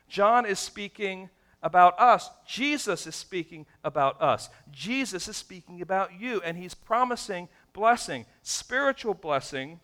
John 0.09 0.45
is 0.45 0.59
speaking 0.59 1.31
about 1.65 1.99
us. 1.99 2.31
Jesus 2.47 3.07
is 3.07 3.17
speaking 3.17 3.65
about 3.83 4.21
us. 4.21 4.51
Jesus 4.71 5.27
is 5.27 5.37
speaking 5.37 5.81
about 5.81 6.21
you, 6.21 6.41
and 6.45 6.59
he's 6.59 6.75
promising 6.75 7.49
blessing, 7.73 8.27
spiritual 8.43 9.15
blessing, 9.15 9.81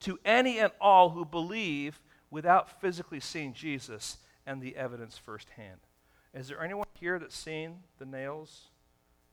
to 0.00 0.18
any 0.24 0.58
and 0.60 0.70
all 0.80 1.10
who 1.10 1.24
believe 1.24 2.00
without 2.30 2.80
physically 2.80 3.18
seeing 3.18 3.52
Jesus 3.52 4.18
and 4.46 4.62
the 4.62 4.76
evidence 4.76 5.18
firsthand. 5.18 5.80
Is 6.32 6.48
there 6.48 6.62
anyone 6.62 6.86
here 7.00 7.18
that's 7.18 7.36
seen 7.36 7.80
the 7.98 8.06
nails 8.06 8.68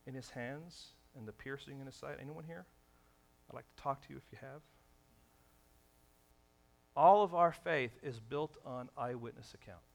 in 0.08 0.16
his 0.16 0.32
hands 0.32 0.88
and 1.16 1.28
the 1.28 1.34
piercing 1.34 1.80
in 1.80 1.86
his 1.86 1.95
side? 1.95 2.18
Anyone 2.20 2.45
here? 2.45 2.66
I'd 3.49 3.56
like 3.56 3.76
to 3.76 3.84
talk 3.84 4.01
to 4.01 4.08
you 4.10 4.18
if 4.18 4.24
you 4.32 4.39
have. 4.41 4.62
All 6.95 7.24
of 7.24 7.36
our 7.36 7.51
faith 7.51 7.91
is 8.01 8.20
built 8.20 8.58
on 8.66 8.89
eyewitness 8.97 9.54
accounts. 9.54 9.93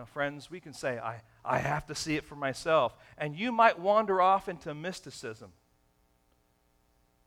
Now, 0.00 0.06
friends, 0.06 0.50
we 0.50 0.60
can 0.60 0.72
say, 0.72 0.98
I, 0.98 1.20
I 1.44 1.58
have 1.58 1.86
to 1.88 1.94
see 1.94 2.16
it 2.16 2.24
for 2.24 2.34
myself. 2.34 2.96
And 3.18 3.36
you 3.36 3.52
might 3.52 3.78
wander 3.78 4.22
off 4.22 4.48
into 4.48 4.72
mysticism. 4.72 5.52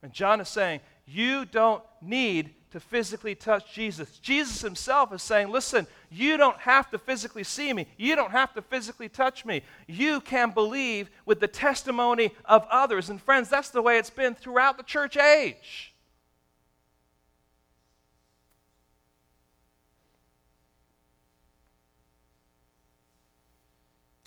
And 0.01 0.11
John 0.11 0.41
is 0.41 0.49
saying, 0.49 0.79
you 1.05 1.45
don't 1.45 1.83
need 2.01 2.49
to 2.71 2.79
physically 2.79 3.35
touch 3.35 3.75
Jesus. 3.75 4.17
Jesus 4.17 4.63
himself 4.63 5.13
is 5.13 5.21
saying, 5.21 5.51
Listen, 5.51 5.85
you 6.09 6.35
don't 6.35 6.57
have 6.57 6.89
to 6.89 6.97
physically 6.97 7.43
see 7.43 7.71
me. 7.73 7.85
You 7.95 8.15
don't 8.15 8.31
have 8.31 8.55
to 8.55 8.63
physically 8.63 9.07
touch 9.07 9.45
me. 9.45 9.61
You 9.85 10.19
can 10.19 10.49
believe 10.49 11.11
with 11.27 11.39
the 11.39 11.47
testimony 11.47 12.31
of 12.45 12.65
others. 12.71 13.11
And 13.11 13.21
friends, 13.21 13.49
that's 13.49 13.69
the 13.69 13.83
way 13.83 13.99
it's 13.99 14.09
been 14.09 14.33
throughout 14.33 14.77
the 14.77 14.83
church 14.83 15.15
age. 15.15 15.92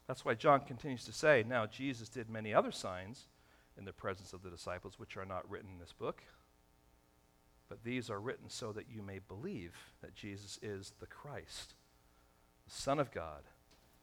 That's 0.07 0.25
why 0.25 0.35
John 0.35 0.61
continues 0.61 1.05
to 1.05 1.13
say, 1.13 1.45
Now, 1.47 1.67
Jesus 1.67 2.09
did 2.09 2.31
many 2.31 2.55
other 2.55 2.73
signs 2.73 3.27
in 3.77 3.85
the 3.85 3.93
presence 3.93 4.33
of 4.33 4.43
the 4.43 4.51
disciples, 4.51 4.99
which 4.99 5.17
are 5.17 5.27
not 5.27 5.49
written 5.51 5.71
in 5.73 5.79
this 5.79 5.93
book. 5.93 6.23
But 7.69 7.83
these 7.83 8.11
are 8.11 8.21
written 8.21 8.49
so 8.49 8.73
that 8.73 8.89
you 8.89 9.03
may 9.03 9.19
believe 9.19 9.73
that 10.01 10.15
Jesus 10.15 10.59
is 10.63 10.93
the 11.01 11.07
Christ, 11.07 11.75
the 12.65 12.75
Son 12.75 13.01
of 13.01 13.11
God, 13.11 13.43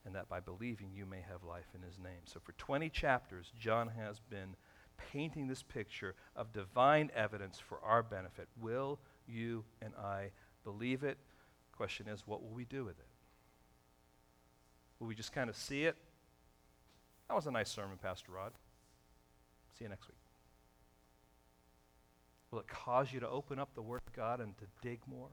and 0.05 0.13
that 0.15 0.27
by 0.27 0.41
believing 0.41 0.91
you 0.93 1.05
may 1.05 1.21
have 1.21 1.43
life 1.43 1.67
in 1.73 1.81
his 1.81 1.97
name. 1.97 2.25
So 2.25 2.41
for 2.41 2.51
20 2.53 2.89
chapters, 2.89 3.53
John 3.57 3.89
has 3.97 4.19
been 4.19 4.57
painting 5.11 5.47
this 5.47 5.63
picture 5.63 6.15
of 6.35 6.51
divine 6.51 7.09
evidence 7.15 7.57
for 7.57 7.79
our 7.83 8.03
benefit. 8.03 8.49
Will 8.59 8.99
you 9.27 9.63
and 9.81 9.93
I 9.95 10.31
believe 10.65 11.03
it? 11.03 11.17
Question 11.71 12.07
is, 12.07 12.27
what 12.27 12.43
will 12.43 12.53
we 12.53 12.65
do 12.65 12.83
with 12.83 12.99
it? 12.99 13.07
Will 15.03 15.09
we 15.09 15.15
just 15.15 15.33
kind 15.33 15.49
of 15.49 15.57
see 15.57 15.83
it? 15.83 15.97
That 17.27 17.33
was 17.33 17.45
a 17.45 17.51
nice 17.51 17.69
sermon, 17.69 17.97
Pastor 18.01 18.31
Rod. 18.31 18.53
See 19.77 19.83
you 19.83 19.89
next 19.89 20.07
week. 20.07 20.15
Will 22.49 22.59
it 22.59 22.69
cause 22.69 23.11
you 23.11 23.19
to 23.19 23.27
open 23.27 23.59
up 23.59 23.75
the 23.75 23.81
Word 23.81 23.99
of 24.07 24.13
God 24.13 24.39
and 24.39 24.57
to 24.59 24.63
dig 24.81 25.01
more? 25.05 25.27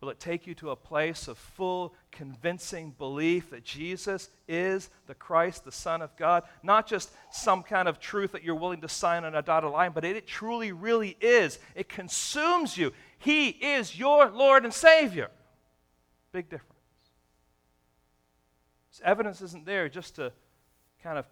Will 0.00 0.08
it 0.08 0.18
take 0.18 0.46
you 0.46 0.54
to 0.54 0.70
a 0.70 0.76
place 0.76 1.28
of 1.28 1.36
full, 1.36 1.94
convincing 2.10 2.94
belief 2.96 3.50
that 3.50 3.64
Jesus 3.64 4.30
is 4.48 4.88
the 5.06 5.14
Christ, 5.14 5.66
the 5.66 5.70
Son 5.70 6.00
of 6.00 6.16
God? 6.16 6.42
Not 6.62 6.86
just 6.86 7.10
some 7.30 7.62
kind 7.62 7.86
of 7.86 8.00
truth 8.00 8.32
that 8.32 8.44
you're 8.44 8.54
willing 8.54 8.80
to 8.80 8.88
sign 8.88 9.24
on 9.24 9.34
a 9.34 9.42
dotted 9.42 9.72
line, 9.72 9.92
but 9.94 10.06
it, 10.06 10.26
truly, 10.26 10.72
really 10.72 11.18
is. 11.20 11.58
It 11.74 11.90
consumes 11.90 12.78
you. 12.78 12.94
He 13.18 13.48
is 13.48 13.98
your 13.98 14.30
Lord 14.30 14.64
and 14.64 14.72
Savior. 14.72 15.28
Big 16.32 16.48
difference. 16.48 16.77
Evidence 19.04 19.40
isn't 19.40 19.66
there 19.66 19.88
just 19.88 20.16
to 20.16 20.32
kind 21.02 21.18
of 21.18 21.26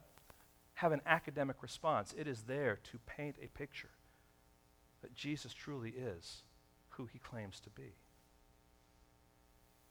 have 0.75 0.93
an 0.93 1.01
academic 1.07 1.57
response, 1.63 2.15
it 2.19 2.27
is 2.27 2.43
there 2.43 2.79
to 2.91 2.99
paint 3.07 3.37
a 3.43 3.49
picture 3.49 3.91
that 5.03 5.15
Jesus 5.15 5.55
truly 5.55 5.91
is 5.91 6.43
who 6.91 7.07
he 7.07 7.19
claims 7.19 7.61
to 7.61 7.71
be. 7.71 7.95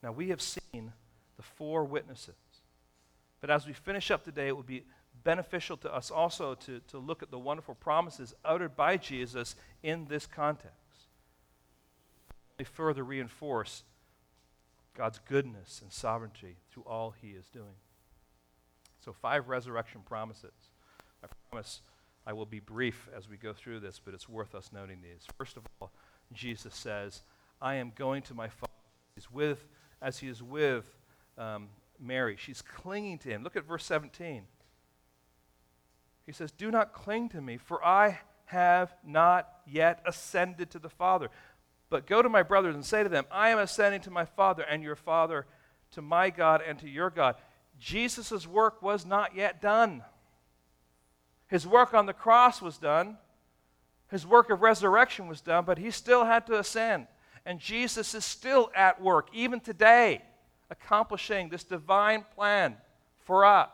Now, 0.04 0.12
we 0.12 0.30
have 0.30 0.42
seen 0.42 0.94
the 1.38 1.44
four 1.44 1.84
witnesses. 1.84 2.36
But 3.42 3.50
as 3.50 3.66
we 3.66 3.74
finish 3.74 4.12
up 4.12 4.24
today, 4.24 4.50
it 4.50 4.56
will 4.56 4.64
be 4.64 4.86
beneficial 5.24 5.78
to 5.78 5.94
us 5.94 6.12
also 6.12 6.54
to, 6.56 6.80
to 6.88 6.98
look 6.98 7.24
at 7.24 7.32
the 7.32 7.40
wonderful 7.40 7.76
promises 7.76 8.34
uttered 8.44 8.76
by 8.76 8.98
Jesus 8.98 9.56
in 9.82 10.06
this 10.06 10.28
context. 10.28 10.76
They 12.58 12.64
further 12.64 13.04
reinforce 13.04 13.84
God's 14.96 15.20
goodness 15.28 15.82
and 15.82 15.92
sovereignty 15.92 16.58
through 16.72 16.84
all 16.84 17.14
he 17.22 17.30
is 17.30 17.48
doing. 17.50 17.76
So, 19.04 19.14
five 19.14 19.50
resurrection 19.50 20.02
promises. 20.06 20.54
I 21.24 21.28
promise 21.50 21.82
I 22.26 22.34
will 22.34 22.46
be 22.46 22.60
brief 22.60 23.08
as 23.16 23.30
we 23.30 23.38
go 23.38 23.54
through 23.54 23.82
this, 23.82 24.00
but 24.04 24.14
it's 24.14 24.28
worth 24.28 24.56
us 24.56 24.72
noting 24.74 25.00
these. 25.02 25.26
First 25.38 25.58
of 25.58 25.64
all, 25.80 25.92
Jesus 26.34 26.76
says, 26.76 27.22
I 27.62 27.76
am 27.76 27.92
going 27.96 28.24
to 28.24 28.34
my 28.34 28.48
Father. 28.48 28.72
He's 29.16 29.32
with, 29.32 29.68
as 30.02 30.20
he 30.20 30.28
is 30.28 30.42
with 30.42 30.86
um, 31.38 31.70
Mary. 32.00 32.36
She's 32.40 32.62
clinging 32.62 33.20
to 33.20 33.30
him. 33.30 33.44
Look 33.44 33.56
at 33.56 33.66
verse 33.66 33.86
17. 33.86 34.44
He 36.26 36.32
says, 36.32 36.52
Do 36.52 36.72
not 36.72 36.94
cling 36.94 37.30
to 37.30 37.42
me, 37.42 37.58
for 37.58 37.86
I 37.86 38.20
have 38.46 38.96
not 39.06 39.48
yet 39.68 40.02
ascended 40.06 40.70
to 40.72 40.80
the 40.80 40.90
Father. 40.90 41.30
But 41.90 42.08
go 42.08 42.22
to 42.22 42.30
my 42.30 42.44
brothers 42.44 42.76
and 42.76 42.86
say 42.86 43.04
to 43.04 43.10
them, 43.10 43.26
I 43.32 43.50
am 43.50 43.60
ascending 43.60 44.02
to 44.02 44.12
my 44.12 44.26
Father 44.26 44.64
and 44.64 44.84
your 44.84 44.96
Father, 44.96 45.46
to 45.92 46.02
my 46.02 46.30
God 46.30 46.62
and 46.68 46.80
to 46.80 46.90
your 46.90 47.10
God. 47.10 47.36
Jesus' 47.80 48.48
work 48.48 48.82
was 48.82 49.06
not 49.06 49.36
yet 49.36 49.62
done. 49.62 50.04
His 51.48 51.68
work 51.68 51.94
on 51.94 52.06
the 52.06 52.14
cross 52.14 52.62
was 52.62 52.78
done. 52.78 53.18
His 54.10 54.26
work 54.26 54.50
of 54.50 54.62
resurrection 54.62 55.28
was 55.28 55.42
done, 55.42 55.66
but 55.66 55.78
he 55.78 55.92
still 55.92 56.26
had 56.26 56.48
to 56.48 56.60
ascend. 56.60 57.08
And 57.46 57.60
Jesus 57.60 58.16
is 58.16 58.26
still 58.26 58.72
at 58.76 59.02
work, 59.02 59.30
even 59.34 59.60
today, 59.60 60.22
accomplishing 60.70 61.50
this 61.50 61.64
divine 61.64 62.26
plan 62.36 62.76
for 63.20 63.46
us. 63.46 63.70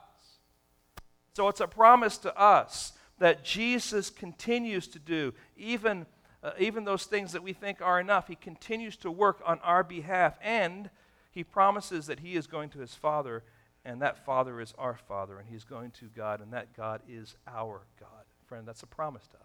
So 1.34 1.47
it's 1.47 1.62
a 1.62 1.68
promise 1.68 2.18
to 2.20 2.38
us 2.38 2.91
that 3.20 3.45
Jesus 3.45 4.09
continues 4.09 4.88
to 4.89 4.99
do, 4.99 5.34
even, 5.55 6.05
uh, 6.43 6.51
even 6.59 6.85
those 6.85 7.05
things 7.05 7.33
that 7.33 7.43
we 7.43 7.53
think 7.53 7.81
are 7.81 7.99
enough. 7.99 8.27
He 8.27 8.35
continues 8.35 8.97
to 8.97 9.11
work 9.11 9.41
on 9.45 9.59
our 9.59 9.83
behalf, 9.83 10.37
and 10.41 10.89
he 11.31 11.43
promises 11.43 12.07
that 12.07 12.21
he 12.21 12.35
is 12.35 12.47
going 12.47 12.69
to 12.69 12.79
his 12.79 12.95
Father, 12.95 13.43
and 13.85 14.01
that 14.01 14.25
Father 14.25 14.59
is 14.59 14.73
our 14.77 14.97
Father, 15.07 15.37
and 15.37 15.47
he's 15.49 15.63
going 15.63 15.91
to 15.91 16.05
God, 16.15 16.41
and 16.41 16.53
that 16.53 16.75
God 16.75 17.01
is 17.07 17.35
our 17.47 17.81
God. 17.99 18.09
Friend, 18.47 18.67
that's 18.67 18.83
a 18.83 18.87
promise 18.87 19.27
to 19.27 19.37
us. 19.37 19.43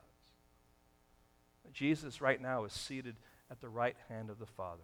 Jesus, 1.72 2.20
right 2.20 2.40
now, 2.40 2.64
is 2.64 2.72
seated 2.72 3.16
at 3.51 3.61
the 3.61 3.68
right 3.68 3.97
hand 4.09 4.30
of 4.30 4.38
the 4.38 4.47
Father, 4.47 4.82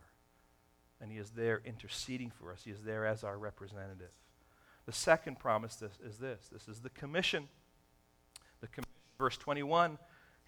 and 1.00 1.10
he 1.10 1.18
is 1.18 1.30
there 1.30 1.62
interceding 1.64 2.30
for 2.30 2.52
us. 2.52 2.62
He 2.64 2.70
is 2.70 2.82
there 2.84 3.06
as 3.06 3.24
our 3.24 3.38
representative. 3.38 4.12
The 4.84 4.92
second 4.92 5.38
promise 5.38 5.76
this, 5.76 5.92
is 6.04 6.18
this 6.18 6.48
this 6.52 6.68
is 6.68 6.80
the 6.80 6.90
commission. 6.90 7.48
The 8.60 8.66
commission. 8.68 8.88
Verse 9.18 9.36
21, 9.36 9.98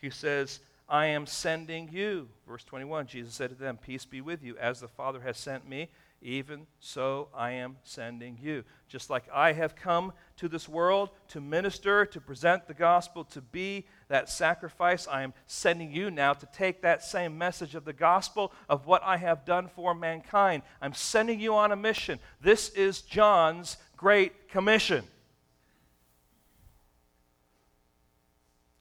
he 0.00 0.10
says, 0.10 0.58
I 0.88 1.06
am 1.06 1.26
sending 1.26 1.88
you. 1.90 2.28
Verse 2.46 2.64
21, 2.64 3.06
Jesus 3.06 3.34
said 3.34 3.50
to 3.50 3.56
them, 3.56 3.78
Peace 3.78 4.04
be 4.04 4.20
with 4.20 4.42
you. 4.42 4.56
As 4.58 4.80
the 4.80 4.88
Father 4.88 5.20
has 5.20 5.38
sent 5.38 5.68
me, 5.68 5.88
even 6.20 6.66
so 6.80 7.28
I 7.34 7.52
am 7.52 7.76
sending 7.84 8.38
you. 8.40 8.64
Just 8.88 9.10
like 9.10 9.24
I 9.32 9.52
have 9.52 9.76
come 9.76 10.12
to 10.36 10.48
this 10.48 10.68
world 10.68 11.10
to 11.28 11.40
minister, 11.40 12.04
to 12.06 12.20
present 12.20 12.66
the 12.66 12.74
gospel, 12.74 13.24
to 13.24 13.40
be 13.40 13.86
that 14.08 14.28
sacrifice, 14.28 15.06
I 15.06 15.22
am 15.22 15.34
sending 15.46 15.92
you 15.92 16.10
now 16.10 16.32
to 16.32 16.46
take 16.46 16.82
that 16.82 17.02
same 17.02 17.36
message 17.36 17.74
of 17.74 17.84
the 17.84 17.92
gospel 17.92 18.52
of 18.68 18.86
what 18.86 19.02
I 19.02 19.16
have 19.16 19.44
done 19.44 19.68
for 19.68 19.94
mankind. 19.94 20.62
I'm 20.80 20.94
sending 20.94 21.40
you 21.40 21.54
on 21.54 21.72
a 21.72 21.76
mission. 21.76 22.18
This 22.40 22.70
is 22.70 23.02
John's 23.02 23.78
Great 23.96 24.48
Commission. 24.48 25.04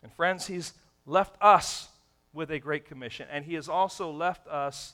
And 0.01 0.11
friends, 0.13 0.47
he's 0.47 0.73
left 1.05 1.35
us 1.41 1.89
with 2.33 2.51
a 2.51 2.59
great 2.59 2.85
commission, 2.85 3.27
and 3.31 3.45
he 3.45 3.53
has 3.53 3.69
also 3.69 4.11
left 4.11 4.47
us 4.47 4.93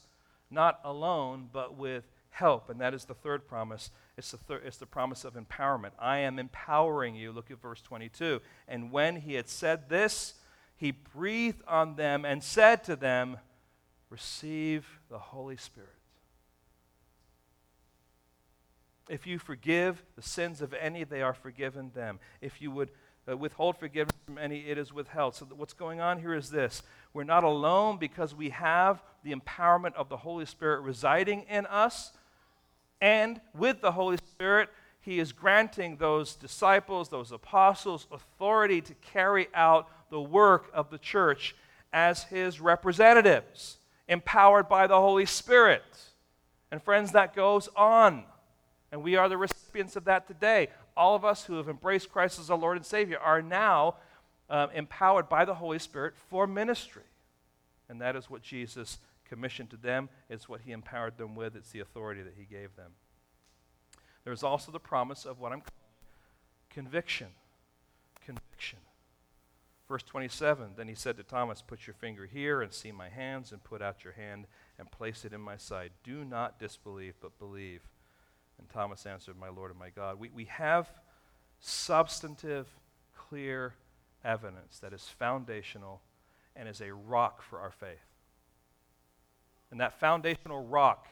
not 0.52 0.80
alone, 0.84 1.50
but 1.52 1.78
with 1.78 2.04
help. 2.32 2.70
And 2.70 2.80
that 2.82 2.94
is 2.94 3.06
the 3.06 3.14
third 3.14 3.48
promise. 3.48 3.92
It's 4.18 4.32
the, 4.32 4.38
thir- 4.38 4.62
it's 4.66 4.78
the 4.78 4.86
promise 4.86 5.26
of 5.26 5.36
empowerment. 5.36 5.92
I 6.00 6.20
am 6.20 6.40
empowering 6.40 7.16
you. 7.16 7.32
Look 7.32 7.52
at 7.52 7.62
verse 7.62 7.82
22. 7.82 8.42
And 8.68 8.92
when 8.92 9.18
he 9.18 9.34
had 9.36 9.48
said 9.48 9.90
this, 9.90 10.36
he 10.76 10.92
breathed 10.92 11.62
on 11.68 11.96
them 11.96 12.26
and 12.26 12.44
said 12.44 12.84
to 12.86 12.96
them, 12.96 13.38
Receive 14.10 15.00
the 15.10 15.20
Holy 15.20 15.58
Spirit. 15.58 15.90
If 19.08 19.28
you 19.28 19.40
forgive 19.40 20.04
the 20.16 20.22
sins 20.22 20.62
of 20.62 20.74
any, 20.74 21.04
they 21.04 21.22
are 21.22 21.34
forgiven 21.34 21.92
them. 21.94 22.20
If 22.42 22.62
you 22.62 22.72
would 22.72 22.92
uh, 23.30 23.38
withhold 23.38 23.78
forgiveness 23.78 24.16
from 24.26 24.38
any, 24.38 24.60
it 24.60 24.78
is 24.78 24.94
withheld. 24.94 25.36
So, 25.36 25.48
what's 25.56 25.74
going 25.74 26.00
on 26.00 26.20
here 26.20 26.34
is 26.34 26.50
this 26.50 26.84
we're 27.14 27.24
not 27.24 27.44
alone 27.44 27.98
because 27.98 28.34
we 28.34 28.50
have 28.50 29.02
the 29.24 29.34
empowerment 29.34 29.96
of 29.96 30.10
the 30.10 30.18
Holy 30.18 30.46
Spirit 30.46 30.82
residing 30.82 31.46
in 31.50 31.66
us. 31.66 32.12
And 33.02 33.40
with 33.54 33.82
the 33.82 33.92
Holy 33.92 34.18
Spirit, 34.18 34.70
He 35.02 35.20
is 35.20 35.32
granting 35.32 35.98
those 35.98 36.36
disciples, 36.36 37.10
those 37.10 37.32
apostles, 37.32 38.08
authority 38.12 38.82
to 38.82 38.94
carry 38.96 39.48
out 39.54 39.88
the 40.10 40.22
work 40.22 40.70
of 40.74 40.90
the 40.90 40.98
church 40.98 41.56
as 41.94 42.24
His 42.24 42.60
representatives, 42.60 43.78
empowered 44.08 44.68
by 44.68 44.88
the 44.88 45.00
Holy 45.00 45.26
Spirit. 45.26 45.84
And, 46.72 46.82
friends, 46.84 47.14
that 47.14 47.36
goes 47.36 47.70
on. 47.76 48.24
And 48.92 49.04
we 49.04 49.16
are 49.16 49.30
the 49.30 49.38
recipients 49.38 49.96
of 49.96 50.06
that 50.06 50.28
today. 50.28 50.70
All 51.00 51.16
of 51.16 51.24
us 51.24 51.46
who 51.46 51.56
have 51.56 51.70
embraced 51.70 52.12
Christ 52.12 52.40
as 52.40 52.50
our 52.50 52.58
Lord 52.58 52.76
and 52.76 52.86
Savior 52.86 53.18
are 53.18 53.42
now 53.42 53.96
um, 54.50 54.70
empowered 54.72 55.30
by 55.30 55.46
the 55.46 55.56
Holy 55.56 55.80
Spirit 55.80 56.14
for 56.30 56.46
ministry. 56.46 57.04
And 57.88 58.02
that 58.02 58.18
is 58.18 58.30
what 58.30 58.42
Jesus 58.42 58.98
commissioned 59.26 59.70
to 59.70 59.78
them, 59.78 60.10
it's 60.30 60.50
what 60.50 60.62
he 60.66 60.74
empowered 60.74 61.18
them 61.18 61.36
with, 61.36 61.56
it's 61.56 61.72
the 61.72 61.80
authority 61.80 62.22
that 62.22 62.34
he 62.38 62.44
gave 62.44 62.76
them. 62.76 62.92
There's 64.26 64.44
also 64.44 64.74
the 64.74 64.80
promise 64.80 65.24
of 65.24 65.40
what 65.40 65.54
I'm 65.54 65.62
calling 65.62 65.72
conviction. 66.70 67.28
Conviction. 68.26 68.80
Verse 69.88 70.04
27 70.04 70.72
Then 70.76 70.90
he 70.90 70.96
said 70.96 71.16
to 71.16 71.24
Thomas, 71.24 71.62
Put 71.62 71.88
your 71.88 71.94
finger 71.94 72.26
here 72.26 72.62
and 72.62 72.74
see 72.74 72.92
my 72.92 73.08
hands, 73.08 73.54
and 73.54 73.64
put 73.64 73.82
out 73.82 74.04
your 74.04 74.14
hand 74.14 74.48
and 74.78 74.92
place 74.92 75.24
it 75.24 75.32
in 75.32 75.40
my 75.40 75.56
side. 75.56 75.92
Do 76.04 76.26
not 76.26 76.60
disbelieve, 76.60 77.14
but 77.22 77.40
believe. 77.40 77.88
And 78.60 78.70
Thomas 78.70 79.06
answered, 79.06 79.38
My 79.40 79.50
Lord 79.50 79.72
and 79.72 79.80
my 79.80 79.90
God. 79.90 80.20
We, 80.20 80.30
we 80.30 80.46
have 80.46 80.92
substantive, 81.60 82.68
clear 83.16 83.74
evidence 84.24 84.80
that 84.80 84.94
is 84.94 85.04
foundational 85.08 86.02
and 86.56 86.68
is 86.68 86.82
a 86.82 86.94
rock 86.94 87.42
for 87.42 87.60
our 87.60 87.72
faith. 87.72 87.98
And 89.72 89.80
that 89.80 90.00
foundational 90.00 90.66
rock 90.66 91.08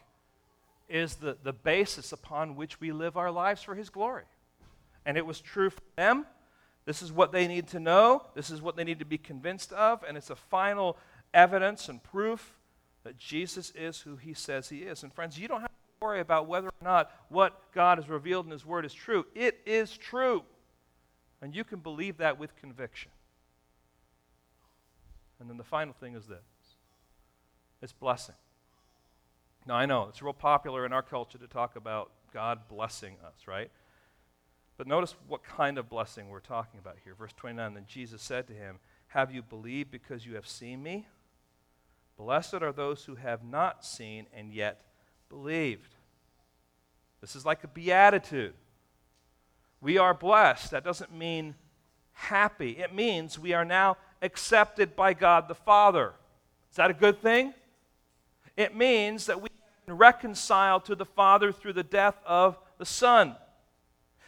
is 0.90 1.16
the, 1.16 1.38
the 1.44 1.54
basis 1.54 2.12
upon 2.12 2.56
which 2.56 2.80
we 2.80 2.92
live 2.92 3.18
our 3.18 3.32
lives 3.32 3.62
for 3.62 3.76
His 3.76 3.90
glory. 3.90 4.26
And 5.06 5.18
it 5.18 5.26
was 5.26 5.40
true 5.40 5.70
for 5.70 5.82
them. 5.96 6.26
This 6.86 7.02
is 7.02 7.12
what 7.12 7.32
they 7.32 7.48
need 7.48 7.68
to 7.70 7.80
know. 7.80 8.24
This 8.34 8.50
is 8.50 8.62
what 8.62 8.76
they 8.76 8.84
need 8.84 9.00
to 9.00 9.06
be 9.06 9.18
convinced 9.18 9.74
of. 9.74 10.04
And 10.08 10.18
it's 10.18 10.30
a 10.30 10.36
final 10.36 10.98
evidence 11.34 11.90
and 11.90 12.02
proof 12.02 12.58
that 13.04 13.18
Jesus 13.18 13.72
is 13.72 14.00
who 14.02 14.16
He 14.16 14.34
says 14.34 14.70
He 14.70 14.80
is. 14.80 15.04
And 15.04 15.14
friends, 15.14 15.38
you 15.38 15.48
don't 15.48 15.62
have 15.62 15.70
worry 16.02 16.20
about 16.20 16.48
whether 16.48 16.68
or 16.68 16.84
not 16.84 17.12
what 17.30 17.72
God 17.74 17.98
has 17.98 18.10
revealed 18.10 18.46
in 18.46 18.52
His 18.52 18.66
Word 18.66 18.86
is 18.86 18.94
true. 18.94 19.26
It 19.36 19.60
is 19.66 19.96
true. 19.98 20.44
And 21.42 21.56
you 21.56 21.64
can 21.64 21.80
believe 21.80 22.18
that 22.18 22.40
with 22.40 22.56
conviction. 22.56 23.12
And 25.40 25.50
then 25.50 25.58
the 25.58 25.64
final 25.64 25.94
thing 25.94 26.16
is 26.16 26.26
this 26.26 26.40
it's 27.82 27.94
blessing. 27.94 28.36
Now, 29.68 29.76
I 29.76 29.86
know 29.86 30.08
it's 30.10 30.22
real 30.22 30.34
popular 30.34 30.86
in 30.86 30.94
our 30.94 31.02
culture 31.02 31.38
to 31.38 31.48
talk 31.48 31.76
about 31.76 32.12
God 32.34 32.68
blessing 32.70 33.18
us, 33.26 33.48
right? 33.48 33.70
But 34.78 34.88
notice 34.88 35.16
what 35.28 35.44
kind 35.44 35.78
of 35.78 35.90
blessing 35.90 36.30
we're 36.30 36.40
talking 36.40 36.80
about 36.80 36.98
here. 37.04 37.16
Verse 37.16 37.34
29 37.36 37.74
Then 37.74 37.86
Jesus 37.88 38.22
said 38.22 38.48
to 38.48 38.54
him, 38.54 38.80
Have 39.10 39.32
you 39.32 39.42
believed 39.42 39.92
because 39.92 40.26
you 40.26 40.36
have 40.36 40.48
seen 40.48 40.82
me? 40.82 41.08
Blessed 42.18 42.56
are 42.56 42.72
those 42.72 43.06
who 43.06 43.16
have 43.16 43.44
not 43.44 43.86
seen 43.86 44.26
and 44.34 44.52
yet 44.54 44.82
believed. 45.30 45.96
This 47.22 47.36
is 47.36 47.46
like 47.46 47.64
a 47.64 47.68
beatitude. 47.68 48.54
We 49.82 49.98
are 49.98 50.14
blessed. 50.14 50.72
That 50.72 50.84
doesn't 50.84 51.16
mean 51.16 51.56
happy, 52.14 52.72
it 52.72 52.96
means 52.96 53.38
we 53.38 53.54
are 53.54 53.66
now 53.66 53.96
accepted 54.24 54.96
by 54.96 55.14
God 55.14 55.48
the 55.48 55.56
Father. 55.56 56.14
Is 56.72 56.78
that 56.78 56.90
a 56.90 56.94
good 56.94 57.22
thing? 57.22 57.54
It 58.56 58.76
means 58.76 59.28
that 59.28 59.40
we 59.40 59.50
reconciled 59.88 60.86
to 60.86 60.96
the 60.96 61.06
Father 61.06 61.52
through 61.52 61.74
the 61.74 61.84
death 61.84 62.16
of 62.26 62.58
the 62.80 62.86
Son. 62.86 63.36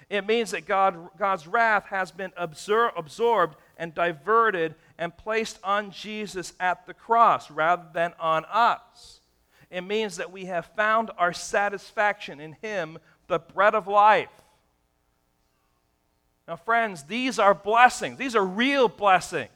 It 0.09 0.25
means 0.27 0.51
that 0.51 0.65
God, 0.65 1.09
God's 1.17 1.47
wrath 1.47 1.85
has 1.87 2.11
been 2.11 2.31
absor- 2.31 2.91
absorbed 2.95 3.55
and 3.77 3.93
diverted 3.93 4.75
and 4.97 5.15
placed 5.15 5.59
on 5.63 5.91
Jesus 5.91 6.53
at 6.59 6.85
the 6.85 6.93
cross 6.93 7.51
rather 7.51 7.85
than 7.93 8.13
on 8.19 8.45
us. 8.45 9.18
It 9.69 9.81
means 9.81 10.17
that 10.17 10.31
we 10.31 10.45
have 10.45 10.65
found 10.75 11.11
our 11.17 11.33
satisfaction 11.33 12.39
in 12.39 12.53
Him, 12.61 12.97
the 13.27 13.39
bread 13.39 13.75
of 13.75 13.87
life. 13.87 14.29
Now, 16.47 16.55
friends, 16.55 17.03
these 17.03 17.37
are 17.37 17.53
blessings. 17.53 18.17
These 18.17 18.35
are 18.35 18.43
real 18.43 18.87
blessings. 18.87 19.49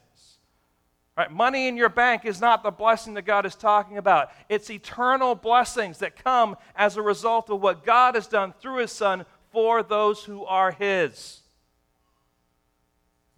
Right? 1.18 1.32
Money 1.32 1.68
in 1.68 1.78
your 1.78 1.89
bank 1.89 2.26
is 2.26 2.39
not 2.39 2.61
the 2.61 2.72
blessing 2.72 3.16
that 3.16 3.26
God 3.26 3.45
is 3.45 3.55
talking 3.55 3.97
about. 3.97 4.32
It's 4.49 4.70
eternal 4.70 5.34
blessings 5.34 5.99
that 5.99 6.24
come 6.24 6.55
as 6.76 6.97
a 6.97 7.01
result 7.01 7.49
of 7.49 7.61
what 7.61 7.84
God 7.84 8.16
has 8.16 8.28
done 8.28 8.53
through 8.59 8.78
His 8.78 8.91
Son 8.91 9.26
for 9.51 9.82
those 9.82 10.24
who 10.24 10.45
are 10.45 10.72
His. 10.72 11.41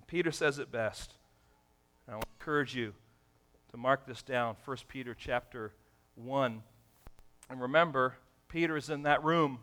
Peter 0.08 0.32
says 0.32 0.60
it 0.60 0.72
best. 0.72 1.14
And 2.08 2.18
I 2.18 2.20
encourage 2.40 2.76
you 2.76 2.94
to 3.72 3.78
mark 3.78 4.06
this 4.06 4.22
down 4.22 4.56
1 4.64 4.78
Peter 4.88 5.16
chapter 5.18 5.74
1. 6.16 6.64
And 7.50 7.62
remember, 7.62 8.16
Peter 8.48 8.78
is 8.78 8.90
in 8.90 9.04
that 9.04 9.24
room. 9.24 9.60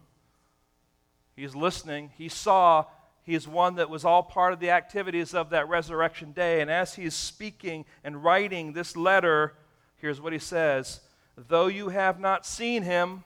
He's 1.35 1.55
listening. 1.55 2.11
He 2.17 2.29
saw 2.29 2.85
he's 3.23 3.49
one 3.49 3.77
that 3.77 3.91
was 3.91 4.05
all 4.05 4.23
part 4.23 4.53
of 4.53 4.61
the 4.61 4.71
activities 4.71 5.35
of 5.35 5.51
that 5.51 5.69
resurrection 5.69 6.33
day. 6.33 6.61
And 6.61 6.71
as 6.71 6.95
he 6.95 7.05
is 7.05 7.15
speaking 7.15 7.85
and 8.05 8.23
writing 8.23 8.73
this 8.73 8.97
letter, 8.97 9.55
here's 9.97 10.21
what 10.21 10.33
he 10.33 10.39
says 10.39 11.01
Though 11.37 11.69
you 11.69 11.89
have 11.89 12.21
not 12.21 12.45
seen 12.45 12.83
him, 12.83 13.25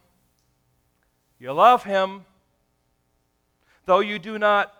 you 1.39 1.53
love 1.53 1.85
him. 1.85 2.25
Though 3.85 4.01
you 4.01 4.19
do 4.19 4.39
not 4.39 4.76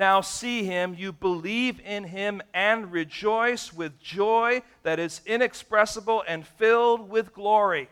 now 0.00 0.20
see 0.20 0.64
him, 0.64 0.96
you 0.98 1.12
believe 1.12 1.80
in 1.80 2.02
him 2.02 2.42
and 2.52 2.90
rejoice 2.90 3.72
with 3.72 4.00
joy 4.00 4.62
that 4.82 4.98
is 4.98 5.20
inexpressible 5.26 6.24
and 6.26 6.44
filled 6.44 7.08
with 7.08 7.32
glory, 7.32 7.88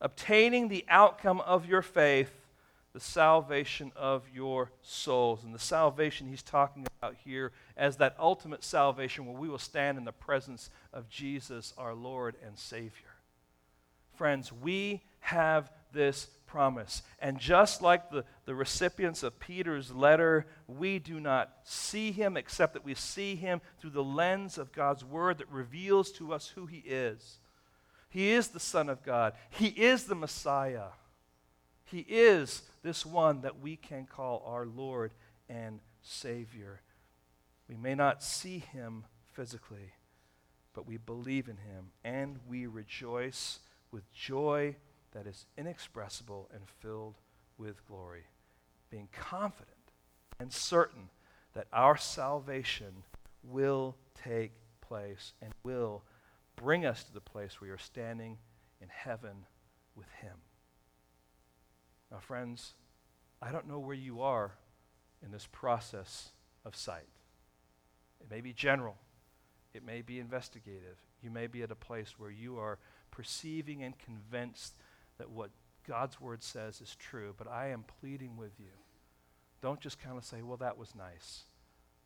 obtaining 0.00 0.68
the 0.68 0.84
outcome 0.88 1.40
of 1.40 1.66
your 1.66 1.82
faith 1.82 2.30
the 2.92 3.00
salvation 3.00 3.90
of 3.96 4.22
your 4.34 4.70
souls. 4.82 5.44
And 5.44 5.54
the 5.54 5.58
salvation 5.58 6.28
he's 6.28 6.42
talking 6.42 6.86
about 6.98 7.16
here 7.24 7.52
as 7.76 7.96
that 7.96 8.14
ultimate 8.18 8.62
salvation 8.62 9.26
where 9.26 9.36
we 9.36 9.48
will 9.48 9.58
stand 9.58 9.98
in 9.98 10.04
the 10.04 10.12
presence 10.12 10.70
of 10.92 11.08
Jesus, 11.08 11.72
our 11.78 11.94
Lord 11.94 12.36
and 12.44 12.58
Savior. 12.58 12.90
Friends, 14.14 14.52
we 14.52 15.02
have 15.20 15.72
this 15.92 16.28
promise. 16.52 17.02
And 17.18 17.38
just 17.38 17.80
like 17.80 18.10
the, 18.10 18.26
the 18.44 18.54
recipients 18.54 19.22
of 19.22 19.40
Peter's 19.40 19.90
letter, 19.90 20.46
we 20.68 20.98
do 20.98 21.18
not 21.18 21.50
see 21.64 22.12
him 22.12 22.36
except 22.36 22.74
that 22.74 22.84
we 22.84 22.94
see 22.94 23.36
him 23.36 23.62
through 23.80 23.90
the 23.90 24.04
lens 24.04 24.58
of 24.58 24.70
God's 24.70 25.02
word 25.02 25.38
that 25.38 25.50
reveals 25.50 26.12
to 26.12 26.34
us 26.34 26.48
who 26.48 26.66
he 26.66 26.80
is. 26.80 27.38
He 28.10 28.32
is 28.32 28.48
the 28.48 28.60
Son 28.60 28.90
of 28.90 29.02
God, 29.02 29.32
he 29.48 29.68
is 29.68 30.04
the 30.04 30.14
Messiah. 30.14 30.88
He 31.86 32.00
is 32.00 32.62
this 32.82 33.04
one 33.04 33.42
that 33.42 33.60
we 33.60 33.76
can 33.76 34.06
call 34.06 34.42
our 34.46 34.66
Lord 34.66 35.12
and 35.48 35.80
Savior. 36.02 36.82
We 37.66 37.76
may 37.76 37.94
not 37.94 38.22
see 38.22 38.58
him 38.58 39.04
physically, 39.32 39.92
but 40.74 40.86
we 40.86 40.98
believe 40.98 41.48
in 41.48 41.56
him 41.56 41.92
and 42.04 42.38
we 42.46 42.66
rejoice 42.66 43.60
with 43.90 44.10
joy 44.12 44.76
that 45.12 45.26
is 45.26 45.46
inexpressible 45.56 46.50
and 46.52 46.62
filled 46.80 47.16
with 47.58 47.86
glory, 47.86 48.24
being 48.90 49.08
confident 49.12 49.68
and 50.40 50.52
certain 50.52 51.08
that 51.54 51.66
our 51.72 51.96
salvation 51.96 53.04
will 53.44 53.96
take 54.24 54.52
place 54.80 55.32
and 55.42 55.52
will 55.62 56.02
bring 56.56 56.84
us 56.84 57.04
to 57.04 57.12
the 57.12 57.20
place 57.20 57.60
where 57.60 57.68
we 57.68 57.74
are 57.74 57.78
standing 57.78 58.38
in 58.80 58.88
heaven 58.88 59.46
with 59.94 60.10
him. 60.20 60.36
Now, 62.10 62.18
friends, 62.18 62.74
I 63.40 63.52
don't 63.52 63.68
know 63.68 63.78
where 63.78 63.96
you 63.96 64.22
are 64.22 64.52
in 65.24 65.32
this 65.32 65.48
process 65.50 66.30
of 66.64 66.76
sight. 66.76 67.08
It 68.20 68.30
may 68.30 68.40
be 68.40 68.52
general, 68.52 68.96
it 69.74 69.84
may 69.84 70.02
be 70.02 70.18
investigative. 70.18 70.98
You 71.22 71.30
may 71.30 71.46
be 71.46 71.62
at 71.62 71.70
a 71.70 71.76
place 71.76 72.18
where 72.18 72.30
you 72.30 72.58
are 72.58 72.78
perceiving 73.12 73.82
and 73.82 73.94
convinced 73.98 74.74
that 75.18 75.30
what 75.30 75.50
God's 75.86 76.20
word 76.20 76.42
says 76.42 76.80
is 76.80 76.96
true, 76.96 77.34
but 77.36 77.48
I 77.48 77.68
am 77.68 77.84
pleading 78.00 78.36
with 78.36 78.52
you. 78.58 78.72
Don't 79.60 79.80
just 79.80 80.00
kind 80.00 80.16
of 80.16 80.24
say, 80.24 80.42
well, 80.42 80.56
that 80.58 80.78
was 80.78 80.94
nice. 80.94 81.44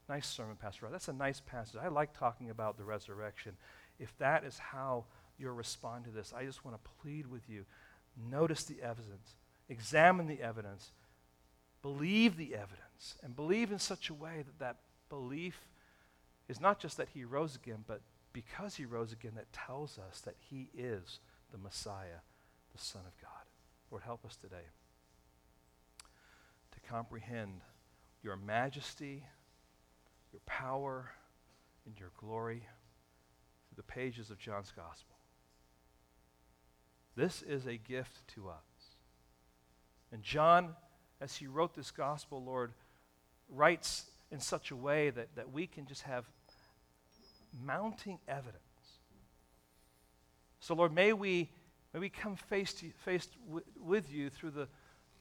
Nice 0.09 0.27
sermon, 0.29 0.57
Pastor. 0.57 0.89
That's 0.91 1.09
a 1.09 1.13
nice 1.13 1.41
passage. 1.41 1.81
I 1.83 1.89
like 1.89 2.17
talking 2.17 2.51
about 2.51 2.77
the 2.77 2.85
resurrection. 2.85 3.53
If 3.99 4.17
that 4.19 4.45
is 4.45 4.59
how 4.59 5.05
you're 5.39 5.55
responding 5.55 6.13
to 6.13 6.17
this, 6.17 6.33
I 6.37 6.45
just 6.45 6.65
want 6.65 6.77
to 6.77 6.91
plead 7.03 7.27
with 7.27 7.49
you. 7.49 7.65
Notice 8.31 8.65
the 8.65 8.81
evidence. 8.83 9.35
Examine 9.69 10.27
the 10.27 10.41
evidence. 10.41 10.93
Believe 11.83 12.37
the 12.37 12.55
evidence. 12.55 13.17
And 13.23 13.35
believe 13.35 13.73
in 13.73 13.79
such 13.79 14.11
a 14.11 14.15
way 14.15 14.45
that 14.45 14.59
that 14.59 14.77
belief 15.09 15.67
is 16.49 16.61
not 16.61 16.79
just 16.79 16.97
that 16.97 17.09
he 17.15 17.25
rose 17.25 17.57
again, 17.57 17.85
but 17.87 18.01
because 18.33 18.77
he 18.77 18.85
rose 18.85 19.13
again, 19.13 19.33
that 19.35 19.53
tells 19.53 19.99
us 19.99 20.21
that 20.21 20.37
he 20.39 20.69
is 20.77 21.21
the 21.51 21.59
Messiah, 21.59 22.21
the 22.77 22.85
Son 22.85 23.03
of 23.07 23.17
God. 23.21 23.31
Lord, 23.91 24.03
help 24.03 24.25
us 24.25 24.37
today 24.37 24.67
to 26.73 26.81
comprehend 26.89 27.61
your 28.23 28.37
majesty, 28.37 29.25
your 30.33 30.41
power, 30.47 31.11
and 31.87 31.99
your 31.99 32.11
glory 32.19 32.59
through 33.69 33.77
the 33.77 33.83
pages 33.83 34.31
of 34.31 34.39
John's 34.39 34.73
Gospel. 34.75 35.17
This 37.17 37.43
is 37.43 37.67
a 37.67 37.77
gift 37.77 38.27
to 38.35 38.49
us. 38.49 38.97
And 40.13 40.23
John, 40.23 40.75
as 41.21 41.37
he 41.37 41.47
wrote 41.47 41.75
this 41.75 41.91
gospel, 41.91 42.45
Lord, 42.45 42.73
writes 43.49 44.05
in 44.31 44.41
such 44.41 44.71
a 44.71 44.77
way 44.77 45.11
that, 45.11 45.29
that 45.37 45.51
we 45.51 45.67
can 45.67 45.87
just 45.87 46.03
have 46.03 46.25
mounting 47.65 48.19
evidence. 48.29 48.61
So, 50.61 50.75
Lord, 50.75 50.93
may 50.93 51.13
we, 51.13 51.49
may 51.97 52.01
we 52.01 52.09
come 52.11 52.37
face 52.37 52.75
to, 52.75 52.91
w- 53.47 53.65
with 53.83 54.13
you 54.13 54.29
through 54.29 54.51
the, 54.51 54.69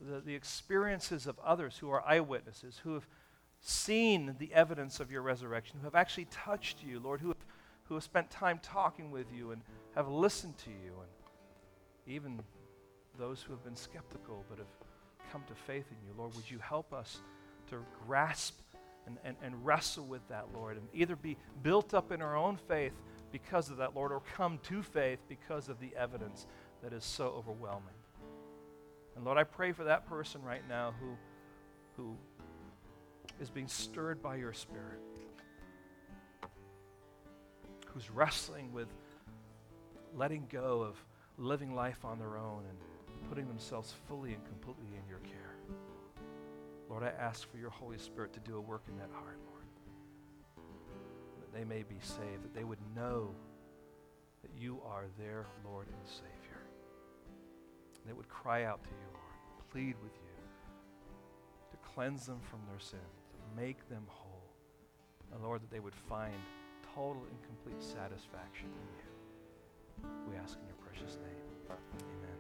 the, 0.02 0.20
the 0.20 0.36
experiences 0.36 1.26
of 1.26 1.40
others 1.40 1.78
who 1.78 1.90
are 1.90 2.04
eyewitnesses, 2.06 2.82
who 2.84 2.96
have 2.96 3.08
seen 3.62 4.36
the 4.40 4.54
evidence 4.54 5.00
of 5.00 5.10
your 5.10 5.22
resurrection, 5.22 5.78
who 5.80 5.86
have 5.86 5.96
actually 5.96 6.26
touched 6.26 6.84
you, 6.84 7.00
Lord, 7.00 7.22
who 7.22 7.30
have, 7.30 7.46
who 7.86 7.94
have 7.94 8.04
spent 8.04 8.30
time 8.30 8.60
talking 8.62 9.10
with 9.10 9.28
you 9.34 9.52
and 9.52 9.62
have 9.96 10.10
listened 10.10 10.58
to 10.58 10.70
you, 10.70 10.92
and 11.00 12.14
even 12.14 12.42
those 13.18 13.42
who 13.42 13.54
have 13.54 13.64
been 13.64 13.78
skeptical 13.78 14.44
but 14.50 14.58
have 14.58 14.68
come 15.32 15.44
to 15.48 15.56
faith 15.56 15.86
in 15.90 15.98
you. 16.06 16.14
Lord, 16.18 16.36
would 16.36 16.52
you 16.52 16.60
help 16.60 16.92
us 16.92 17.20
to 17.70 17.78
grasp 18.06 18.60
and, 19.08 19.18
and, 19.24 19.38
and 19.42 19.66
wrestle 19.66 20.06
with 20.06 20.28
that, 20.28 20.48
Lord, 20.54 20.76
and 20.76 20.88
either 20.94 21.16
be 21.16 21.38
built 21.64 21.94
up 21.94 22.12
in 22.12 22.22
our 22.22 22.36
own 22.36 22.58
faith 22.68 22.92
because 23.32 23.70
of 23.70 23.78
that, 23.78 23.96
Lord, 23.96 24.12
or 24.12 24.22
come 24.36 24.60
to 24.64 24.82
faith 24.82 25.20
because 25.28 25.68
of 25.68 25.80
the 25.80 25.94
evidence 25.98 26.48
that 26.86 26.94
is 26.94 27.04
so 27.04 27.34
overwhelming. 27.36 27.96
And 29.16 29.26
Lord, 29.26 29.40
I 29.40 29.44
pray 29.44 29.72
for 29.72 29.86
that 29.86 30.08
person 30.08 30.44
right 30.44 30.62
now 30.70 30.94
who, 31.00 31.18
who 31.98 32.16
is 33.42 33.50
being 33.50 33.68
stirred 33.68 34.22
by 34.22 34.36
your 34.36 34.54
Spirit, 34.54 35.00
who's 37.88 38.12
wrestling 38.12 38.72
with 38.72 38.88
letting 40.16 40.46
go 40.52 40.82
of 40.82 40.96
living 41.40 41.74
life 41.74 42.06
on 42.06 42.20
their 42.20 42.38
own 42.38 42.62
and 42.70 42.78
putting 43.30 43.48
themselves 43.48 43.96
fully 44.08 44.34
and 44.34 44.46
completely 44.46 44.96
in 44.96 45.10
your 45.10 45.20
care. 45.20 45.56
Lord, 46.88 47.02
I 47.02 47.14
ask 47.20 47.50
for 47.50 47.58
your 47.58 47.72
Holy 47.72 47.98
Spirit 47.98 48.32
to 48.34 48.40
do 48.42 48.58
a 48.58 48.62
work 48.62 48.84
in 48.88 48.96
that 48.98 49.10
heart, 49.12 49.40
Lord. 49.50 49.66
That 51.40 51.58
they 51.58 51.64
may 51.64 51.82
be 51.82 51.98
saved, 52.00 52.44
that 52.44 52.54
they 52.54 52.64
would 52.64 52.78
know 52.96 53.32
that 54.44 54.52
you 54.56 54.82
are 54.88 55.06
their 55.18 55.48
Lord 55.66 55.88
and 55.88 56.08
Savior. 56.08 56.45
They 58.06 58.14
would 58.14 58.30
cry 58.30 58.64
out 58.66 58.84
to 58.84 58.90
you, 58.90 59.08
Lord, 59.14 59.72
plead 59.72 59.96
with 60.04 60.14
you 60.14 60.36
to 61.72 61.78
cleanse 61.94 62.26
them 62.26 62.40
from 62.50 62.60
their 62.70 62.80
sins, 62.80 63.02
to 63.34 63.62
make 63.62 63.88
them 63.90 64.04
whole. 64.08 64.44
And 65.34 65.44
Lord, 65.44 65.62
that 65.62 65.72
they 65.72 65.80
would 65.80 65.96
find 65.96 66.36
total 66.94 67.24
and 67.30 67.38
complete 67.44 67.82
satisfaction 67.82 68.68
in 68.68 68.88
you. 68.98 70.32
We 70.32 70.38
ask 70.38 70.58
in 70.60 70.66
your 70.68 70.78
precious 70.86 71.18
name. 71.18 71.46
Amen. 71.70 72.35